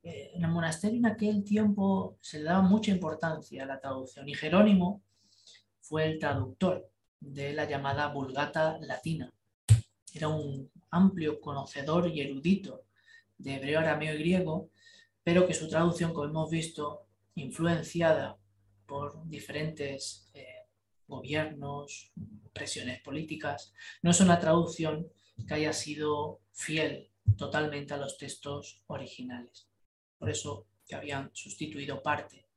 Eh, 0.03 0.31
en 0.35 0.43
el 0.43 0.51
monasterio 0.51 0.97
en 0.97 1.05
aquel 1.05 1.43
tiempo 1.43 2.17
se 2.21 2.39
le 2.39 2.45
daba 2.45 2.61
mucha 2.61 2.91
importancia 2.91 3.63
a 3.63 3.65
la 3.65 3.79
traducción 3.79 4.27
y 4.29 4.35
Jerónimo 4.35 5.01
fue 5.81 6.05
el 6.05 6.19
traductor 6.19 6.89
de 7.19 7.53
la 7.53 7.65
llamada 7.65 8.07
Vulgata 8.09 8.77
Latina. 8.81 9.33
Era 10.13 10.27
un 10.27 10.69
amplio 10.91 11.39
conocedor 11.39 12.07
y 12.07 12.21
erudito 12.21 12.83
de 13.37 13.55
hebreo, 13.55 13.79
arameo 13.79 14.15
y 14.15 14.19
griego, 14.19 14.69
pero 15.23 15.47
que 15.47 15.53
su 15.53 15.67
traducción, 15.67 16.13
como 16.13 16.25
hemos 16.25 16.49
visto, 16.49 17.05
influenciada 17.35 18.37
por 18.85 19.27
diferentes 19.27 20.29
eh, 20.33 20.56
gobiernos, 21.07 22.11
presiones 22.53 23.01
políticas, 23.01 23.73
no 24.01 24.11
es 24.11 24.19
una 24.19 24.39
traducción 24.39 25.07
que 25.47 25.53
haya 25.53 25.73
sido 25.73 26.41
fiel 26.51 27.09
totalmente 27.37 27.93
a 27.93 27.97
los 27.97 28.17
textos 28.17 28.81
originales. 28.87 29.67
Por 30.17 30.29
eso 30.29 30.65
que 30.87 30.95
habían 30.95 31.29
sustituido 31.33 32.01
parte, 32.01 32.47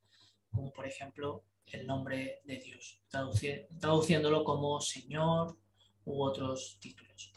como 0.49 0.71
por 0.71 0.87
ejemplo 0.87 1.43
el 1.67 1.85
nombre 1.85 2.41
de 2.43 2.57
Dios, 2.57 2.99
traduciéndolo 3.09 4.43
como 4.43 4.81
Señor 4.81 5.57
u 6.05 6.23
otros 6.23 6.77
títulos. 6.79 7.31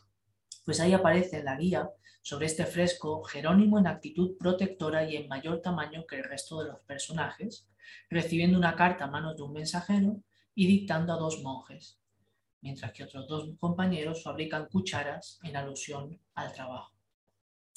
Pues 0.65 0.81
ahí 0.81 0.93
aparece 0.93 1.39
en 1.39 1.45
la 1.45 1.57
guía 1.57 1.91
sobre 2.23 2.47
este 2.47 2.65
fresco 2.65 3.23
Jerónimo 3.23 3.79
en 3.79 3.87
actitud 3.87 4.37
protectora 4.39 5.05
y 5.05 5.17
en 5.17 5.29
mayor 5.29 5.61
tamaño 5.61 6.07
que 6.07 6.17
el 6.17 6.25
resto 6.25 6.63
de 6.63 6.71
los 6.71 6.81
personajes, 6.81 7.69
recibiendo 8.09 8.57
una 8.57 8.75
carta 8.75 9.05
a 9.05 9.11
manos 9.11 9.37
de 9.37 9.43
un 9.43 9.53
mensajero 9.53 10.23
y 10.55 10.67
dictando 10.67 11.13
a 11.13 11.17
dos 11.17 11.43
monjes, 11.43 11.99
mientras 12.61 12.93
que 12.93 13.05
otros 13.05 13.29
dos 13.29 13.51
compañeros 13.59 14.23
fabrican 14.23 14.69
cucharas 14.69 15.39
en 15.43 15.57
alusión 15.57 16.21
al 16.35 16.53
trabajo. 16.53 16.93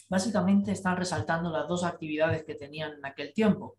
Básicamente 0.09 0.71
están 0.71 0.95
resaltando 0.95 1.49
las 1.49 1.67
dos 1.67 1.83
actividades 1.83 2.45
que 2.45 2.55
tenían 2.55 2.93
en 2.93 3.05
aquel 3.05 3.33
tiempo. 3.33 3.77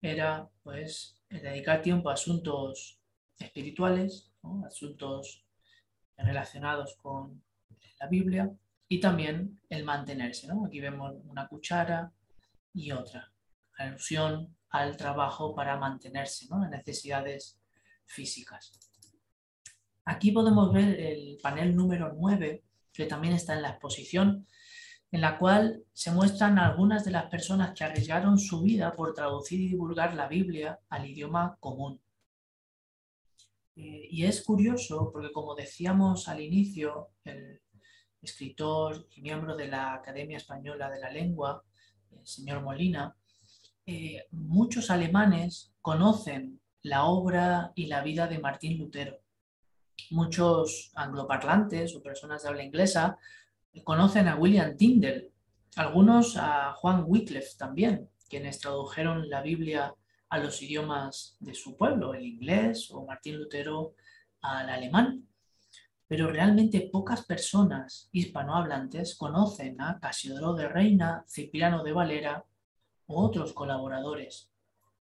Era 0.00 0.48
pues 0.62 1.16
dedicar 1.30 1.80
tiempo 1.80 2.10
a 2.10 2.14
asuntos 2.14 3.00
espirituales, 3.38 4.30
asuntos 4.66 5.44
relacionados 6.16 6.96
con 6.96 7.42
la 7.98 8.06
Biblia 8.08 8.52
y 8.88 9.00
también 9.00 9.60
el 9.70 9.84
mantenerse. 9.84 10.48
Aquí 10.66 10.80
vemos 10.80 11.14
una 11.24 11.48
cuchara 11.48 12.12
y 12.74 12.90
otra, 12.92 13.32
alusión 13.78 14.54
al 14.68 14.96
trabajo 14.96 15.54
para 15.54 15.76
mantenerse, 15.76 16.46
¿no? 16.48 16.60
las 16.60 16.70
necesidades 16.70 17.61
físicas. 18.06 18.72
Aquí 20.04 20.32
podemos 20.32 20.72
ver 20.72 20.98
el 20.98 21.38
panel 21.42 21.76
número 21.76 22.12
9, 22.16 22.64
que 22.92 23.06
también 23.06 23.34
está 23.34 23.54
en 23.54 23.62
la 23.62 23.70
exposición, 23.70 24.46
en 25.12 25.20
la 25.20 25.38
cual 25.38 25.84
se 25.92 26.10
muestran 26.10 26.58
algunas 26.58 27.04
de 27.04 27.10
las 27.10 27.26
personas 27.26 27.72
que 27.76 27.84
arriesgaron 27.84 28.38
su 28.38 28.62
vida 28.62 28.94
por 28.94 29.14
traducir 29.14 29.60
y 29.60 29.68
divulgar 29.68 30.14
la 30.14 30.26
Biblia 30.26 30.80
al 30.88 31.08
idioma 31.08 31.56
común. 31.60 32.00
Eh, 33.76 34.08
y 34.10 34.24
es 34.24 34.42
curioso 34.42 35.10
porque, 35.12 35.32
como 35.32 35.54
decíamos 35.54 36.28
al 36.28 36.40
inicio, 36.40 37.10
el 37.24 37.60
escritor 38.22 39.06
y 39.10 39.20
miembro 39.20 39.56
de 39.56 39.68
la 39.68 39.94
Academia 39.94 40.38
Española 40.38 40.90
de 40.90 41.00
la 41.00 41.10
Lengua, 41.10 41.62
el 42.10 42.26
señor 42.26 42.62
Molina, 42.62 43.14
eh, 43.84 44.24
muchos 44.30 44.90
alemanes 44.90 45.74
conocen 45.80 46.61
la 46.82 47.04
obra 47.04 47.72
y 47.74 47.86
la 47.86 48.02
vida 48.02 48.26
de 48.26 48.38
Martín 48.38 48.78
Lutero. 48.78 49.18
Muchos 50.10 50.90
angloparlantes 50.94 51.94
o 51.94 52.02
personas 52.02 52.42
de 52.42 52.48
habla 52.48 52.64
inglesa 52.64 53.18
conocen 53.84 54.28
a 54.28 54.36
William 54.36 54.76
Tyndale, 54.76 55.30
algunos 55.76 56.36
a 56.36 56.74
Juan 56.74 57.04
Wycliffe 57.06 57.56
también, 57.56 58.10
quienes 58.28 58.58
tradujeron 58.58 59.30
la 59.30 59.42
Biblia 59.42 59.94
a 60.28 60.38
los 60.38 60.60
idiomas 60.60 61.36
de 61.40 61.54
su 61.54 61.76
pueblo, 61.76 62.14
el 62.14 62.26
inglés 62.26 62.90
o 62.90 63.06
Martín 63.06 63.38
Lutero 63.38 63.94
al 64.40 64.68
alemán. 64.68 65.28
Pero 66.08 66.30
realmente 66.30 66.90
pocas 66.92 67.24
personas 67.24 68.08
hispanohablantes 68.12 69.14
conocen 69.16 69.80
a 69.80 69.98
Casiodoro 70.00 70.54
de 70.54 70.68
Reina, 70.68 71.24
Cipriano 71.26 71.82
de 71.82 71.92
Valera 71.92 72.44
u 73.06 73.14
otros 73.14 73.52
colaboradores 73.52 74.50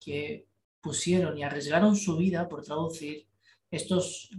que 0.01 0.48
pusieron 0.81 1.37
y 1.39 1.43
arriesgaron 1.43 1.97
su 1.97 2.17
vida 2.17 2.49
por 2.49 2.63
traducir 2.63 3.27
estos 3.71 4.31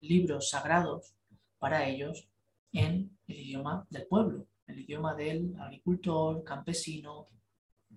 libros 0.00 0.50
sagrados 0.50 1.14
para 1.58 1.88
ellos 1.88 2.28
en 2.72 3.16
el 3.26 3.40
idioma 3.40 3.86
del 3.90 4.06
pueblo, 4.06 4.46
el 4.66 4.80
idioma 4.80 5.14
del 5.14 5.54
agricultor, 5.58 6.44
campesino, 6.44 7.26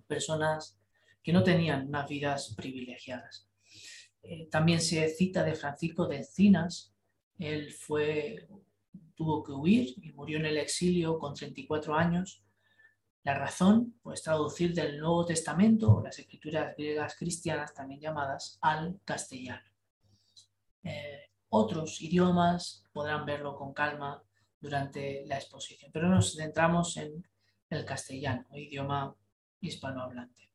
personas 0.06 0.78
que 1.22 1.32
no 1.32 1.42
tenían 1.42 1.88
unas 1.88 2.08
vidas 2.08 2.54
privilegiadas. 2.56 3.46
Eh, 4.22 4.48
también 4.50 4.80
se 4.80 5.08
cita 5.08 5.44
de 5.44 5.54
Francisco 5.54 6.06
de 6.06 6.18
Encinas, 6.18 6.94
él 7.38 7.72
fue, 7.72 8.48
tuvo 9.14 9.42
que 9.42 9.52
huir 9.52 9.94
y 10.02 10.12
murió 10.12 10.38
en 10.38 10.46
el 10.46 10.58
exilio 10.58 11.18
con 11.18 11.34
34 11.34 11.94
años. 11.94 12.42
La 13.22 13.34
razón, 13.34 13.96
pues 14.02 14.22
traducir 14.22 14.72
del 14.72 14.98
Nuevo 14.98 15.26
Testamento, 15.26 16.00
las 16.02 16.18
escrituras 16.18 16.74
griegas 16.74 17.16
cristianas 17.16 17.74
también 17.74 18.00
llamadas, 18.00 18.58
al 18.62 18.98
castellano. 19.04 19.68
Eh, 20.82 21.28
otros 21.50 22.00
idiomas 22.00 22.84
podrán 22.92 23.26
verlo 23.26 23.56
con 23.56 23.74
calma 23.74 24.22
durante 24.58 25.26
la 25.26 25.36
exposición. 25.36 25.90
Pero 25.92 26.08
nos 26.08 26.34
centramos 26.34 26.96
en 26.96 27.26
el 27.68 27.84
castellano, 27.84 28.46
idioma 28.54 29.14
hispanohablante. 29.60 30.48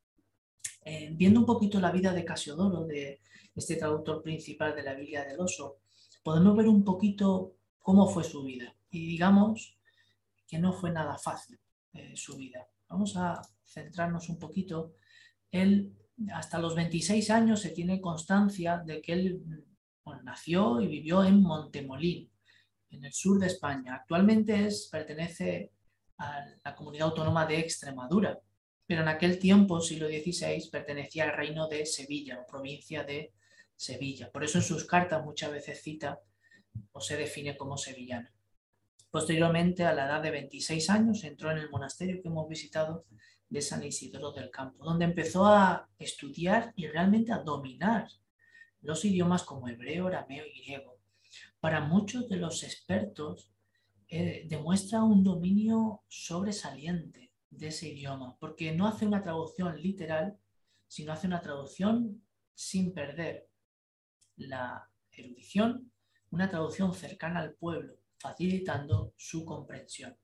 Eh, 0.82 1.12
viendo 1.14 1.42
un 1.42 1.46
poquito 1.46 1.80
la 1.80 1.92
vida 1.92 2.14
de 2.14 2.26
Casiodoro, 2.26 2.86
de 2.86 3.22
este 3.54 3.76
traductor 3.76 4.24
principal 4.24 4.76
de 4.76 4.84
la 4.84 4.96
Biblia 4.96 5.24
del 5.24 5.40
Oso, 5.40 5.78
podemos 6.24 6.56
ver 6.58 6.68
un 6.68 6.84
poquito 6.84 7.54
cómo 7.78 8.08
fue 8.08 8.24
su 8.24 8.44
vida. 8.44 8.76
Y 8.90 9.06
digamos 9.06 9.78
que 10.48 10.58
no 10.58 10.74
fue 10.74 10.92
nada 10.92 11.18
fácil 11.20 11.60
eh, 11.96 12.12
su 12.16 12.36
vida. 12.36 12.68
Vamos 12.90 13.16
a 13.16 13.42
centrarnos 13.66 14.30
un 14.30 14.38
poquito. 14.38 14.94
Él, 15.50 15.96
hasta 16.34 16.60
los 16.60 16.76
26 16.76 17.30
años, 17.32 17.62
se 17.62 17.70
tiene 17.70 18.02
constancia 18.02 18.78
de 18.78 19.02
que 19.02 19.14
él 19.14 19.42
nació 20.24 20.82
y 20.82 20.88
vivió 20.88 21.24
en 21.24 21.42
Montemolín, 21.42 22.30
en 22.90 23.06
el 23.06 23.14
sur 23.14 23.40
de 23.40 23.48
España. 23.48 23.96
Actualmente 23.96 24.68
es, 24.68 24.90
pertenece 24.92 25.72
a 26.18 26.46
la 26.64 26.76
comunidad 26.76 27.08
autónoma 27.08 27.46
de 27.46 27.60
Extremadura, 27.60 28.40
pero 28.86 29.02
en 29.02 29.08
aquel 29.08 29.40
tiempo, 29.40 29.82
siglo 29.82 30.08
XVI, 30.08 30.70
pertenecía 30.70 31.24
al 31.24 31.36
reino 31.36 31.68
de 31.68 31.86
Sevilla 31.86 32.40
o 32.40 32.46
provincia 32.46 33.04
de 33.04 33.34
Sevilla. 33.76 34.32
Por 34.32 34.44
eso 34.44 34.60
en 34.60 34.64
sus 34.64 34.86
cartas 34.86 35.24
muchas 35.24 35.52
veces 35.52 35.82
cita 35.82 36.20
o 36.92 37.02
se 37.02 37.18
define 37.18 37.58
como 37.58 37.78
sevillano. 37.78 38.30
Posteriormente, 39.16 39.86
a 39.86 39.94
la 39.94 40.08
edad 40.08 40.22
de 40.22 40.30
26 40.30 40.90
años, 40.90 41.24
entró 41.24 41.50
en 41.50 41.60
el 41.60 41.70
monasterio 41.70 42.22
que 42.22 42.28
hemos 42.28 42.50
visitado 42.50 43.06
de 43.48 43.62
San 43.62 43.82
Isidoro 43.82 44.34
del 44.34 44.52
Campo, 44.52 44.84
donde 44.84 45.06
empezó 45.06 45.46
a 45.46 45.88
estudiar 45.98 46.74
y 46.76 46.88
realmente 46.88 47.32
a 47.32 47.38
dominar 47.38 48.10
los 48.82 49.06
idiomas 49.06 49.44
como 49.44 49.70
hebreo, 49.70 50.08
arameo 50.08 50.44
y 50.46 50.60
griego. 50.62 51.00
Para 51.62 51.80
muchos 51.80 52.28
de 52.28 52.36
los 52.36 52.62
expertos 52.64 53.54
eh, 54.10 54.48
demuestra 54.50 55.02
un 55.02 55.24
dominio 55.24 56.04
sobresaliente 56.10 57.32
de 57.50 57.68
ese 57.70 57.88
idioma, 57.88 58.36
porque 58.38 58.74
no 58.74 58.86
hace 58.86 59.08
una 59.08 59.24
traducción 59.24 59.82
literal, 59.82 60.38
sino 60.90 61.14
hace 61.14 61.28
una 61.28 61.40
traducción 61.40 62.22
sin 62.54 62.94
perder 62.94 63.48
la 64.36 64.90
erudición, 65.10 65.90
una 66.32 66.50
traducción 66.50 66.94
cercana 66.94 67.40
al 67.40 67.54
pueblo, 67.54 67.96
facilitando 68.26 69.14
su 69.18 69.46
comprensión. 69.46 70.18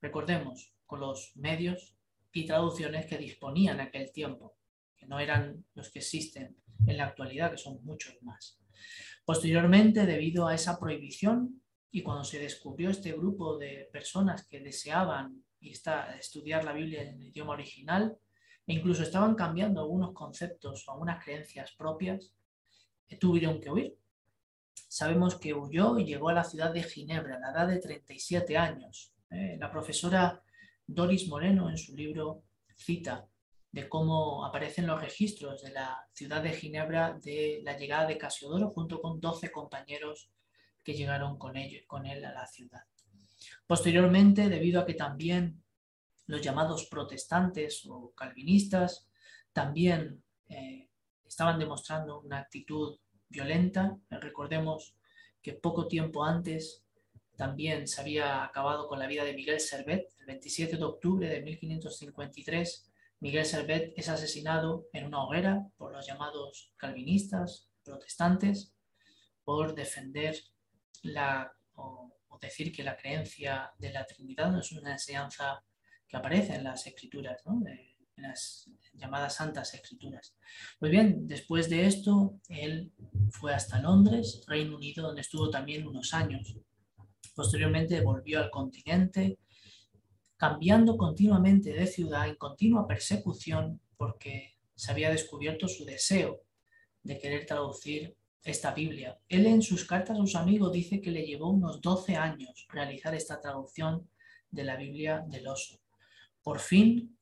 Recordemos, 0.00 0.74
con 0.84 1.00
los 1.00 1.32
medios 1.36 1.96
y 2.32 2.44
traducciones 2.44 3.06
que 3.06 3.16
disponían 3.16 3.80
en 3.80 3.86
aquel 3.86 4.12
tiempo, 4.12 4.56
que 4.96 5.06
no 5.06 5.18
eran 5.18 5.64
los 5.74 5.90
que 5.90 6.00
existen 6.00 6.56
en 6.86 6.96
la 6.96 7.06
actualidad, 7.06 7.50
que 7.50 7.58
son 7.58 7.82
muchos 7.84 8.14
más. 8.22 8.58
Posteriormente, 9.24 10.06
debido 10.06 10.46
a 10.46 10.54
esa 10.54 10.78
prohibición 10.78 11.62
y 11.90 12.02
cuando 12.02 12.24
se 12.24 12.38
descubrió 12.38 12.90
este 12.90 13.12
grupo 13.12 13.58
de 13.58 13.88
personas 13.92 14.46
que 14.46 14.60
deseaban 14.60 15.42
estudiar 15.60 16.64
la 16.64 16.72
Biblia 16.72 17.02
en 17.02 17.14
el 17.14 17.28
idioma 17.28 17.52
original 17.52 18.16
e 18.66 18.74
incluso 18.74 19.02
estaban 19.02 19.34
cambiando 19.34 19.80
algunos 19.80 20.12
conceptos 20.12 20.86
o 20.86 20.92
algunas 20.92 21.22
creencias 21.22 21.72
propias, 21.72 22.32
eh, 23.08 23.16
tuvieron 23.16 23.60
que 23.60 23.70
huir. 23.70 23.96
Sabemos 24.88 25.36
que 25.36 25.54
huyó 25.54 25.98
y 25.98 26.04
llegó 26.04 26.28
a 26.28 26.34
la 26.34 26.44
ciudad 26.44 26.72
de 26.72 26.82
Ginebra 26.82 27.36
a 27.36 27.40
la 27.40 27.50
edad 27.50 27.68
de 27.68 27.78
37 27.78 28.56
años. 28.56 29.12
Eh, 29.30 29.56
la 29.58 29.70
profesora 29.70 30.42
Doris 30.86 31.28
Moreno 31.28 31.70
en 31.70 31.78
su 31.78 31.94
libro 31.94 32.44
cita 32.74 33.26
de 33.72 33.88
cómo 33.88 34.44
aparecen 34.44 34.86
los 34.86 35.00
registros 35.00 35.62
de 35.62 35.70
la 35.70 36.08
ciudad 36.12 36.42
de 36.42 36.52
Ginebra 36.52 37.18
de 37.22 37.60
la 37.62 37.76
llegada 37.76 38.06
de 38.06 38.18
Casiodoro 38.18 38.70
junto 38.70 39.00
con 39.00 39.20
12 39.20 39.52
compañeros 39.52 40.30
que 40.82 40.94
llegaron 40.94 41.38
con, 41.38 41.54
con 41.86 42.06
él 42.06 42.24
a 42.24 42.32
la 42.32 42.46
ciudad. 42.46 42.82
Posteriormente, 43.66 44.48
debido 44.48 44.80
a 44.80 44.86
que 44.86 44.94
también 44.94 45.62
los 46.26 46.40
llamados 46.40 46.86
protestantes 46.86 47.86
o 47.88 48.12
calvinistas 48.14 49.08
también 49.52 50.22
eh, 50.48 50.88
estaban 51.24 51.58
demostrando 51.58 52.20
una 52.20 52.38
actitud 52.38 52.98
violenta, 53.30 53.96
recordemos 54.10 54.94
que 55.40 55.54
poco 55.54 55.88
tiempo 55.88 56.24
antes 56.24 56.84
también 57.36 57.88
se 57.88 58.00
había 58.02 58.44
acabado 58.44 58.86
con 58.86 58.98
la 58.98 59.06
vida 59.06 59.24
de 59.24 59.32
Miguel 59.32 59.60
Servet, 59.60 60.12
el 60.18 60.26
27 60.26 60.76
de 60.76 60.84
octubre 60.84 61.26
de 61.26 61.40
1553, 61.40 62.90
Miguel 63.20 63.46
Servet 63.46 63.94
es 63.96 64.08
asesinado 64.08 64.88
en 64.92 65.06
una 65.06 65.24
hoguera 65.24 65.66
por 65.78 65.92
los 65.92 66.06
llamados 66.06 66.74
calvinistas, 66.76 67.70
protestantes, 67.82 68.74
por 69.44 69.74
defender 69.74 70.36
la, 71.02 71.52
o, 71.74 72.10
decir 72.40 72.72
que 72.72 72.82
la 72.82 72.96
creencia 72.96 73.70
de 73.78 73.92
la 73.92 74.06
Trinidad 74.06 74.50
no 74.50 74.60
es 74.60 74.72
una 74.72 74.92
enseñanza 74.92 75.62
que 76.08 76.16
aparece 76.16 76.54
en 76.54 76.64
las 76.64 76.86
escrituras, 76.86 77.42
en 78.20 78.28
las 78.28 78.70
llamadas 78.94 79.36
santas 79.36 79.74
escrituras. 79.74 80.34
Pues 80.78 80.90
bien, 80.90 81.26
después 81.26 81.68
de 81.70 81.86
esto, 81.86 82.40
él 82.48 82.92
fue 83.30 83.54
hasta 83.54 83.80
Londres, 83.80 84.42
Reino 84.46 84.76
Unido, 84.76 85.02
donde 85.06 85.22
estuvo 85.22 85.50
también 85.50 85.86
unos 85.86 86.12
años. 86.14 86.56
Posteriormente 87.34 88.00
volvió 88.02 88.38
al 88.38 88.50
continente, 88.50 89.38
cambiando 90.36 90.96
continuamente 90.96 91.72
de 91.72 91.86
ciudad 91.86 92.28
en 92.28 92.36
continua 92.36 92.86
persecución 92.86 93.80
porque 93.96 94.56
se 94.74 94.90
había 94.92 95.10
descubierto 95.10 95.68
su 95.68 95.84
deseo 95.84 96.42
de 97.02 97.18
querer 97.18 97.46
traducir 97.46 98.16
esta 98.42 98.72
Biblia. 98.72 99.18
Él 99.28 99.46
en 99.46 99.62
sus 99.62 99.84
cartas 99.84 100.16
a 100.16 100.20
sus 100.20 100.34
amigos 100.34 100.72
dice 100.72 101.00
que 101.00 101.10
le 101.10 101.26
llevó 101.26 101.50
unos 101.50 101.80
12 101.80 102.16
años 102.16 102.66
realizar 102.70 103.14
esta 103.14 103.40
traducción 103.40 104.08
de 104.50 104.64
la 104.64 104.76
Biblia 104.76 105.24
del 105.28 105.46
oso. 105.48 105.78
Por 106.42 106.58
fin, 106.58 107.18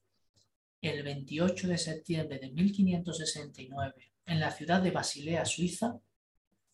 el 0.81 1.03
28 1.03 1.69
de 1.69 1.79
septiembre 1.79 2.39
de 2.39 2.51
1569, 2.51 4.13
en 4.27 4.41
la 4.41 4.51
ciudad 4.51 4.81
de 4.81 4.91
Basilea, 4.91 5.45
Suiza, 5.45 5.99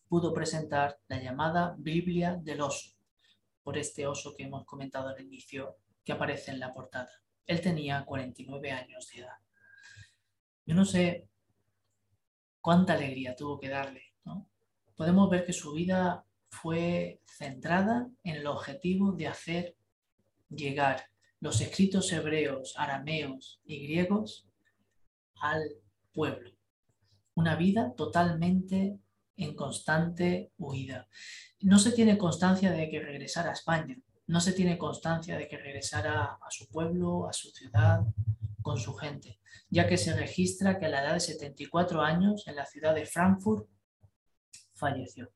pudo 0.07 0.33
presentar 0.33 0.99
la 1.07 1.21
llamada 1.21 1.75
Biblia 1.77 2.37
del 2.41 2.61
oso, 2.61 2.91
por 3.63 3.77
este 3.77 4.05
oso 4.05 4.35
que 4.35 4.43
hemos 4.43 4.65
comentado 4.65 5.09
al 5.09 5.21
inicio, 5.21 5.77
que 6.03 6.11
aparece 6.11 6.51
en 6.51 6.59
la 6.59 6.73
portada. 6.73 7.11
Él 7.47 7.61
tenía 7.61 8.05
49 8.05 8.71
años 8.71 9.09
de 9.09 9.21
edad. 9.21 9.37
Yo 10.65 10.75
no 10.75 10.85
sé 10.85 11.27
cuánta 12.61 12.93
alegría 12.93 13.35
tuvo 13.35 13.59
que 13.59 13.69
darle. 13.69 14.03
Podemos 14.95 15.29
ver 15.29 15.45
que 15.45 15.53
su 15.53 15.73
vida 15.73 16.25
fue 16.49 17.21
centrada 17.25 18.07
en 18.23 18.35
el 18.35 18.47
objetivo 18.47 19.11
de 19.11 19.27
hacer 19.27 19.75
llegar 20.49 21.09
los 21.45 21.61
escritos 21.61 22.11
hebreos, 22.11 22.73
arameos 22.75 23.61
y 23.65 23.83
griegos 23.83 24.47
al 25.35 25.61
pueblo. 26.11 26.49
Una 27.35 27.55
vida 27.55 27.93
totalmente 27.95 28.97
en 29.37 29.55
constante 29.55 30.51
huida. 30.57 31.07
No 31.59 31.77
se 31.77 31.91
tiene 31.91 32.17
constancia 32.17 32.71
de 32.71 32.89
que 32.89 32.99
regresara 32.99 33.51
a 33.51 33.53
España, 33.53 33.95
no 34.25 34.39
se 34.39 34.53
tiene 34.53 34.79
constancia 34.79 35.37
de 35.37 35.47
que 35.47 35.57
regresara 35.57 36.39
a 36.41 36.49
su 36.49 36.67
pueblo, 36.67 37.29
a 37.29 37.33
su 37.33 37.51
ciudad, 37.51 37.99
con 38.63 38.79
su 38.79 38.95
gente, 38.95 39.39
ya 39.69 39.87
que 39.87 39.97
se 39.97 40.15
registra 40.15 40.79
que 40.79 40.87
a 40.87 40.89
la 40.89 41.03
edad 41.03 41.13
de 41.13 41.19
74 41.19 42.01
años 42.01 42.47
en 42.47 42.55
la 42.55 42.65
ciudad 42.65 42.95
de 42.95 43.05
Frankfurt 43.05 43.69
falleció. 44.73 45.31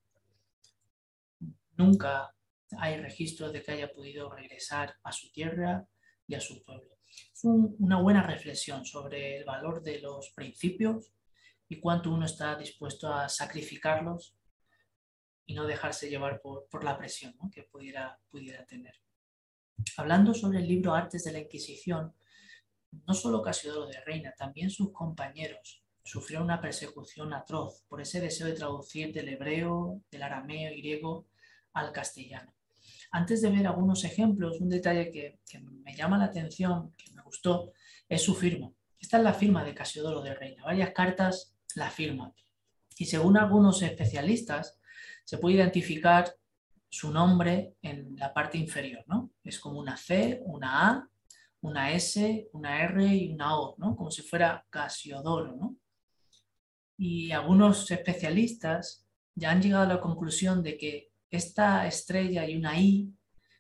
Nunca 1.78 2.34
hay 2.80 2.98
registros 2.98 3.54
de 3.54 3.62
que 3.62 3.74
haya 3.74 3.94
podido 3.94 4.32
regresar 4.32 4.96
a 5.04 5.12
su 5.12 5.32
tierra 5.32 5.88
y 6.30 6.36
a 6.36 6.40
su 6.40 6.64
pueblo. 6.64 6.96
Es 7.10 7.44
una 7.44 8.00
buena 8.00 8.22
reflexión 8.22 8.86
sobre 8.86 9.38
el 9.38 9.44
valor 9.44 9.82
de 9.82 10.00
los 10.00 10.30
principios 10.30 11.12
y 11.68 11.80
cuánto 11.80 12.12
uno 12.12 12.26
está 12.26 12.56
dispuesto 12.56 13.12
a 13.12 13.28
sacrificarlos 13.28 14.36
y 15.48 15.56
no 15.56 15.66
dejarse 15.66 16.10
llevar 16.10 16.40
por, 16.40 16.84
la 16.84 16.98
presión 16.98 17.34
que 17.52 17.64
pudiera, 17.64 18.20
pudiera 18.30 18.66
tener. 18.68 18.94
Hablando 19.98 20.36
sobre 20.36 20.60
el 20.60 20.68
libro 20.68 20.94
Artes 20.94 21.24
de 21.24 21.32
la 21.32 21.40
Inquisición, 21.40 22.14
no 22.92 23.14
solo 23.16 23.42
Casiodoro 23.42 23.88
de 23.88 24.00
Reina, 24.02 24.34
también 24.38 24.70
sus 24.70 24.92
compañeros 24.92 25.84
sufrieron 26.04 26.46
una 26.46 26.62
persecución 26.62 27.34
atroz 27.34 27.84
por 27.88 28.02
ese 28.02 28.22
deseo 28.22 28.48
de 28.48 28.54
traducir 28.54 29.12
del 29.12 29.30
hebreo, 29.30 30.02
del 30.12 30.24
arameo 30.24 30.72
y 30.72 30.82
griego 30.82 31.28
al 31.74 31.92
castellano. 31.92 32.54
Antes 33.12 33.42
de 33.42 33.50
ver 33.50 33.66
algunos 33.66 34.04
ejemplos, 34.04 34.62
un 34.62 34.70
detalle 34.70 35.12
que, 35.12 35.40
me 35.84 35.96
llama 35.96 36.18
la 36.18 36.26
atención, 36.26 36.94
que 36.96 37.12
me 37.14 37.24
gustó, 37.24 37.74
es 38.08 38.22
su 38.22 38.36
firma. 38.36 38.72
Esta 39.00 39.18
es 39.18 39.24
la 39.24 39.34
firma 39.34 39.64
de 39.64 39.74
Casiodoro 39.74 40.22
de 40.22 40.36
Reina. 40.36 40.64
Varias 40.64 40.92
cartas 40.92 41.56
la 41.76 41.90
firman. 41.90 42.34
Y 42.98 43.06
según 43.06 43.38
algunos 43.38 43.82
especialistas, 43.82 44.80
se 45.24 45.38
puede 45.38 45.56
identificar 45.56 46.36
su 46.90 47.12
nombre 47.12 47.76
en 47.82 48.16
la 48.18 48.34
parte 48.34 48.58
inferior, 48.58 49.04
¿no? 49.08 49.32
Es 49.44 49.60
como 49.60 49.80
una 49.80 49.96
C, 49.96 50.42
una 50.44 50.90
A, 50.90 51.10
una 51.62 51.92
S, 51.92 52.50
una 52.54 52.84
R 52.84 53.06
y 53.06 53.32
una 53.32 53.58
O, 53.58 53.76
¿no? 53.78 53.96
Como 53.96 54.12
si 54.12 54.22
fuera 54.22 54.66
Casiodoro, 54.70 55.56
¿no? 55.56 55.76
Y 56.98 57.32
algunos 57.32 57.90
especialistas 57.92 59.06
ya 59.36 59.52
han 59.52 59.62
llegado 59.62 59.84
a 59.84 59.94
la 59.96 60.02
conclusión 60.02 60.64
de 60.64 60.78
que 60.78 61.09
esta 61.30 61.86
estrella 61.88 62.48
y 62.48 62.56
una 62.56 62.80
I 62.80 63.14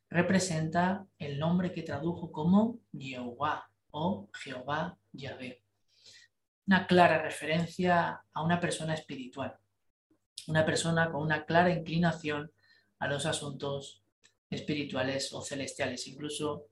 representa 0.10 1.06
el 1.18 1.38
nombre 1.38 1.72
que 1.72 1.84
tradujo 1.84 2.32
como 2.32 2.80
Jehová 2.92 3.70
o 3.92 4.30
Jehová 4.34 4.98
Yahvé. 5.12 5.64
Una 6.68 6.88
clara 6.88 7.22
referencia 7.22 8.24
a 8.32 8.44
una 8.44 8.60
persona 8.60 8.94
espiritual, 8.94 9.58
una 10.48 10.66
persona 10.66 11.12
con 11.12 11.22
una 11.22 11.46
clara 11.46 11.72
inclinación 11.72 12.52
a 13.00 13.08
los 13.08 13.26
asuntos 13.26 14.04
espirituales 14.50 15.32
o 15.34 15.42
celestiales, 15.42 16.08
incluso 16.08 16.68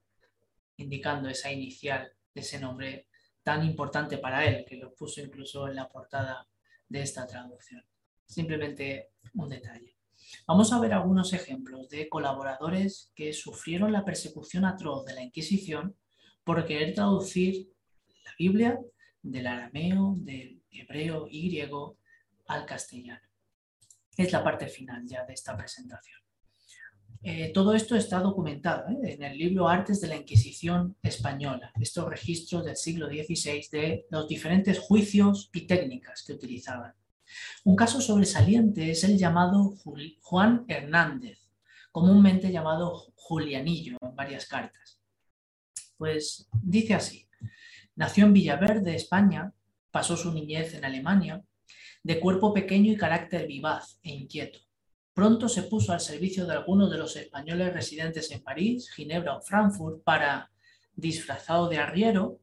indicando 0.77 1.29
esa 1.29 1.51
inicial 1.51 2.11
de 2.33 2.41
ese 2.41 2.59
nombre 2.59 3.07
tan 3.43 3.63
importante 3.65 4.17
para 4.17 4.45
él, 4.45 4.65
que 4.65 4.77
lo 4.77 4.93
puso 4.93 5.21
incluso 5.21 5.67
en 5.67 5.75
la 5.75 5.89
portada 5.89 6.47
de 6.89 7.01
esta 7.01 7.25
traducción. 7.25 7.83
Simplemente 8.25 9.11
un 9.35 9.49
detalle. 9.49 9.96
Vamos 10.45 10.71
a 10.73 10.79
ver 10.79 10.93
algunos 10.93 11.33
ejemplos 11.33 11.89
de 11.89 12.09
colaboradores 12.09 13.11
que 13.15 13.33
sufrieron 13.33 13.91
la 13.91 14.05
persecución 14.05 14.65
atroz 14.65 15.05
de 15.05 15.13
la 15.13 15.23
Inquisición 15.23 15.95
por 16.43 16.65
querer 16.65 16.93
traducir 16.93 17.69
la 18.23 18.31
Biblia 18.37 18.79
del 19.21 19.47
arameo, 19.47 20.15
del 20.17 20.61
hebreo 20.71 21.27
y 21.29 21.49
griego 21.49 21.97
al 22.47 22.65
castellano. 22.65 23.21
Es 24.15 24.31
la 24.31 24.43
parte 24.43 24.67
final 24.67 25.05
ya 25.05 25.25
de 25.25 25.33
esta 25.33 25.55
presentación. 25.55 26.19
Eh, 27.21 27.51
todo 27.53 27.73
esto 27.73 27.95
está 27.95 28.19
documentado 28.19 28.89
¿eh? 28.89 29.13
en 29.13 29.23
el 29.23 29.37
libro 29.37 29.67
Artes 29.67 29.99
de 30.01 30.07
la 30.07 30.15
Inquisición 30.15 30.95
Española, 31.01 31.71
estos 31.79 32.07
registros 32.07 32.63
del 32.63 32.77
siglo 32.77 33.07
XVI 33.07 33.67
de 33.71 34.05
los 34.09 34.27
diferentes 34.27 34.79
juicios 34.79 35.49
y 35.53 35.67
técnicas 35.67 36.23
que 36.25 36.33
utilizaban. 36.33 36.93
Un 37.63 37.75
caso 37.75 38.01
sobresaliente 38.01 38.91
es 38.91 39.03
el 39.03 39.17
llamado 39.17 39.75
Juan 40.21 40.65
Hernández, 40.67 41.39
comúnmente 41.91 42.51
llamado 42.51 43.11
Julianillo 43.15 43.97
en 44.01 44.15
varias 44.15 44.47
cartas. 44.47 45.01
Pues 45.97 46.47
dice 46.61 46.93
así, 46.93 47.27
nació 47.95 48.25
en 48.25 48.33
Villaverde, 48.33 48.95
España, 48.95 49.53
pasó 49.91 50.15
su 50.15 50.31
niñez 50.31 50.73
en 50.75 50.85
Alemania, 50.85 51.43
de 52.03 52.19
cuerpo 52.19 52.53
pequeño 52.53 52.91
y 52.91 52.97
carácter 52.97 53.47
vivaz 53.47 53.99
e 54.03 54.11
inquieto. 54.11 54.59
Pronto 55.13 55.49
se 55.49 55.63
puso 55.63 55.91
al 55.93 55.99
servicio 55.99 56.45
de 56.45 56.53
algunos 56.53 56.91
de 56.91 56.99
los 56.99 57.15
españoles 57.15 57.73
residentes 57.73 58.31
en 58.31 58.43
París, 58.43 58.91
Ginebra 58.91 59.35
o 59.35 59.41
Frankfurt 59.41 60.03
para, 60.03 60.51
disfrazado 60.93 61.67
de 61.67 61.79
arriero, 61.79 62.39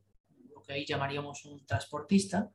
lo 0.52 0.62
que 0.62 0.72
ahí 0.72 0.84
llamaríamos 0.84 1.44
un 1.44 1.64
transportista, 1.64 2.50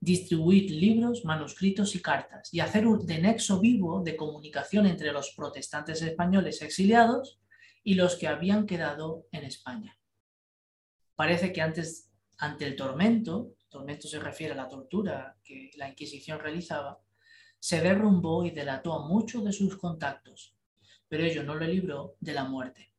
distribuir 0.00 0.70
libros, 0.70 1.24
manuscritos 1.24 1.94
y 1.94 2.02
cartas 2.02 2.52
y 2.52 2.60
hacer 2.60 2.84
de 2.86 3.18
nexo 3.18 3.60
vivo 3.60 4.02
de 4.02 4.16
comunicación 4.16 4.86
entre 4.86 5.12
los 5.12 5.30
protestantes 5.30 6.02
españoles 6.02 6.62
exiliados 6.62 7.40
y 7.82 7.94
los 7.94 8.16
que 8.16 8.28
habían 8.28 8.66
quedado 8.66 9.26
en 9.32 9.44
España. 9.44 9.98
Parece 11.14 11.52
que 11.52 11.62
antes, 11.62 12.10
ante 12.38 12.66
el 12.66 12.76
tormento, 12.76 13.54
tormento 13.68 14.08
se 14.08 14.18
refiere 14.18 14.54
a 14.54 14.56
la 14.56 14.68
tortura 14.68 15.36
que 15.42 15.70
la 15.76 15.88
Inquisición 15.88 16.38
realizaba, 16.38 17.00
se 17.58 17.80
derrumbó 17.80 18.44
y 18.44 18.50
delató 18.50 18.92
a 18.94 19.08
muchos 19.08 19.44
de 19.44 19.52
sus 19.52 19.76
contactos, 19.76 20.54
pero 21.08 21.24
ello 21.24 21.42
no 21.42 21.56
le 21.56 21.68
libró 21.68 22.16
de 22.20 22.34
la 22.34 22.44
muerte. 22.44 22.92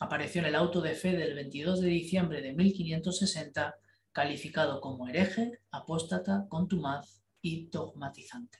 Apareció 0.00 0.40
en 0.40 0.48
el 0.48 0.54
auto 0.54 0.80
de 0.80 0.94
fe 0.94 1.16
del 1.16 1.34
22 1.34 1.80
de 1.80 1.88
diciembre 1.88 2.40
de 2.40 2.52
1560 2.52 3.76
calificado 4.12 4.80
como 4.80 5.08
hereje, 5.08 5.60
apóstata, 5.70 6.46
contumaz 6.48 7.22
y 7.40 7.66
dogmatizante. 7.68 8.58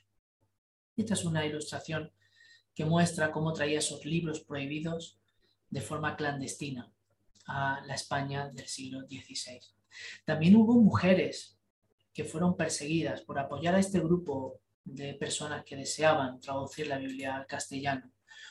Esta 0.96 1.14
es 1.14 1.24
una 1.24 1.44
ilustración 1.44 2.12
que 2.74 2.84
muestra 2.84 3.30
cómo 3.30 3.52
traía 3.52 3.78
esos 3.78 4.04
libros 4.04 4.40
prohibidos 4.40 5.18
de 5.68 5.80
forma 5.80 6.16
clandestina 6.16 6.90
a 7.46 7.82
la 7.86 7.94
España 7.94 8.48
del 8.48 8.66
siglo 8.66 9.02
XVI. 9.02 9.60
También 10.24 10.56
hubo 10.56 10.74
mujeres 10.80 11.58
que 12.12 12.24
fueron 12.24 12.56
perseguidas 12.56 13.22
por 13.22 13.38
apoyar 13.38 13.74
a 13.74 13.78
este 13.78 14.00
grupo 14.00 14.60
de 14.84 15.14
personas 15.14 15.64
que 15.64 15.76
deseaban 15.76 16.40
traducir 16.40 16.86
la 16.86 16.98
Biblia 16.98 17.36
al 17.36 17.46
castellano. 17.46 18.10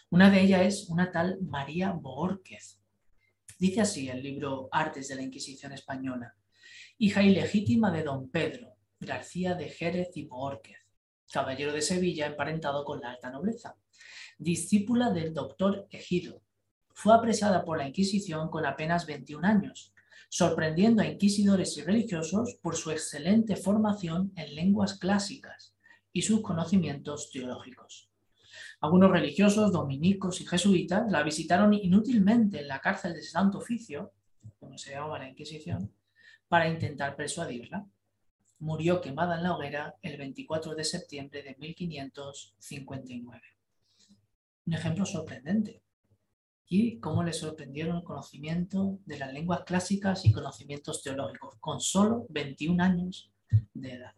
Una 0.10 0.30
de 0.30 0.42
ellas 0.42 0.62
es 0.62 0.90
una 0.90 1.12
tal 1.12 1.40
María 1.42 1.92
Borquez. 1.92 2.80
Dice 3.60 3.82
así 3.82 4.10
el 4.10 4.24
libro 4.24 4.70
Artes 4.72 5.08
de 5.08 5.16
la 5.16 5.22
Inquisición 5.22 5.74
Española 5.74 6.36
hija 7.04 7.24
ilegítima 7.24 7.90
de 7.90 8.04
don 8.04 8.30
Pedro 8.30 8.76
García 9.00 9.56
de 9.56 9.70
Jerez 9.70 10.16
y 10.18 10.28
Borquez, 10.28 10.78
caballero 11.34 11.74
de 11.74 11.82
Sevilla 11.82 12.28
emparentado 12.28 12.86
con 12.86 13.02
la 13.02 13.10
alta 13.10 13.32
nobleza, 13.32 13.76
discípula 14.38 15.10
del 15.10 15.34
doctor 15.34 15.88
Egido. 15.90 16.44
Fue 16.94 17.16
apresada 17.16 17.66
por 17.66 17.80
la 17.80 17.88
Inquisición 17.88 18.52
con 18.52 18.68
apenas 18.68 19.08
21 19.08 19.48
años, 19.48 19.96
sorprendiendo 20.30 21.02
a 21.02 21.08
inquisidores 21.08 21.76
y 21.76 21.82
religiosos 21.82 22.60
por 22.62 22.76
su 22.76 22.92
excelente 22.92 23.56
formación 23.56 24.32
en 24.36 24.54
lenguas 24.54 25.00
clásicas 25.00 25.76
y 26.14 26.22
sus 26.22 26.42
conocimientos 26.42 27.32
teológicos. 27.32 28.12
Algunos 28.80 29.10
religiosos, 29.10 29.72
dominicos 29.72 30.40
y 30.40 30.46
jesuitas 30.46 31.12
la 31.12 31.24
visitaron 31.24 31.74
inútilmente 31.74 32.60
en 32.60 32.68
la 32.68 32.80
cárcel 32.80 33.16
de 33.16 33.24
Santo 33.24 33.58
Oficio, 33.58 34.14
como 34.60 34.78
se 34.78 34.92
llamaba 34.92 35.18
la 35.18 35.30
Inquisición, 35.30 35.92
para 36.52 36.68
intentar 36.68 37.16
persuadirla. 37.16 37.88
Murió 38.60 39.00
quemada 39.00 39.38
en 39.38 39.44
la 39.44 39.56
hoguera 39.56 39.96
el 40.02 40.18
24 40.18 40.76
de 40.76 40.84
septiembre 40.84 41.44
de 41.44 41.56
1559. 41.56 43.42
Un 44.66 44.74
ejemplo 44.74 45.06
sorprendente. 45.06 45.82
Y 46.68 47.00
cómo 47.00 47.24
le 47.24 47.32
sorprendieron 47.32 47.96
el 47.96 48.04
conocimiento 48.04 49.00
de 49.06 49.18
las 49.18 49.32
lenguas 49.32 49.64
clásicas 49.64 50.26
y 50.26 50.34
conocimientos 50.34 51.02
teológicos, 51.02 51.56
con 51.62 51.80
solo 51.80 52.26
21 52.28 52.84
años 52.84 53.32
de 53.74 53.94
edad. 53.94 54.14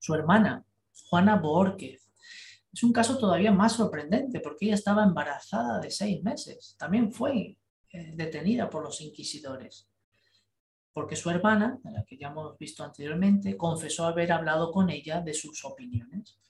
Su 0.00 0.16
hermana, 0.16 0.66
Juana 1.08 1.36
Borquez, 1.36 2.10
es 2.72 2.82
un 2.82 2.92
caso 2.92 3.18
todavía 3.18 3.52
más 3.52 3.74
sorprendente 3.74 4.40
porque 4.40 4.66
ella 4.66 4.74
estaba 4.74 5.04
embarazada 5.04 5.78
de 5.78 5.92
seis 5.92 6.20
meses. 6.24 6.74
También 6.76 7.12
fue 7.12 7.56
eh, 7.92 8.12
detenida 8.16 8.68
por 8.68 8.82
los 8.82 9.00
inquisidores 9.00 9.87
porque 10.98 11.14
su 11.14 11.30
hermana, 11.30 11.78
a 11.84 11.90
la 11.92 12.04
que 12.04 12.18
ya 12.18 12.26
hemos 12.26 12.58
visto 12.58 12.82
anteriormente, 12.82 13.56
confesó 13.56 14.04
haber 14.04 14.32
hablado 14.32 14.72
con 14.72 14.90
ella 14.90 15.20
de 15.20 15.32
sus 15.32 15.64
opiniones. 15.64 16.40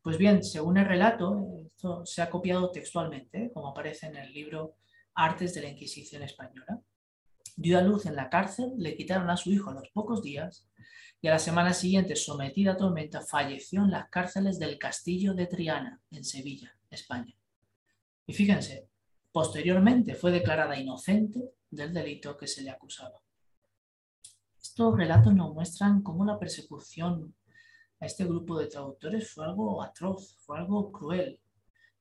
Pues 0.00 0.16
bien, 0.16 0.44
según 0.44 0.78
el 0.78 0.86
relato, 0.86 1.44
esto 1.66 2.06
se 2.06 2.22
ha 2.22 2.30
copiado 2.30 2.70
textualmente, 2.70 3.50
como 3.52 3.70
aparece 3.70 4.06
en 4.06 4.14
el 4.14 4.32
libro 4.32 4.76
Artes 5.14 5.52
de 5.52 5.62
la 5.62 5.70
Inquisición 5.70 6.22
Española. 6.22 6.80
Dio 7.56 7.76
a 7.76 7.82
luz 7.82 8.06
en 8.06 8.14
la 8.14 8.30
cárcel, 8.30 8.70
le 8.76 8.94
quitaron 8.94 9.30
a 9.30 9.36
su 9.36 9.50
hijo 9.50 9.70
a 9.70 9.74
los 9.74 9.88
pocos 9.88 10.22
días 10.22 10.68
y 11.20 11.26
a 11.26 11.32
la 11.32 11.40
semana 11.40 11.74
siguiente, 11.74 12.14
sometida 12.14 12.74
a 12.74 12.76
tormenta, 12.76 13.22
falleció 13.22 13.82
en 13.82 13.90
las 13.90 14.08
cárceles 14.10 14.60
del 14.60 14.78
castillo 14.78 15.34
de 15.34 15.48
Triana, 15.48 16.00
en 16.12 16.22
Sevilla, 16.22 16.72
España. 16.88 17.34
Y 18.28 18.32
fíjense, 18.32 18.86
posteriormente 19.32 20.14
fue 20.14 20.30
declarada 20.30 20.78
inocente 20.78 21.40
del 21.68 21.92
delito 21.92 22.36
que 22.36 22.46
se 22.46 22.62
le 22.62 22.70
acusaba. 22.70 23.20
Estos 24.78 24.96
relatos 24.96 25.34
nos 25.34 25.52
muestran 25.52 26.02
cómo 26.02 26.24
la 26.24 26.38
persecución 26.38 27.34
a 27.98 28.06
este 28.06 28.24
grupo 28.24 28.56
de 28.60 28.68
traductores 28.68 29.28
fue 29.28 29.44
algo 29.44 29.82
atroz, 29.82 30.36
fue 30.38 30.56
algo 30.56 30.92
cruel 30.92 31.40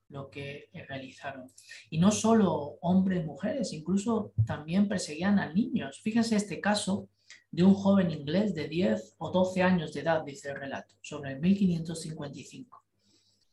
lo 0.09 0.29
que 0.29 0.69
realizaron. 0.87 1.51
Y 1.89 1.97
no 1.97 2.11
solo 2.11 2.77
hombres, 2.81 3.25
mujeres, 3.25 3.73
incluso 3.73 4.31
también 4.45 4.87
perseguían 4.87 5.39
a 5.39 5.51
niños. 5.51 5.99
Fíjense 6.03 6.35
este 6.35 6.61
caso 6.61 7.09
de 7.49 7.63
un 7.63 7.73
joven 7.73 8.11
inglés 8.11 8.53
de 8.53 8.67
10 8.67 9.15
o 9.17 9.31
12 9.31 9.63
años 9.63 9.91
de 9.93 10.01
edad, 10.01 10.23
dice 10.23 10.49
el 10.49 10.59
relato, 10.59 10.93
sobre 11.01 11.31
el 11.31 11.39
1555. 11.39 12.85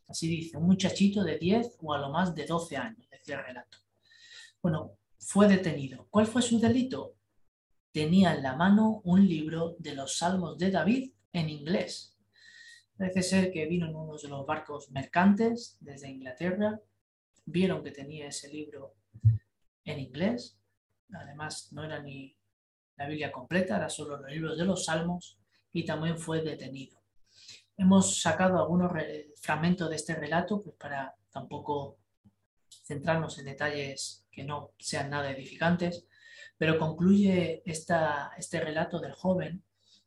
Así 0.06 0.28
dice, 0.28 0.58
un 0.58 0.66
muchachito 0.66 1.24
de 1.24 1.38
10 1.38 1.78
o 1.80 1.94
a 1.94 1.98
lo 1.98 2.10
más 2.10 2.34
de 2.34 2.44
12 2.44 2.76
años, 2.76 3.08
decía 3.08 3.38
el 3.38 3.46
relato. 3.46 3.78
Bueno, 4.60 4.98
fue 5.18 5.48
detenido. 5.48 6.08
¿Cuál 6.10 6.26
fue 6.26 6.42
su 6.42 6.60
delito? 6.60 7.14
Tenía 7.94 8.34
en 8.34 8.42
la 8.42 8.56
mano 8.56 9.00
un 9.04 9.24
libro 9.24 9.76
de 9.78 9.94
los 9.94 10.18
Salmos 10.18 10.58
de 10.58 10.72
David 10.72 11.12
en 11.32 11.48
inglés. 11.48 12.18
Parece 12.98 13.22
ser 13.22 13.52
que 13.52 13.66
vino 13.66 13.86
en 13.86 13.94
uno 13.94 14.16
de 14.16 14.28
los 14.28 14.44
barcos 14.44 14.90
mercantes 14.90 15.78
desde 15.78 16.10
Inglaterra, 16.10 16.80
vieron 17.46 17.84
que 17.84 17.92
tenía 17.92 18.26
ese 18.26 18.48
libro 18.48 18.96
en 19.84 20.00
inglés, 20.00 20.58
además 21.12 21.72
no 21.72 21.84
era 21.84 22.02
ni 22.02 22.36
la 22.96 23.06
Biblia 23.06 23.30
completa, 23.30 23.76
era 23.76 23.88
solo 23.88 24.16
los 24.16 24.28
libros 24.28 24.58
de 24.58 24.64
los 24.64 24.86
Salmos 24.86 25.38
y 25.72 25.84
también 25.84 26.18
fue 26.18 26.42
detenido. 26.42 27.00
Hemos 27.76 28.20
sacado 28.20 28.58
algunos 28.58 28.90
fragmentos 29.40 29.88
de 29.88 29.96
este 29.96 30.16
relato 30.16 30.60
pues 30.60 30.74
para 30.74 31.14
tampoco 31.30 31.98
centrarnos 32.68 33.38
en 33.38 33.44
detalles 33.44 34.26
que 34.32 34.42
no 34.42 34.72
sean 34.78 35.10
nada 35.10 35.30
edificantes, 35.30 36.08
pero 36.58 36.78
concluye 36.78 37.62
este 37.66 38.60
relato 38.60 39.00
del 39.00 39.12
joven 39.12 39.64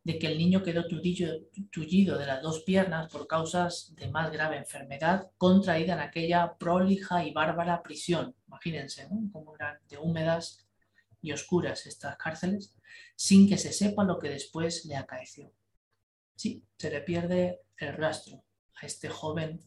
de 0.07 0.17
que 0.17 0.27
el 0.27 0.37
niño 0.37 0.63
quedó 0.63 0.85
tullido 0.87 2.17
de 2.17 2.25
las 2.25 2.41
dos 2.41 2.61
piernas 2.61 3.11
por 3.11 3.27
causas 3.27 3.93
de 3.95 4.09
más 4.09 4.31
grave 4.31 4.55
enfermedad 4.55 5.31
contraída 5.37 5.95
en 5.95 5.99
aquella 5.99 6.55
prolija 6.57 7.25
y 7.25 7.33
bárbara 7.33 7.83
prisión. 7.83 8.33
Imagínense, 8.47 9.09
¿no? 9.09 9.29
Como 9.33 9.53
eran 9.55 9.77
de 9.89 9.97
húmedas 9.97 10.65
y 11.21 11.33
oscuras 11.33 11.85
estas 11.87 12.15
cárceles, 12.15 12.73
sin 13.17 13.49
que 13.49 13.57
se 13.57 13.73
sepa 13.73 14.05
lo 14.05 14.17
que 14.17 14.29
después 14.29 14.85
le 14.85 14.95
acaeció. 14.95 15.51
Sí, 16.35 16.63
se 16.77 16.89
le 16.89 17.01
pierde 17.01 17.59
el 17.75 17.93
rastro 17.93 18.45
a 18.81 18.85
este 18.85 19.09
joven 19.09 19.59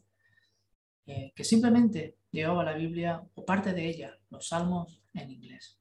eh, 1.05 1.33
que 1.35 1.45
simplemente 1.45 2.17
llevaba 2.31 2.65
la 2.65 2.75
Biblia 2.75 3.23
o 3.35 3.45
parte 3.45 3.75
de 3.75 3.87
ella, 3.87 4.19
los 4.31 4.49
salmos, 4.49 5.03
en 5.13 5.31
inglés. 5.31 5.80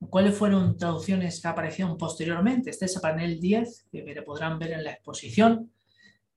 ¿Cuáles 0.00 0.36
fueron 0.36 0.76
traducciones 0.78 1.42
que 1.42 1.48
aparecieron 1.48 1.98
posteriormente? 1.98 2.70
Este 2.70 2.84
es 2.84 2.94
el 2.94 3.02
panel 3.02 3.40
10, 3.40 3.88
que 3.90 4.22
podrán 4.24 4.58
ver 4.58 4.72
en 4.72 4.84
la 4.84 4.92
exposición. 4.92 5.72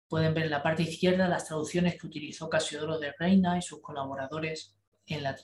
Pueden 0.08 0.34
ver 0.34 0.46
en 0.46 0.52
la 0.52 0.64
parte 0.64 0.82
izquierda 0.84 1.28
las 1.28 1.46
traducciones 1.46 2.00
que 2.00 2.08
utilizó 2.08 2.50
Casiodoro 2.50 2.98
de 2.98 3.14
Reina 3.20 3.60
y 3.60 3.62
sus 3.62 3.80
colaboradores 3.80 4.76
en 5.06 5.22
la, 5.22 5.36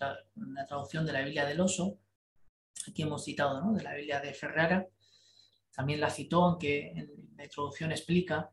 traducción 0.68 1.05
de 1.05 1.13
la 1.13 1.22
Biblia 1.22 1.45
del 1.45 1.61
Oso. 1.61 1.99
Aquí 2.89 3.03
hemos 3.03 3.24
citado 3.24 3.61
¿no? 3.61 3.74
de 3.74 3.84
la 3.84 3.93
Biblia 3.93 4.20
de 4.20 4.34
Ferrara. 4.34 4.88
También 5.72 6.01
la 6.01 6.09
citó, 6.09 6.43
aunque 6.43 6.91
en 6.95 7.11
la 7.38 7.43
introducción 7.43 7.91
explica 7.91 8.49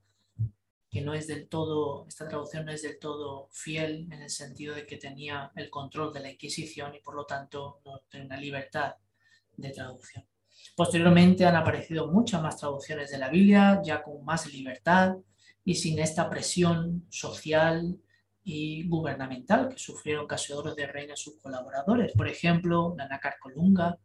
que 0.91 1.01
no 1.01 1.15
es 1.15 1.27
del 1.27 1.49
todo, 1.49 2.07
esta 2.07 2.29
traducción 2.29 2.67
no 2.67 2.71
es 2.71 2.83
del 2.83 2.99
todo 2.99 3.49
fiel 3.51 4.13
en 4.13 4.23
el 4.23 4.31
sentido 4.31 4.75
de 4.75 4.87
que 4.87 4.99
tenía 4.99 5.51
el 5.57 5.71
control 5.71 6.13
de 6.13 6.21
la 6.21 6.31
Inquisición 6.31 6.95
y 6.95 7.01
por 7.01 7.17
lo 7.17 7.25
tanto 7.25 7.81
no 7.87 8.03
tiene 8.11 8.27
una 8.27 8.37
libertad 8.37 8.95
de 9.57 9.71
traducción. 9.71 10.25
Posteriormente 10.77 11.45
han 11.45 11.57
aparecido 11.57 12.11
muchas 12.11 12.43
más 12.43 12.57
traducciones 12.57 13.11
de 13.11 13.19
la 13.19 13.29
Biblia, 13.29 13.81
ya 13.85 14.03
con 14.03 14.25
más 14.25 14.53
libertad 14.53 15.17
y 15.65 15.75
sin 15.75 15.99
esta 15.99 16.29
presión 16.29 17.07
social 17.11 17.99
y 18.43 18.87
gubernamental 18.89 19.69
que 19.69 19.79
sufrieron 19.79 20.27
Casiodoro 20.27 20.75
de 20.75 20.87
Reina 20.87 21.17
sus 21.17 21.39
colaboradores. 21.41 22.13
Por 22.13 22.29
ejemplo, 22.29 22.95
Nanacar 22.97 23.37
Colunga, 23.41 23.99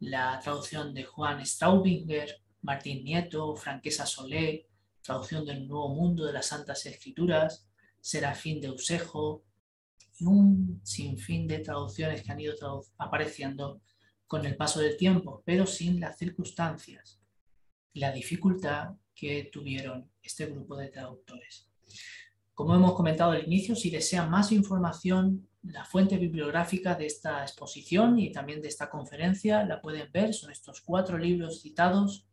la 0.00 0.38
traducción 0.42 0.94
de 0.94 1.04
Juan 1.04 1.44
Straubinger, 1.44 2.42
Martín 2.62 3.04
Nieto, 3.04 3.56
Franquesa 3.56 4.06
Solé, 4.06 4.68
traducción 5.02 5.44
del 5.44 5.66
Nuevo 5.66 5.94
Mundo 5.94 6.24
de 6.24 6.32
las 6.32 6.46
Santas 6.46 6.86
Escrituras, 6.86 7.66
Serafín 8.00 8.60
de 8.60 8.70
Usejo, 8.70 9.44
y 10.18 10.26
un 10.26 10.80
sinfín 10.84 11.48
de 11.48 11.58
traducciones 11.58 12.22
que 12.22 12.30
han 12.30 12.40
ido 12.40 12.54
apareciendo 12.98 13.80
con 14.34 14.44
el 14.46 14.56
paso 14.56 14.80
del 14.80 14.96
tiempo, 14.96 15.44
pero 15.44 15.64
sin 15.64 16.00
las 16.00 16.18
circunstancias 16.18 17.20
la 17.92 18.10
dificultad 18.10 18.96
que 19.14 19.48
tuvieron 19.52 20.10
este 20.20 20.46
grupo 20.46 20.76
de 20.76 20.88
traductores. 20.88 21.70
Como 22.52 22.74
hemos 22.74 22.94
comentado 22.94 23.30
al 23.30 23.44
inicio, 23.44 23.76
si 23.76 23.90
desean 23.90 24.28
más 24.28 24.50
información, 24.50 25.48
la 25.62 25.84
fuente 25.84 26.16
bibliográfica 26.18 26.96
de 26.96 27.06
esta 27.06 27.42
exposición 27.42 28.18
y 28.18 28.32
también 28.32 28.60
de 28.60 28.66
esta 28.66 28.90
conferencia 28.90 29.64
la 29.64 29.80
pueden 29.80 30.10
ver, 30.10 30.34
son 30.34 30.50
estos 30.50 30.80
cuatro 30.80 31.16
libros 31.16 31.62
citados. 31.62 32.26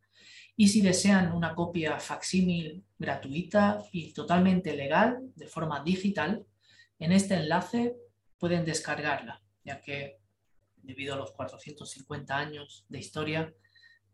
Y 0.58 0.70
si 0.70 0.82
desean 0.82 1.32
una 1.32 1.54
copia 1.54 1.99
facsímil 1.99 2.84
gratuita 2.97 3.84
y 3.91 4.12
totalmente 4.12 4.76
legal, 4.76 5.20
de 5.36 5.45
forma 5.45 5.84
digital, 5.84 6.47
en 6.97 7.12
este 7.12 7.36
enlace 7.36 7.95
pueden 8.39 8.66
descargarla, 8.66 9.43
ya 9.64 9.80
que 9.80 10.20
debido 10.91 11.13
a 11.13 11.17
los 11.17 11.31
450 11.31 12.37
años 12.37 12.85
de 12.89 12.99
historia, 12.99 13.53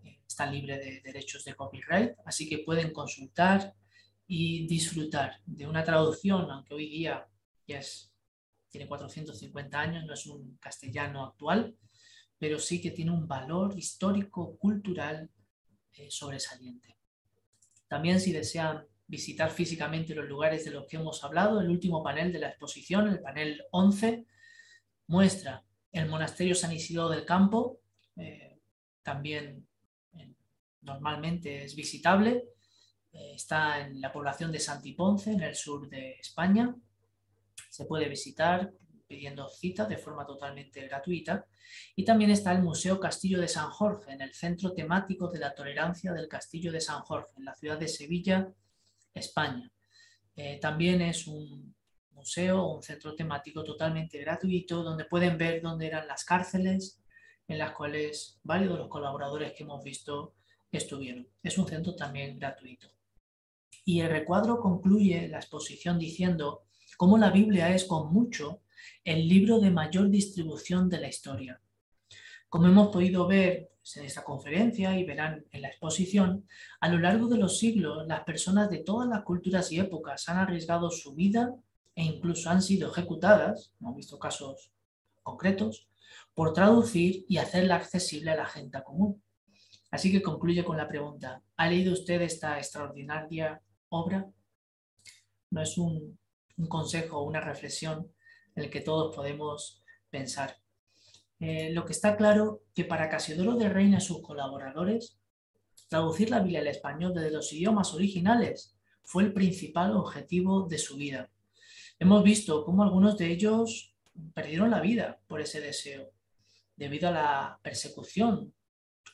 eh, 0.04 0.20
está 0.28 0.46
libre 0.46 0.78
de 0.78 1.02
derechos 1.02 1.44
de 1.44 1.56
copyright, 1.56 2.14
así 2.26 2.48
que 2.48 2.60
pueden 2.60 2.94
consultar 2.94 3.74
y 4.28 4.68
disfrutar 4.68 5.42
de 5.46 5.66
una 5.66 5.84
traducción, 5.84 6.50
aunque 6.52 6.76
hoy 6.76 6.90
día 6.90 7.28
ya 7.68 7.80
es, 7.80 8.14
tiene 8.70 8.88
450 8.88 9.80
años, 9.80 10.06
no 10.06 10.14
es 10.14 10.26
un 10.28 10.58
castellano 10.58 11.26
actual, 11.26 11.76
pero 12.38 12.60
sí 12.60 12.80
que 12.80 12.92
tiene 12.92 13.12
un 13.12 13.28
valor 13.28 13.78
histórico, 13.78 14.58
cultural 14.58 15.32
eh, 15.94 16.12
sobresaliente. 16.12 16.96
También 17.88 18.20
si 18.20 18.32
desean 18.32 18.86
visitar 19.08 19.50
físicamente 19.50 20.14
los 20.14 20.28
lugares 20.28 20.66
de 20.66 20.72
los 20.72 20.86
que 20.86 20.98
hemos 20.98 21.24
hablado, 21.24 21.60
el 21.60 21.70
último 21.70 22.04
panel 22.04 22.32
de 22.32 22.40
la 22.40 22.50
exposición, 22.50 23.08
el 23.08 23.22
panel 23.22 23.64
11, 23.72 24.26
muestra 25.08 25.64
el 25.98 26.10
monasterio 26.10 26.56
San 26.56 26.72
Isidro 26.72 27.10
del 27.10 27.26
Campo 27.26 27.80
eh, 28.18 28.60
también 29.04 29.68
eh, 30.14 30.34
normalmente 30.82 31.64
es 31.64 31.76
visitable. 31.76 32.44
Eh, 33.14 33.34
está 33.36 33.80
en 33.80 34.02
la 34.02 34.12
población 34.12 34.52
de 34.52 34.60
Santiponce, 34.60 35.32
en 35.32 35.42
el 35.42 35.56
sur 35.56 35.90
de 35.90 36.14
España. 36.20 36.76
Se 37.70 37.86
puede 37.86 38.10
visitar 38.10 38.74
pidiendo 39.08 39.48
cita 39.48 39.86
de 39.86 39.98
forma 39.98 40.26
totalmente 40.26 40.86
gratuita. 40.86 41.46
Y 41.96 42.04
también 42.04 42.32
está 42.32 42.52
el 42.52 42.62
Museo 42.62 43.00
Castillo 43.00 43.40
de 43.40 43.48
San 43.48 43.70
Jorge, 43.70 44.12
en 44.12 44.22
el 44.22 44.34
centro 44.34 44.74
temático 44.74 45.30
de 45.30 45.40
la 45.40 45.56
tolerancia 45.56 46.12
del 46.12 46.28
Castillo 46.28 46.72
de 46.72 46.82
San 46.82 47.02
Jorge, 47.02 47.32
en 47.38 47.46
la 47.46 47.56
ciudad 47.56 47.78
de 47.78 47.88
Sevilla, 47.88 48.52
España. 49.14 49.72
también 50.62 51.02
es 51.02 51.26
un 51.26 51.77
museo 52.18 52.64
o 52.64 52.76
un 52.76 52.84
centro 52.84 53.16
temático 53.16 53.64
totalmente 53.64 54.20
gratuito 54.20 54.84
donde 54.84 55.06
pueden 55.06 55.38
ver 55.38 55.62
dónde 55.62 55.88
eran 55.88 56.08
las 56.08 56.26
cárceles 56.26 57.02
en 57.48 57.60
las 57.60 57.72
cuales 57.72 58.40
varios 58.44 58.74
de 58.74 58.80
los 58.80 58.90
colaboradores 58.90 59.54
que 59.54 59.64
hemos 59.64 59.84
visto 59.84 60.36
estuvieron. 60.72 61.28
Es 61.42 61.58
un 61.58 61.68
centro 61.68 61.96
también 61.96 62.38
gratuito. 62.38 62.88
Y 63.86 64.02
el 64.02 64.10
recuadro 64.10 64.60
concluye 64.60 65.28
la 65.30 65.38
exposición 65.38 65.98
diciendo 65.98 66.66
cómo 66.98 67.18
la 67.18 67.30
Biblia 67.30 67.74
es 67.74 67.86
con 67.86 68.12
mucho 68.12 68.64
el 69.04 69.28
libro 69.28 69.60
de 69.60 69.72
mayor 69.72 70.10
distribución 70.10 70.90
de 70.90 71.00
la 71.00 71.08
historia. 71.08 71.62
Como 72.50 72.68
hemos 72.68 72.90
podido 72.90 73.28
ver 73.28 73.72
en 73.96 74.06
esta 74.06 74.24
conferencia 74.24 74.98
y 74.98 75.06
verán 75.06 75.46
en 75.52 75.62
la 75.62 75.70
exposición, 75.70 76.46
a 76.82 76.90
lo 76.90 76.98
largo 77.00 77.28
de 77.28 77.38
los 77.38 77.58
siglos 77.60 78.06
las 78.08 78.24
personas 78.24 78.70
de 78.70 78.80
todas 78.80 79.08
las 79.08 79.24
culturas 79.24 79.72
y 79.72 79.80
épocas 79.80 80.28
han 80.28 80.38
arriesgado 80.38 80.90
su 80.90 81.16
vida 81.16 81.56
e 81.98 82.04
incluso 82.04 82.52
han 82.52 82.62
sido 82.62 82.92
ejecutadas, 82.92 83.74
hemos 83.82 83.96
visto 83.96 84.20
casos 84.20 84.72
concretos, 85.24 85.90
por 86.36 86.54
traducir 86.54 87.26
y 87.28 87.38
hacerla 87.38 87.78
accesible 87.78 88.30
a 88.30 88.36
la 88.36 88.46
gente 88.46 88.84
común. 88.84 89.24
Así 89.90 90.12
que 90.12 90.22
concluye 90.22 90.64
con 90.64 90.78
la 90.78 90.88
pregunta, 90.88 91.42
¿ha 91.56 91.68
leído 91.68 91.94
usted 91.94 92.22
esta 92.22 92.60
extraordinaria 92.60 93.64
obra? 93.90 94.30
No 95.50 95.60
es 95.64 95.76
un, 95.80 96.20
un 96.58 96.68
consejo 96.68 97.18
o 97.18 97.24
una 97.24 97.42
reflexión 97.42 98.14
en 98.56 98.66
el 98.66 98.70
que 98.70 98.82
todos 98.82 99.16
podemos 99.16 99.82
pensar. 100.12 100.56
Eh, 101.40 101.72
lo 101.72 101.84
que 101.84 101.94
está 101.94 102.16
claro 102.16 102.62
que 102.76 102.86
para 102.86 103.10
Casiodoro 103.10 103.56
de 103.56 103.70
Reina 103.70 103.98
y 103.98 104.02
sus 104.02 104.22
colaboradores, 104.22 105.18
traducir 105.90 106.30
la 106.30 106.42
Biblia 106.42 106.60
al 106.60 106.68
español 106.68 107.16
desde 107.16 107.32
los 107.32 107.52
idiomas 107.54 107.96
originales 107.96 108.78
fue 109.02 109.24
el 109.24 109.34
principal 109.34 109.98
objetivo 109.98 110.68
de 110.68 110.78
su 110.78 110.96
vida. 110.96 111.32
Hemos 112.00 112.24
visto 112.24 112.64
cómo 112.64 112.84
algunos 112.84 113.18
de 113.18 113.32
ellos 113.32 113.96
perdieron 114.36 114.70
la 114.70 114.82
vida 114.82 115.20
por 115.28 115.42
ese 115.42 115.62
deseo, 115.62 116.12
debido 116.76 117.10
a 117.10 117.12
la 117.12 117.60
persecución 117.64 118.54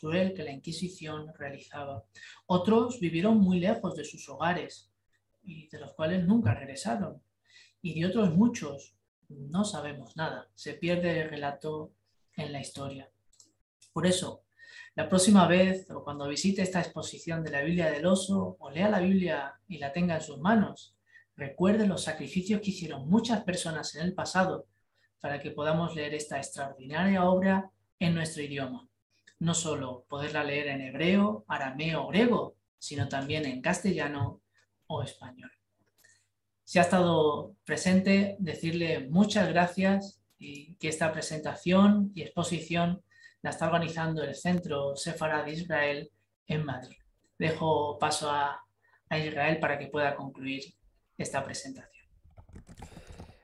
cruel 0.02 0.34
que 0.34 0.44
la 0.44 0.52
Inquisición 0.52 1.32
realizaba. 1.38 2.04
Otros 2.46 3.00
vivieron 3.00 3.38
muy 3.38 3.62
lejos 3.62 3.96
de 3.96 4.04
sus 4.04 4.28
hogares 4.28 4.92
y 5.44 5.70
de 5.70 5.80
los 5.80 5.94
cuales 5.94 6.26
nunca 6.26 6.54
regresaron. 6.54 7.22
Y 7.82 7.98
de 7.98 8.08
otros 8.08 8.36
muchos 8.36 8.98
no 9.30 9.64
sabemos 9.64 10.18
nada. 10.18 10.50
Se 10.54 10.74
pierde 10.74 11.22
el 11.22 11.30
relato 11.30 11.94
en 12.36 12.52
la 12.52 12.60
historia. 12.60 13.10
Por 13.94 14.06
eso, 14.06 14.44
la 14.96 15.08
próxima 15.08 15.48
vez 15.48 15.90
o 15.90 16.04
cuando 16.04 16.28
visite 16.28 16.62
esta 16.62 16.82
exposición 16.82 17.44
de 17.44 17.52
la 17.52 17.62
Biblia 17.62 17.90
del 17.90 18.06
oso 18.06 18.58
o 18.60 18.70
lea 18.70 18.90
la 18.90 19.00
Biblia 19.00 19.54
y 19.70 19.78
la 19.78 19.94
tenga 19.94 20.16
en 20.16 20.22
sus 20.22 20.38
manos, 20.40 20.98
recuerde 21.36 21.88
los 21.88 22.04
sacrificios 22.04 22.62
que 22.62 22.72
hicieron 22.72 23.10
muchas 23.10 23.44
personas 23.44 23.96
en 23.96 24.04
el 24.04 24.14
pasado 24.14 24.68
para 25.20 25.40
que 25.40 25.52
podamos 25.52 25.96
leer 25.96 26.14
esta 26.14 26.38
extraordinaria 26.38 27.24
obra 27.24 27.72
en 28.00 28.14
nuestro 28.14 28.44
idioma. 28.44 28.88
No 29.40 29.54
solo 29.54 30.06
poderla 30.10 30.44
leer 30.44 30.68
en 30.68 30.82
hebreo, 30.82 31.46
arameo 31.48 32.04
o 32.04 32.08
griego, 32.08 32.56
sino 32.78 33.08
también 33.08 33.46
en 33.46 33.62
castellano 33.62 34.42
o 34.88 35.04
español. 35.04 35.52
Si 36.66 36.80
ha 36.80 36.84
estado 36.84 37.56
presente, 37.66 38.36
decirle 38.40 39.08
muchas 39.10 39.50
gracias 39.50 40.22
y 40.38 40.76
que 40.76 40.90
esta 40.90 41.12
presentación 41.12 42.12
y 42.16 42.22
exposición 42.22 43.04
la 43.42 43.50
está 43.50 43.68
organizando 43.68 44.24
el 44.24 44.36
Centro 44.36 44.96
Sefarad 44.96 45.46
de 45.46 45.52
Israel 45.52 46.12
en 46.48 46.66
Madrid. 46.66 46.98
Dejo 47.38 47.98
paso 48.00 48.32
a, 48.32 48.60
Israel 49.12 49.60
para 49.60 49.78
que 49.78 49.90
pueda 49.90 50.16
concluir 50.16 50.64
esta 51.18 51.44
presentación. 51.44 52.04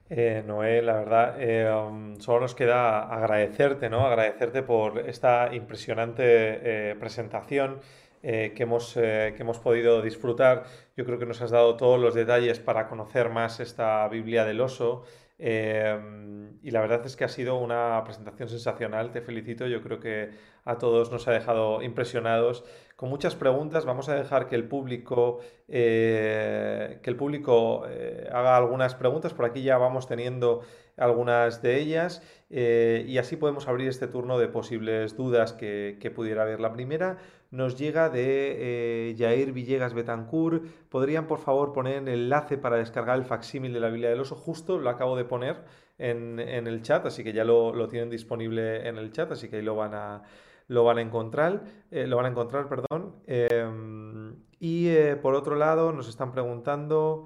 Eh, 0.09 0.43
Noé, 0.45 0.81
la 0.81 0.93
verdad, 0.93 1.35
eh, 1.39 1.71
um, 1.71 2.19
solo 2.19 2.41
nos 2.41 2.55
queda 2.55 3.13
agradecerte, 3.13 3.89
¿no? 3.89 4.07
Agradecerte 4.07 4.63
por 4.63 5.07
esta 5.07 5.53
impresionante 5.53 6.23
eh, 6.23 6.95
presentación 6.95 7.79
que, 8.21 8.53
hemos, 8.57 8.95
que 8.95 9.37
hemos 9.39 9.59
podido 9.59 10.01
disfrutar. 10.01 10.65
Yo 10.97 11.05
creo 11.05 11.19
que 11.19 11.25
nos 11.25 11.41
has 11.41 11.51
dado 11.51 11.77
todos 11.77 11.97
los 11.97 12.13
detalles 12.13 12.59
para 12.59 12.89
conocer 12.89 13.29
más 13.29 13.61
esta 13.61 14.05
Biblia 14.09 14.43
del 14.43 14.59
oso 14.59 15.05
Em, 15.41 16.59
y 16.61 16.71
la 16.71 16.81
verdad 16.81 17.05
es 17.05 17.15
que 17.15 17.23
ha 17.23 17.29
sido 17.29 17.57
una 17.57 18.03
presentación 18.03 18.49
sensacional, 18.49 19.11
te 19.11 19.21
felicito, 19.21 19.67
yo 19.67 19.81
creo 19.81 20.01
que 20.01 20.31
a 20.65 20.77
todos 20.77 21.11
nos 21.11 21.27
ha 21.29 21.31
dejado 21.31 21.81
impresionados. 21.81 22.65
Con 22.99 23.07
muchas 23.07 23.33
preguntas, 23.33 23.85
vamos 23.85 24.09
a 24.09 24.15
dejar 24.15 24.49
que 24.49 24.57
el 24.57 24.65
público, 24.65 25.39
eh, 25.69 26.99
que 27.01 27.09
el 27.09 27.15
público 27.15 27.85
eh, 27.87 28.27
haga 28.29 28.57
algunas 28.57 28.93
preguntas, 28.93 29.33
por 29.33 29.45
aquí 29.45 29.61
ya 29.61 29.77
vamos 29.77 30.05
teniendo 30.05 30.63
algunas 30.97 31.61
de 31.61 31.79
ellas 31.79 32.21
eh, 32.49 33.05
y 33.07 33.17
así 33.17 33.37
podemos 33.37 33.69
abrir 33.69 33.87
este 33.87 34.07
turno 34.07 34.37
de 34.37 34.49
posibles 34.49 35.15
dudas 35.15 35.53
que, 35.53 35.95
que 36.01 36.11
pudiera 36.11 36.41
haber. 36.41 36.59
La 36.59 36.73
primera 36.73 37.19
nos 37.51 37.77
llega 37.77 38.09
de 38.09 39.15
Jair 39.17 39.53
Villegas 39.53 39.93
Betancourt. 39.93 40.65
¿Podrían 40.89 41.25
por 41.25 41.39
favor 41.39 41.71
poner 41.71 41.99
el 41.99 42.09
enlace 42.09 42.57
para 42.57 42.75
descargar 42.75 43.17
el 43.17 43.23
facsímil 43.23 43.71
de 43.71 43.79
la 43.79 43.87
Biblia 43.87 44.09
del 44.09 44.19
Oso? 44.19 44.35
Justo 44.35 44.77
lo 44.77 44.89
acabo 44.89 45.15
de 45.15 45.23
poner 45.23 45.63
en, 45.99 46.37
el 46.37 46.81
chat, 46.81 47.05
así 47.05 47.23
que 47.23 47.31
ya 47.31 47.45
lo, 47.45 47.73
lo, 47.73 47.87
tienen 47.87 48.09
disponible 48.09 48.89
en 48.89 48.97
el 48.97 49.13
chat, 49.13 49.31
así 49.31 49.47
que 49.47 49.55
ahí 49.55 49.61
lo 49.61 49.77
van 49.77 49.93
a, 49.93 50.23
lo 50.69 50.83
van 50.85 50.99
a 50.99 51.01
encontrar. 51.01 51.63
Eh, 51.91 52.07
lo 52.07 52.15
van 52.15 52.27
a 52.27 52.29
encontrar, 52.29 52.69
perdón. 52.69 53.15
Em, 53.27 54.35
y 54.59 54.87
eh, 54.89 55.17
por 55.17 55.33
otro 55.33 55.55
lado, 55.55 55.91
nos 55.91 56.07
están 56.07 56.31
preguntando. 56.31 57.25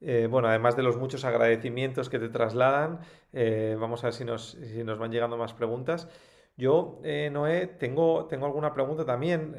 Eh, 0.00 0.28
bueno, 0.30 0.48
además 0.48 0.76
de 0.76 0.82
los 0.82 0.96
muchos 0.98 1.24
agradecimientos 1.24 2.10
que 2.10 2.18
te 2.18 2.28
trasladan, 2.28 3.00
vamos 3.80 4.04
a 4.04 4.08
ver 4.08 4.14
si 4.14 4.24
nos, 4.24 4.50
si 4.50 4.84
nos 4.84 4.98
van 4.98 5.10
llegando 5.10 5.36
más 5.38 5.54
preguntas. 5.54 6.08
Yo, 6.56 7.00
Noé, 7.32 7.66
tengo, 7.66 8.26
tengo 8.26 8.46
alguna 8.46 8.74
pregunta 8.74 9.04
también 9.04 9.56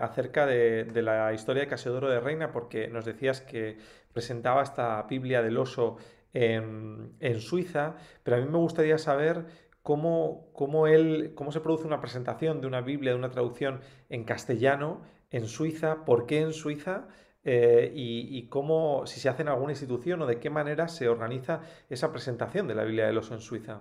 acerca 0.00 0.46
de, 0.46 0.84
de, 0.84 1.02
la 1.02 1.32
historia 1.32 1.62
de 1.62 1.68
Casiodoro 1.68 2.10
de 2.10 2.20
Reina, 2.20 2.52
porque 2.52 2.88
nos 2.88 3.04
decías 3.06 3.40
que 3.40 3.78
presentaba 4.12 4.62
esta 4.62 5.02
Biblia 5.04 5.42
del 5.42 5.56
oso 5.56 5.96
en, 6.34 7.16
en 7.20 7.40
Suiza, 7.40 7.96
pero 8.22 8.36
a 8.36 8.40
mí 8.40 8.46
me 8.46 8.58
gustaría 8.58 8.98
saber 8.98 9.46
cómo, 9.86 10.50
cómo, 10.52 10.88
él, 10.88 11.30
cómo 11.36 11.52
se 11.52 11.60
produce 11.60 11.86
una 11.86 12.00
presentación 12.00 12.60
de 12.60 12.66
una 12.66 12.80
Biblia, 12.80 13.12
de 13.12 13.18
una 13.18 13.30
traducción 13.30 13.82
en 14.08 14.24
castellano 14.24 15.02
en 15.30 15.46
Suiza, 15.46 16.04
por 16.04 16.26
qué 16.26 16.40
en 16.40 16.52
Suiza 16.52 17.06
eh, 17.44 17.92
y, 17.94 18.48
cómo, 18.48 19.06
si 19.06 19.20
se 19.20 19.28
hace 19.28 19.42
en 19.42 19.48
alguna 19.48 19.70
institución 19.70 20.20
o 20.22 20.26
de 20.26 20.40
qué 20.40 20.50
manera 20.50 20.88
se 20.88 21.08
organiza 21.08 21.60
esa 21.88 22.10
presentación 22.10 22.66
de 22.66 22.74
la 22.74 22.82
Biblia 22.82 23.06
del 23.06 23.18
oso 23.18 23.34
en 23.34 23.40
Suiza. 23.40 23.80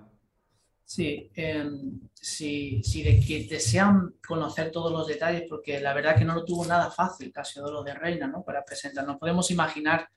Sí, 0.83 1.31
em, 1.33 1.99
si, 2.13 2.83
de 3.01 3.19
que 3.19 3.47
desean 3.49 4.13
conocer 4.27 4.71
todos 4.71 4.91
los 4.91 5.07
detalles, 5.07 5.45
porque 5.49 5.79
la 5.79 5.95
verdad 5.95 6.15
que 6.15 6.23
no 6.23 6.35
lo 6.35 6.45
tuvo 6.45 6.67
nada 6.67 6.91
fácil 6.91 7.31
Casiodoro 7.31 7.81
de 7.81 7.95
Reina 7.95 8.27
¿no? 8.27 8.43
para 8.43 8.63
presentar. 8.63 9.07
No 9.07 9.17
podemos 9.17 9.49
imaginar 9.49 10.07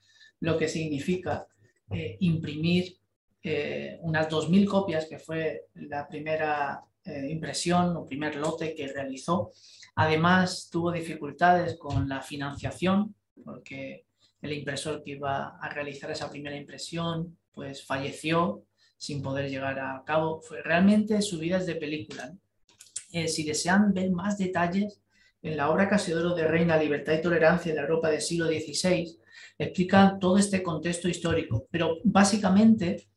lo 0.40 0.58
que 0.58 0.68
significa 0.68 1.46
eh, 1.90 2.18
imprimir 2.20 2.97
eh, 3.42 3.98
unas 4.02 4.28
2.000 4.28 4.66
copias, 4.66 5.06
que 5.06 5.18
fue 5.18 5.66
la 5.74 6.08
primera 6.08 6.82
eh, 7.04 7.28
impresión 7.30 7.96
o 7.96 8.04
primer 8.04 8.36
lote 8.36 8.74
que 8.74 8.88
realizó. 8.88 9.52
Además, 9.94 10.68
tuvo 10.70 10.92
dificultades 10.92 11.78
con 11.78 12.08
la 12.08 12.20
financiación, 12.20 13.14
porque 13.44 14.04
el 14.42 14.52
impresor 14.52 15.02
que 15.02 15.12
iba 15.12 15.58
a 15.58 15.68
realizar 15.68 16.10
esa 16.10 16.30
primera 16.30 16.56
impresión 16.56 17.36
pues 17.52 17.84
falleció 17.84 18.62
sin 18.96 19.22
poder 19.22 19.50
llegar 19.50 19.78
a 19.80 20.02
cabo. 20.04 20.40
Fue 20.42 20.62
realmente 20.62 21.22
su 21.22 21.38
vida 21.38 21.58
es 21.58 21.66
de 21.66 21.76
película. 21.76 22.32
Eh, 23.12 23.26
si 23.26 23.44
desean 23.44 23.92
ver 23.94 24.10
más 24.10 24.38
detalles, 24.38 25.00
en 25.42 25.56
la 25.56 25.70
obra 25.70 25.88
Casiodoro 25.88 26.34
de 26.34 26.46
Reina, 26.46 26.76
Libertad 26.76 27.14
y 27.14 27.22
Tolerancia 27.22 27.70
en 27.70 27.76
la 27.76 27.82
Europa 27.82 28.10
del 28.10 28.20
siglo 28.20 28.46
XVI, 28.46 29.18
explica 29.56 30.18
todo 30.20 30.36
este 30.36 30.62
contexto 30.62 31.08
histórico, 31.08 31.66
pero 31.70 31.98
básicamente 32.04 33.08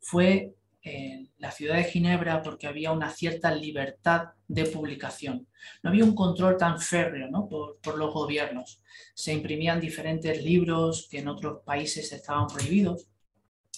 fue 0.00 0.54
en 0.82 1.30
la 1.38 1.50
ciudad 1.50 1.76
de 1.76 1.84
Ginebra 1.84 2.42
porque 2.42 2.66
había 2.66 2.92
una 2.92 3.10
cierta 3.10 3.54
libertad 3.54 4.30
de 4.48 4.64
publicación. 4.64 5.46
No 5.82 5.90
había 5.90 6.04
un 6.04 6.14
control 6.14 6.56
tan 6.56 6.80
férreo 6.80 7.28
por, 7.82 7.98
los 7.98 8.14
gobiernos. 8.14 8.82
Se 9.14 9.32
imprimían 9.32 9.80
diferentes 9.80 10.42
libros 10.42 11.06
que 11.10 11.18
en 11.18 11.28
otros 11.28 11.62
países 11.64 12.10
estaban 12.12 12.46
prohibidos 12.46 13.06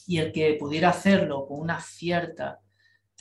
y 0.07 0.18
el 0.18 0.33
que 0.33 0.55
pudiera 0.55 0.91
hacerlo 0.91 1.47
con 1.47 1.61
una 1.61 1.81
cierta 1.81 2.61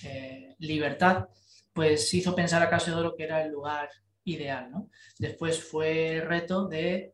eh, 0.03 0.55
libertad, 0.59 1.27
pues 1.73 2.13
hizo 2.13 2.35
pensar 2.35 2.61
a 2.61 2.69
Casiodoro 2.69 3.15
que 3.15 3.23
era 3.23 3.43
el 3.43 3.51
lugar 3.51 3.89
ideal. 4.23 4.71
Después 5.17 5.63
fue 5.63 6.17
el 6.17 6.27
reto 6.27 6.67
de 6.67 7.13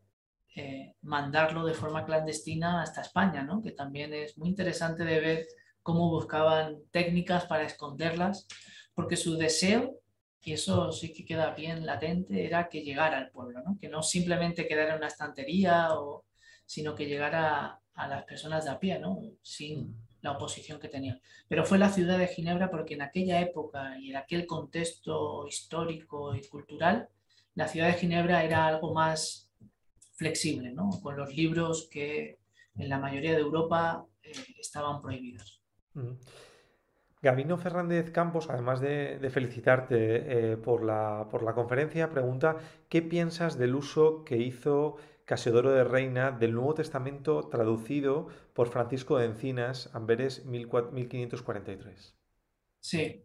eh, 0.55 0.95
mandarlo 1.01 1.65
de 1.65 1.73
forma 1.73 2.05
clandestina 2.05 2.81
hasta 2.81 3.01
España, 3.01 3.47
que 3.63 3.71
también 3.71 4.13
es 4.13 4.38
muy 4.38 4.49
interesante 4.49 5.05
de 5.05 5.19
ver 5.19 5.47
cómo 5.88 6.09
buscaban 6.09 6.81
técnicas 6.91 7.45
para 7.45 7.63
esconderlas, 7.63 8.45
porque 8.93 9.15
su 9.15 9.38
deseo, 9.38 10.01
y 10.43 10.51
eso 10.51 10.91
sí 10.91 11.13
que 11.13 11.23
queda 11.23 11.51
bien 11.51 11.85
latente, 11.85 12.45
era 12.45 12.67
que 12.67 12.81
llegara 12.81 13.17
al 13.17 13.31
pueblo, 13.31 13.61
¿no? 13.65 13.77
que 13.79 13.88
no 13.88 14.03
simplemente 14.03 14.67
quedara 14.67 14.91
en 14.91 14.97
una 14.97 15.07
estantería, 15.07 15.93
o, 15.93 16.25
sino 16.65 16.93
que 16.93 17.05
llegara 17.05 17.79
a 17.93 18.07
las 18.09 18.25
personas 18.25 18.65
de 18.65 18.71
a 18.71 18.79
pie, 18.81 18.99
¿no? 18.99 19.21
sin 19.41 19.95
la 20.19 20.33
oposición 20.33 20.77
que 20.77 20.89
tenían. 20.89 21.21
Pero 21.47 21.63
fue 21.63 21.77
la 21.77 21.89
ciudad 21.89 22.17
de 22.17 22.27
Ginebra 22.27 22.69
porque 22.69 22.95
en 22.95 23.03
aquella 23.03 23.39
época 23.39 23.97
y 23.97 24.09
en 24.09 24.17
aquel 24.17 24.45
contexto 24.45 25.47
histórico 25.47 26.35
y 26.35 26.41
cultural, 26.49 27.07
la 27.55 27.69
ciudad 27.69 27.88
de 27.88 27.93
Ginebra 27.93 28.43
era 28.43 28.67
algo 28.67 28.93
más 28.93 29.49
flexible, 30.15 30.73
¿no? 30.73 30.89
con 31.01 31.15
los 31.15 31.33
libros 31.33 31.88
que 31.89 32.39
en 32.75 32.89
la 32.89 32.99
mayoría 32.99 33.31
de 33.31 33.39
Europa 33.39 34.05
eh, 34.21 34.33
estaban 34.59 35.01
prohibidos. 35.01 35.57
Gabino 37.21 37.57
Fernández 37.57 38.11
Campos, 38.11 38.49
además 38.49 38.79
de, 38.79 39.29
felicitarte 39.31 40.51
eh, 40.51 40.57
por, 40.57 40.83
la, 40.83 41.27
por 41.29 41.43
la 41.43 41.53
conferencia, 41.53 42.09
pregunta, 42.09 42.57
¿qué 42.89 43.01
piensas 43.01 43.57
del 43.57 43.75
uso 43.75 44.23
que 44.23 44.37
hizo 44.37 44.97
Casiodoro 45.27 45.73
de 45.73 45.83
Reina 45.83 46.31
del 46.31 46.53
Nuevo 46.53 46.73
Testamento 46.73 47.49
traducido 47.49 48.29
por 48.53 48.69
Francisco 48.69 49.17
de 49.17 49.25
Encinas, 49.25 49.89
Amberes 49.93 50.45
1543. 50.45 52.15
Sí, 52.79 53.23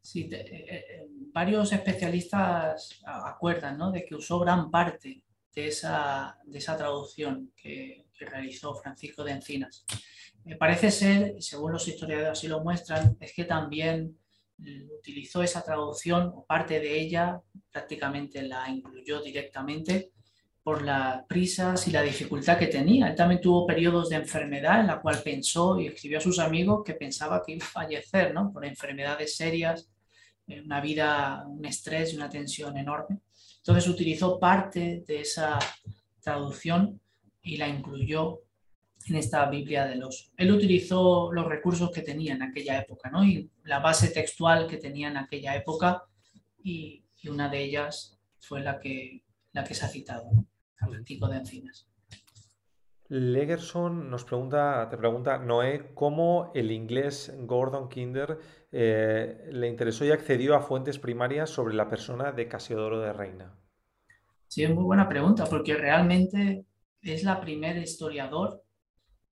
sí 0.00 0.28
eh, 0.30 0.46
eh, 0.70 1.08
varios 1.32 1.72
especialistas 1.72 3.02
acuerdan 3.04 3.78
¿no? 3.78 3.90
de 3.90 4.04
que 4.04 4.14
usó 4.14 4.38
gran 4.38 4.70
parte 4.70 5.24
de 5.52 5.66
esa, 5.66 6.38
de 6.44 6.58
esa 6.58 6.76
traducción 6.76 7.50
que, 7.56 8.03
realizó 8.20 8.74
Francisco 8.74 9.24
de 9.24 9.32
Encinas. 9.32 9.84
Me 10.44 10.56
parece 10.56 10.90
ser, 10.90 11.36
según 11.40 11.72
los 11.72 11.88
historiadores 11.88 12.32
así 12.32 12.48
lo 12.48 12.60
muestran, 12.62 13.16
es 13.20 13.32
que 13.32 13.44
también 13.44 14.18
utilizó 14.98 15.42
esa 15.42 15.62
traducción 15.62 16.32
o 16.34 16.44
parte 16.44 16.80
de 16.80 17.00
ella, 17.00 17.40
prácticamente 17.70 18.42
la 18.42 18.68
incluyó 18.68 19.20
directamente 19.20 20.12
por 20.62 20.82
las 20.82 21.24
prisas 21.26 21.86
y 21.88 21.90
la 21.90 22.02
dificultad 22.02 22.58
que 22.58 22.68
tenía. 22.68 23.08
Él 23.08 23.14
también 23.14 23.40
tuvo 23.40 23.66
periodos 23.66 24.08
de 24.08 24.16
enfermedad 24.16 24.80
en 24.80 24.86
la 24.86 25.00
cual 25.00 25.20
pensó 25.22 25.78
y 25.78 25.88
escribió 25.88 26.18
a 26.18 26.22
sus 26.22 26.38
amigos 26.38 26.82
que 26.84 26.94
pensaba 26.94 27.42
que 27.44 27.52
iba 27.52 27.66
a 27.66 27.68
fallecer 27.68 28.32
¿no? 28.32 28.50
por 28.50 28.64
enfermedades 28.64 29.36
serias, 29.36 29.90
una 30.46 30.80
vida, 30.80 31.44
un 31.46 31.64
estrés 31.66 32.12
y 32.12 32.16
una 32.16 32.30
tensión 32.30 32.76
enorme. 32.78 33.20
Entonces 33.58 33.88
utilizó 33.88 34.38
parte 34.38 35.04
de 35.06 35.20
esa 35.20 35.58
traducción 36.20 37.00
y 37.44 37.56
la 37.56 37.68
incluyó 37.68 38.40
en 39.06 39.16
esta 39.16 39.48
Biblia 39.48 39.86
del 39.86 40.02
oso. 40.02 40.32
Él 40.36 40.50
utilizó 40.50 41.32
los 41.32 41.46
recursos 41.46 41.92
que 41.92 42.02
tenía 42.02 42.34
en 42.34 42.42
aquella 42.42 42.80
época 42.80 43.10
¿no? 43.10 43.24
y 43.24 43.48
la 43.62 43.78
base 43.78 44.08
textual 44.08 44.66
que 44.66 44.78
tenía 44.78 45.08
en 45.08 45.18
aquella 45.18 45.54
época 45.54 46.02
y, 46.60 47.04
y 47.20 47.28
una 47.28 47.48
de 47.48 47.62
ellas 47.62 48.18
fue 48.40 48.60
la 48.60 48.80
que, 48.80 49.22
la 49.52 49.62
que 49.62 49.74
se 49.74 49.84
ha 49.84 49.88
citado 49.88 50.30
de 50.88 51.36
Encinas. 51.36 51.88
Legerson 53.08 54.10
nos 54.10 54.24
pregunta, 54.24 54.88
te 54.90 54.96
pregunta, 54.96 55.38
Noé, 55.38 55.92
¿cómo 55.94 56.50
el 56.54 56.70
inglés 56.70 57.32
Gordon 57.40 57.88
Kinder 57.88 58.38
eh, 58.72 59.48
le 59.52 59.68
interesó 59.68 60.04
y 60.04 60.10
accedió 60.10 60.54
a 60.54 60.62
fuentes 60.62 60.98
primarias 60.98 61.50
sobre 61.50 61.74
la 61.74 61.88
persona 61.88 62.32
de 62.32 62.48
Casiodoro 62.48 63.00
de 63.00 63.12
Reina? 63.12 63.54
Sí, 64.48 64.64
es 64.64 64.70
muy 64.70 64.84
buena 64.84 65.08
pregunta, 65.08 65.44
porque 65.44 65.74
realmente 65.74 66.64
es 67.04 67.22
la 67.22 67.40
primera 67.40 67.78
historiador 67.78 68.62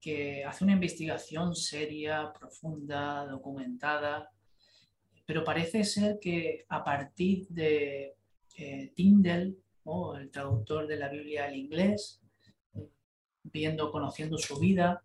que 0.01 0.45
hace 0.45 0.65
una 0.65 0.75
investigación 0.75 1.55
seria, 1.55 2.33
profunda, 2.33 3.27
documentada, 3.27 4.31
pero 5.25 5.45
parece 5.45 5.85
ser 5.85 6.19
que 6.21 6.65
a 6.69 6.85
partir 6.85 7.47
de 7.49 8.17
eh, 8.57 8.93
Tyndall 8.95 9.57
el 10.19 10.31
traductor 10.31 10.87
de 10.87 10.97
la 10.97 11.09
Biblia 11.09 11.47
al 11.47 11.57
inglés, 11.57 12.21
viendo, 13.43 13.91
conociendo 13.91 14.39
su 14.39 14.59
vida, 14.59 15.03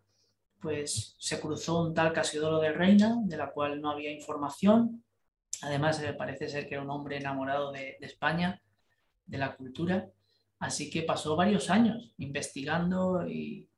pues 0.60 1.16
se 1.18 1.40
cruzó 1.40 1.82
un 1.82 1.94
tal 1.94 2.12
Casiodoro 2.12 2.60
de 2.60 2.72
Reina, 2.72 3.16
de 3.24 3.36
la 3.36 3.50
cual 3.50 3.80
no 3.80 3.90
había 3.90 4.12
información. 4.12 5.04
Además, 5.62 6.00
eh, 6.02 6.12
parece 6.12 6.48
ser 6.48 6.68
que 6.68 6.74
era 6.74 6.84
un 6.84 6.90
hombre 6.90 7.16
enamorado 7.16 7.72
de, 7.72 7.96
España, 8.00 8.62
de 9.26 9.38
la 9.38 9.56
cultura. 9.56 10.08
Así 10.58 10.90
que 10.90 11.02
pasó 11.02 11.36
varios 11.36 11.70
años 11.70 12.12
investigando 12.18 13.26
y, 13.28 13.68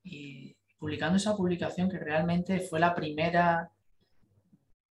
publicando 0.78 1.16
esa 1.18 1.37
publicación 1.37 1.91
que 1.91 1.99
realmente 1.99 2.61
fue 2.61 2.81
la 2.81 2.95
primera 2.95 3.70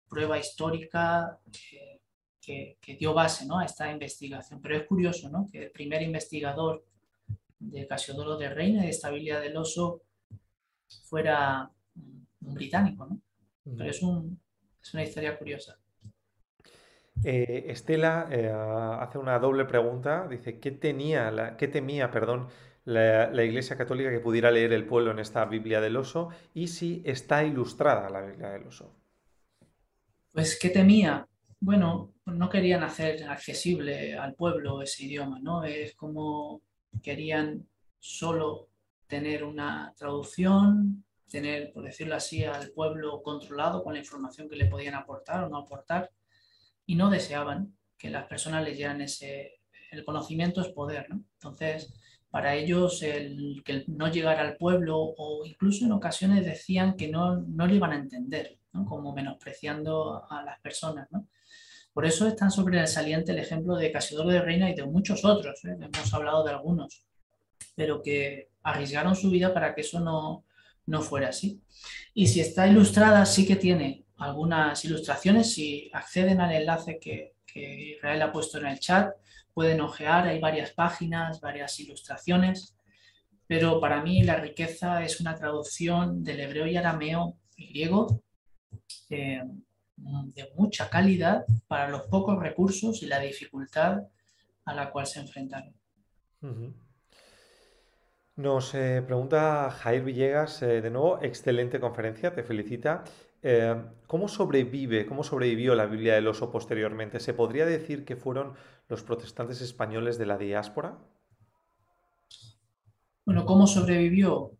prueba 0.08 0.38
histórica 0.38 1.40
que, 2.40 2.78
dio 2.98 3.12
base 3.12 3.46
¿no? 3.46 3.58
a 3.58 3.64
esta 3.64 3.90
investigación. 3.90 4.60
Pero 4.60 4.76
es 4.76 4.86
curioso 4.86 5.28
¿no? 5.28 5.48
que 5.50 5.64
el 5.64 5.70
primer 5.72 6.02
investigador 6.02 6.84
de 7.58 7.86
Casiodoro 7.86 8.36
de 8.36 8.50
Reina 8.50 8.82
y 8.82 8.84
de 8.84 8.90
estabilidad 8.90 9.40
del 9.40 9.56
oso 9.56 10.02
fuera 11.04 11.70
un 11.94 12.54
británico. 12.54 13.06
¿no? 13.06 13.20
Pero 13.76 13.90
es, 13.90 14.00
un, 14.02 14.40
es 14.80 14.94
una 14.94 15.02
historia 15.02 15.36
curiosa. 15.36 15.79
Eh, 17.22 17.66
Estela 17.68 18.28
eh, 18.30 18.50
hace 18.50 19.18
una 19.18 19.38
doble 19.38 19.64
pregunta. 19.64 20.26
Dice, 20.28 20.58
¿qué, 20.58 20.70
tenía 20.70 21.30
la, 21.30 21.56
qué 21.56 21.68
temía 21.68 22.10
perdón, 22.10 22.48
la, 22.84 23.30
la, 23.30 23.44
Iglesia 23.44 23.76
Católica 23.76 24.10
que 24.10 24.20
pudiera 24.20 24.50
leer 24.50 24.72
el 24.72 24.86
pueblo 24.86 25.10
en 25.10 25.18
esta 25.18 25.44
Biblia 25.44 25.80
del 25.80 25.96
Oso? 25.96 26.30
Y 26.54 26.68
si 26.68 27.02
está 27.04 27.44
ilustrada 27.44 28.08
la 28.08 28.22
Biblia 28.22 28.50
del 28.50 28.66
Oso. 28.66 28.94
Pues, 30.32 30.58
¿qué 30.58 30.70
temía? 30.70 31.26
Bueno, 31.58 32.14
no 32.26 32.48
querían 32.48 32.82
hacer 32.82 33.24
accesible 33.24 34.16
al 34.16 34.34
pueblo 34.34 34.80
ese 34.80 35.04
idioma, 35.04 35.38
¿no? 35.40 35.64
Es 35.64 35.94
como 35.94 36.62
querían 37.02 37.66
solo 37.98 38.68
tener 39.06 39.44
una 39.44 39.92
traducción, 39.96 41.04
tener, 41.28 41.72
por 41.72 41.84
decirlo 41.84 42.14
así, 42.14 42.44
al 42.44 42.70
pueblo 42.70 43.22
controlado 43.22 43.82
con 43.82 43.92
la 43.92 43.98
información 43.98 44.48
que 44.48 44.56
le 44.56 44.66
podían 44.66 44.94
aportar 44.94 45.44
o 45.44 45.48
no 45.48 45.58
aportar, 45.58 46.10
y 46.90 46.96
no 46.96 47.08
deseaban 47.08 47.72
que 47.96 48.10
las 48.10 48.26
personas 48.26 48.64
leyeran 48.64 49.00
ese, 49.00 49.60
el 49.92 50.04
conocimiento 50.04 50.60
es 50.60 50.70
poder. 50.70 51.06
Entonces, 51.08 51.94
para 52.28 52.56
ellos 52.56 53.04
el 53.04 53.62
que 53.64 53.84
no 53.86 54.10
llegara 54.10 54.40
al 54.40 54.56
pueblo 54.56 54.96
o 54.98 55.46
incluso 55.46 55.84
en 55.84 55.92
ocasiones 55.92 56.44
decían 56.44 56.96
que 56.96 57.06
no, 57.06 57.36
no 57.42 57.68
lo 57.68 57.74
iban 57.76 57.92
a 57.92 57.96
entender, 57.96 58.58
como 58.88 59.14
menospreciando 59.14 60.28
a 60.28 60.42
las 60.42 60.58
personas. 60.58 61.06
¿no? 61.12 61.28
Por 61.92 62.06
eso 62.06 62.26
es 62.26 62.34
tan 62.34 62.50
sobresaliente 62.50 63.30
el 63.30 63.38
ejemplo 63.38 63.76
de 63.76 63.92
Casiodoro 63.92 64.30
de 64.30 64.42
Reina 64.42 64.68
y 64.68 64.74
de 64.74 64.84
muchos 64.84 65.24
otros, 65.24 65.64
¿eh? 65.66 65.76
hemos 65.80 66.12
hablado 66.12 66.42
de 66.42 66.50
algunos, 66.50 67.06
pero 67.76 68.02
que 68.02 68.48
arriesgaron 68.64 69.14
su 69.14 69.30
vida 69.30 69.54
para 69.54 69.76
que 69.76 69.82
eso 69.82 70.00
no, 70.00 70.44
no 70.86 71.02
fuera 71.02 71.28
así. 71.28 71.62
Y 72.14 72.26
si 72.26 72.40
está 72.40 72.66
ilustrada, 72.66 73.24
sí 73.26 73.46
que 73.46 73.54
tiene 73.54 74.06
algunas 74.20 74.84
ilustraciones, 74.84 75.52
si 75.52 75.90
acceden 75.92 76.40
al 76.40 76.52
enlace 76.52 76.98
que, 76.98 77.34
Israel 77.52 78.22
ha 78.22 78.30
puesto 78.30 78.58
en 78.58 78.66
el 78.66 78.78
chat, 78.78 79.12
pueden 79.52 79.80
ojear, 79.80 80.28
hay 80.28 80.38
varias 80.38 80.70
páginas, 80.70 81.40
varias 81.40 81.80
ilustraciones, 81.80 82.76
pero 83.48 83.80
para 83.80 84.02
mí 84.02 84.22
la 84.22 84.36
riqueza 84.36 85.02
es 85.02 85.20
una 85.20 85.34
traducción 85.34 86.22
del 86.22 86.38
hebreo 86.38 86.68
y 86.68 86.76
arameo 86.76 87.36
y 87.56 87.70
griego. 87.70 88.22
Eh, 89.08 89.42
de 90.34 90.50
mucha 90.56 90.88
calidad 90.88 91.44
para 91.68 91.88
los 91.88 92.02
pocos 92.02 92.38
recursos 92.38 93.02
y 93.02 93.06
la 93.06 93.18
dificultad 93.18 94.02
a 94.64 94.74
la 94.74 94.90
cual 94.90 95.06
se 95.06 95.20
enfrentaron. 95.20 95.74
Nos 98.36 98.74
eh, 98.74 99.02
pregunta 99.04 99.70
Jair 99.70 100.02
Villegas, 100.02 100.62
eh, 100.62 100.80
de 100.80 100.90
nuevo, 100.90 101.18
excelente 101.20 101.80
conferencia, 101.80 102.32
te 102.32 102.42
felicita. 102.42 103.04
Eh, 103.42 103.74
¿Cómo 104.06 104.28
sobrevive, 104.28 105.06
cómo 105.06 105.22
sobrevivió 105.22 105.74
la 105.74 105.86
Biblia 105.86 106.14
del 106.14 106.28
oso 106.28 106.50
posteriormente? 106.50 107.20
¿Se 107.20 107.34
podría 107.34 107.64
decir 107.64 108.04
que 108.04 108.16
fueron 108.16 108.54
los 108.88 109.02
protestantes 109.02 109.60
españoles 109.60 110.18
de 110.18 110.26
la 110.26 110.36
diáspora? 110.36 110.98
Bueno, 113.24 113.44
¿cómo 113.46 113.66
sobrevivió? 113.66 114.52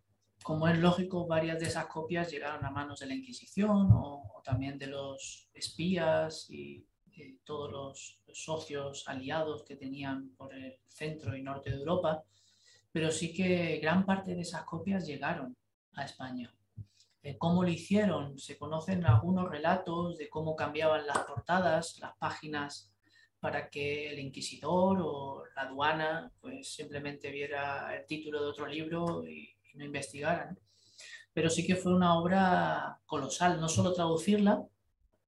como 0.43 0.67
es 0.69 0.79
lógico, 0.79 1.27
varias 1.27 1.61
de 1.61 1.67
esas 1.67 1.87
copias 1.87 2.31
llegaron 2.31 2.65
a 2.65 2.71
manos 2.71 3.01
de 3.01 3.07
la 3.07 3.15
Inquisición 3.15 3.91
o, 3.93 4.41
también 4.43 4.79
de 4.79 4.87
los 4.87 5.49
espías 5.53 6.49
y 6.49 6.87
todos 7.45 7.71
los, 7.71 8.17
socios 8.33 9.05
aliados 9.09 9.65
que 9.65 9.77
tenían 9.77 10.31
por 10.37 10.55
el 10.55 10.77
centro 10.89 11.37
y 11.37 11.43
norte 11.43 11.71
de 11.71 11.77
Europa, 11.77 12.23
pero 12.93 13.11
sí 13.11 13.35
que 13.35 13.79
gran 13.83 14.07
parte 14.07 14.35
de 14.35 14.43
esas 14.43 14.63
copias 14.63 15.07
llegaron 15.07 15.57
a 15.95 16.05
España. 16.05 16.55
¿Cómo 17.39 17.63
lo 17.63 17.69
hicieron? 17.69 18.39
Se 18.39 18.57
conocen 18.57 19.05
algunos 19.05 19.51
relatos 19.51 20.17
de 20.17 20.31
cómo 20.31 20.57
cambiaban 20.57 21.07
las 21.07 21.19
portadas, 21.19 21.99
las 22.01 22.17
páginas, 22.17 22.91
para 23.41 23.69
que 23.69 24.11
el 24.11 24.19
inquisidor 24.19 24.99
o 25.03 25.45
la 25.55 25.63
aduana 25.63 26.33
pues 26.41 26.75
simplemente 26.75 27.31
viera 27.31 27.95
el 27.97 28.07
título 28.07 28.43
de 28.43 28.49
otro 28.49 28.67
libro 28.67 29.27
y 29.27 29.55
no 29.75 29.85
investigaran. 29.85 30.59
Pero 31.33 31.49
sí 31.49 31.67
que 31.67 31.77
fue 31.77 31.95
una 31.95 32.19
obra 32.19 33.01
colosal, 33.07 33.61
no 33.61 33.69
solo 33.69 33.93
traducirla, 33.93 34.63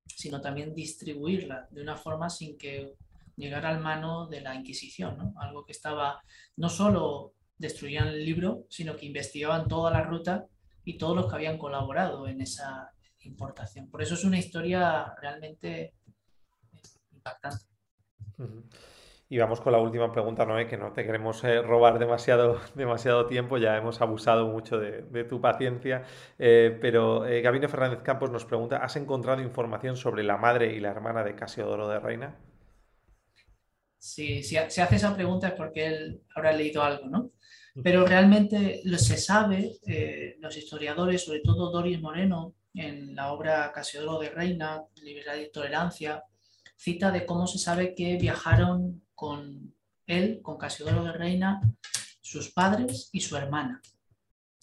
sino 0.07 0.41
también 0.41 0.75
distribuirla 0.75 1.69
de 1.71 1.83
una 1.83 1.97
forma 1.97 2.29
sin 2.29 2.59
que 2.59 2.95
llegara 3.37 3.71
al 3.71 3.81
mano 3.81 4.27
de 4.27 4.41
la 4.41 4.55
Inquisición, 4.55 5.35
algo 5.39 5.65
que 5.65 5.73
estaba, 5.73 6.23
no 6.57 6.69
solo 6.69 7.35
destruían 7.57 8.09
el 8.09 8.25
libro, 8.25 8.67
sino 8.69 8.97
que 8.97 9.07
investigaban 9.07 9.69
toda 9.69 9.91
la 9.91 10.03
ruta 10.03 10.47
y 10.85 10.99
todos 10.99 11.17
los 11.17 11.27
que 11.27 11.37
habían 11.37 11.59
colaborado 11.59 12.27
en 12.27 12.41
esa 12.41 12.93
importación. 13.21 13.89
Por 13.89 14.03
eso 14.03 14.15
es 14.15 14.25
una 14.25 14.39
historia 14.39 15.15
realmente 15.21 15.95
impactante. 17.13 17.65
Y 19.33 19.39
vamos 19.39 19.63
con 19.63 19.73
la 19.73 19.79
última 19.79 20.13
pregunta, 20.13 20.45
Noé, 20.45 20.67
que 20.67 20.77
no 20.77 20.93
te 20.93 21.07
queremos 21.07 21.43
eh, 21.45 21.63
robar 21.63 21.99
demasiado, 21.99 22.61
demasiado 22.75 23.25
tiempo, 23.27 23.57
ya 23.57 23.79
hemos 23.79 24.03
abusado 24.03 24.47
mucho 24.49 24.79
de, 24.79 25.25
tu 25.25 25.41
paciencia, 25.41 26.05
eh, 26.39 26.77
pero 26.83 27.25
eh, 27.27 27.41
Gabino 27.41 27.67
Fernández 27.67 28.03
Campos 28.03 28.31
nos 28.31 28.45
pregunta, 28.45 28.77
¿has 28.85 28.97
encontrado 28.97 29.41
información 29.41 29.97
sobre 29.97 30.23
la 30.23 30.37
madre 30.37 30.75
y 30.75 30.81
la 30.81 30.91
hermana 30.91 31.25
de 31.25 31.35
Casiodoro 31.35 31.89
de 31.89 31.99
Reina? 31.99 32.37
Sí, 33.97 34.43
si 34.43 34.57
se 34.69 34.83
hace 34.83 34.97
esa 34.97 35.15
pregunta 35.15 35.49
es 35.49 35.55
porque 35.55 35.87
él 35.87 36.23
habrá 36.35 36.53
leído 36.53 36.83
algo, 36.83 37.09
¿no? 37.09 37.31
Pero 37.83 38.05
realmente 38.05 38.83
lo 38.85 38.99
se 38.99 39.17
sabe, 39.17 39.79
los 40.41 40.57
historiadores, 40.57 41.25
sobre 41.25 41.41
todo 41.41 41.71
Doris 41.71 42.01
Moreno, 42.01 42.55
en 42.75 43.15
la 43.15 43.33
obra 43.33 43.71
Casiodoro 43.73 44.19
de 44.19 44.31
Reina, 44.31 44.83
Libertad 44.97 45.37
y 45.37 45.51
Tolerancia, 45.51 46.25
cita 46.77 47.11
de 47.11 47.25
cómo 47.25 47.47
se 47.47 47.59
sabe 47.59 47.95
que 47.95 48.17
viajaron 48.17 49.05
con 49.15 49.75
él, 50.07 50.41
con 50.43 50.59
Casiodoro 50.59 51.05
de 51.05 51.13
Reina, 51.13 51.61
sus 52.21 52.51
padres 52.51 53.09
y 53.13 53.21
su 53.21 53.37
hermana. 53.37 53.81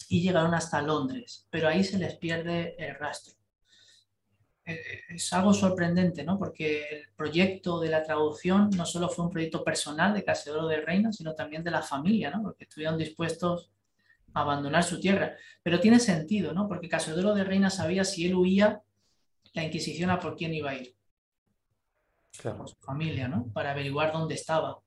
Y 0.08 0.22
llegaron 0.22 0.54
hasta 0.54 0.82
Londres, 0.82 1.46
pero 1.50 1.68
ahí 1.68 1.84
se 1.84 1.98
les 1.98 2.16
pierde 2.16 2.74
el 2.78 2.96
rastro. 2.96 3.39
Eh, 4.64 5.00
es 5.08 5.32
algo 5.32 5.54
sorprendente, 5.54 6.24
¿no? 6.24 6.38
Porque 6.38 6.84
el 6.90 7.08
proyecto 7.16 7.80
de 7.80 7.88
la 7.88 8.02
traducción 8.02 8.70
no 8.70 8.84
solo 8.86 9.08
fue 9.08 9.24
un 9.24 9.30
proyecto 9.30 9.64
personal 9.64 10.14
de 10.14 10.24
Casiodoro 10.24 10.68
de 10.68 10.80
Reina, 10.80 11.12
sino 11.12 11.34
también 11.34 11.64
de 11.64 11.70
la 11.70 11.82
familia, 11.82 12.30
¿no? 12.30 12.42
Porque 12.42 12.64
estuvieron 12.64 12.98
dispuestos 12.98 13.70
a 14.34 14.42
abandonar 14.42 14.84
su 14.84 15.00
tierra. 15.00 15.34
Pero 15.62 15.80
tiene 15.80 15.98
sentido, 15.98 16.52
¿no? 16.52 16.68
Porque 16.68 16.88
Casiodoro 16.88 17.34
de 17.34 17.44
Reina 17.44 17.70
sabía 17.70 18.04
si 18.04 18.26
él 18.26 18.34
huía, 18.34 18.82
la 19.52 19.64
Inquisición 19.64 20.10
a 20.10 20.18
por 20.20 20.36
quién 20.36 20.54
iba 20.54 20.70
a 20.70 20.76
ir 20.76 20.94
con 22.42 22.68
su 22.68 22.76
familia, 22.76 23.28
¿no? 23.28 23.46
Para 23.52 23.72
averiguar 23.72 24.12
dónde 24.12 24.34
estaba. 24.34 24.78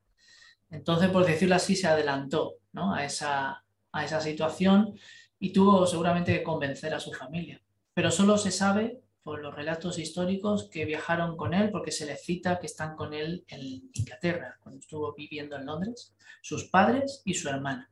Entonces, 0.69 1.09
por 1.09 1.25
decirlo 1.25 1.55
así, 1.55 1.75
se 1.75 1.87
adelantó 1.87 2.55
¿no? 2.71 2.93
a, 2.93 3.05
esa, 3.05 3.63
a 3.91 4.05
esa 4.05 4.21
situación 4.21 4.97
y 5.39 5.51
tuvo 5.53 5.85
seguramente 5.85 6.33
que 6.33 6.43
convencer 6.43 6.93
a 6.93 6.99
su 6.99 7.11
familia. 7.11 7.61
Pero 7.93 8.09
solo 8.09 8.37
se 8.37 8.49
sabe 8.49 9.02
por 9.23 9.41
los 9.41 9.55
relatos 9.55 9.97
históricos 9.97 10.69
que 10.69 10.85
viajaron 10.85 11.37
con 11.37 11.53
él, 11.53 11.71
porque 11.71 11.91
se 11.91 12.05
les 12.05 12.21
cita 12.21 12.59
que 12.59 12.67
están 12.67 12.95
con 12.95 13.13
él 13.13 13.45
en 13.47 13.89
Inglaterra, 13.93 14.57
cuando 14.61 14.79
estuvo 14.79 15.13
viviendo 15.13 15.55
en 15.55 15.65
Londres, 15.65 16.13
sus 16.41 16.65
padres 16.65 17.21
y 17.23 17.33
su 17.33 17.47
hermana. 17.47 17.89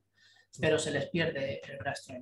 Pero 0.60 0.78
se 0.78 0.92
les 0.92 1.10
pierde 1.10 1.62
el 1.64 1.80
rastro. 1.80 2.16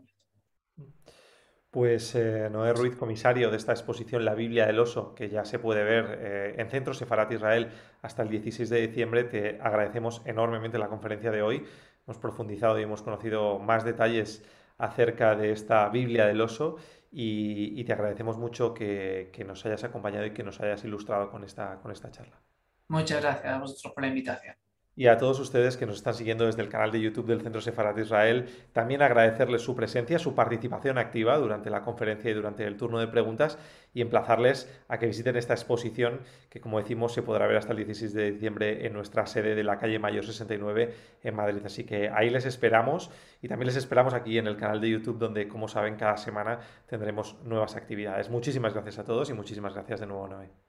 Pues 1.72 2.16
eh, 2.16 2.49
Noé 2.51 2.74
Ruiz, 2.74 2.95
comisario 2.95 3.51
de 3.51 3.57
esta 3.57 3.74
exposición 3.74 4.26
La 4.26 4.34
Biblia 4.34 4.66
del 4.66 4.80
Oso, 4.80 5.14
que 5.14 5.30
ya 5.30 5.45
se 5.45 5.60
puede 5.60 5.84
ver 5.84 6.18
eh, 6.20 6.55
en 6.57 6.70
Centro 6.70 6.93
Sefarat 6.93 7.32
Israel 7.32 7.70
hasta 8.01 8.24
el 8.24 8.30
16 8.30 8.70
de 8.70 8.88
diciembre, 8.88 9.24
te 9.24 9.60
agradecemos 9.62 10.22
enormemente 10.26 10.80
la 10.80 10.88
conferencia 10.88 11.30
de 11.30 11.43
hoy. 11.43 11.64
Hemos 12.07 12.18
profundizado 12.18 12.80
y 12.80 12.84
hemos 12.84 13.03
conocido 13.03 13.60
más 13.60 13.84
detalles 13.84 14.43
acerca 14.80 15.36
de 15.36 15.51
esta 15.51 15.89
Biblia 15.89 16.26
del 16.26 16.41
Oso 16.41 16.78
y, 17.12 17.84
te 17.84 17.93
agradecemos 17.93 18.38
mucho 18.38 18.74
que, 18.74 19.30
que, 19.34 19.43
nos 19.43 19.66
hayas 19.66 19.84
acompañado 19.84 20.26
y 20.26 20.34
que 20.34 20.43
nos 20.43 20.60
hayas 20.62 20.84
ilustrado 20.84 21.32
con 21.32 21.43
esta, 21.43 21.80
con 21.82 21.91
esta 21.91 22.12
charla. 22.12 22.39
Muchas 22.88 23.22
gracias 23.22 23.53
a 23.53 23.60
vosotros 23.60 23.93
por 23.93 24.03
la 24.03 24.10
invitación 24.10 24.55
y 25.00 25.08
a 25.08 25.18
todos 25.18 25.39
ustedes 25.39 25.78
que 25.78 25.86
nos 25.86 25.95
están 25.95 26.14
siguiendo 26.14 26.45
desde 26.45 26.62
el 26.62 26.68
canal 26.68 26.91
de 26.91 27.00
YouTube 27.00 27.28
del 27.28 27.39
Centro 27.39 27.62
Sefarat 27.62 27.95
de 27.95 28.02
Israel, 28.02 28.50
también 28.74 29.02
agradecerles 29.02 29.62
su 29.62 29.74
presencia, 29.74 30.20
su 30.20 30.36
participación 30.36 30.97
activa 30.97 31.38
durante 31.38 31.70
la 31.70 31.84
conferencia 31.84 32.30
y 32.30 32.34
durante 32.34 32.66
el 32.66 32.76
turno 32.76 33.00
de 33.00 33.08
preguntas 33.08 33.58
y 33.93 34.02
emplazarles 34.02 34.70
a 34.89 35.00
que 35.00 35.06
visiten 35.06 35.38
esta 35.38 35.54
exposición 35.54 36.20
que, 36.50 36.60
como 36.60 36.80
decimos, 36.80 37.14
se 37.14 37.22
podrá 37.22 37.47
ver 37.47 37.56
hasta 37.56 37.72
el 37.72 37.78
16 37.78 38.14
de 38.14 38.32
diciembre 38.34 38.86
en 38.86 38.91
nuestra 38.91 39.26
sede 39.26 39.56
de 39.56 39.64
la 39.64 39.80
calle 39.80 40.00
Mayor 40.00 40.26
69 40.26 40.93
en 41.24 41.34
Madrid. 41.34 41.62
Así 41.66 41.86
que 41.86 42.10
ahí 42.10 42.30
les 42.30 42.45
esperamos 42.45 43.10
y 43.41 43.47
también 43.47 43.68
les 43.68 43.78
esperamos 43.78 44.14
aquí 44.14 44.38
en 44.38 44.47
el 44.47 44.58
canal 44.58 44.82
de 44.82 44.89
YouTube 44.89 45.18
donde, 45.18 45.47
como 45.47 45.70
saben, 45.70 45.95
cada 45.95 46.18
semana 46.18 46.60
tendremos 46.88 47.38
nuevas 47.45 47.78
actividades. 47.78 48.30
Muchísimas 48.30 48.74
gracias 48.74 49.00
a 49.00 49.06
todos 49.06 49.30
y 49.30 49.34
muchísimas 49.34 49.74
gracias 49.74 50.02
de 50.02 50.08
nuevo, 50.08 50.28
Noé. 50.28 50.69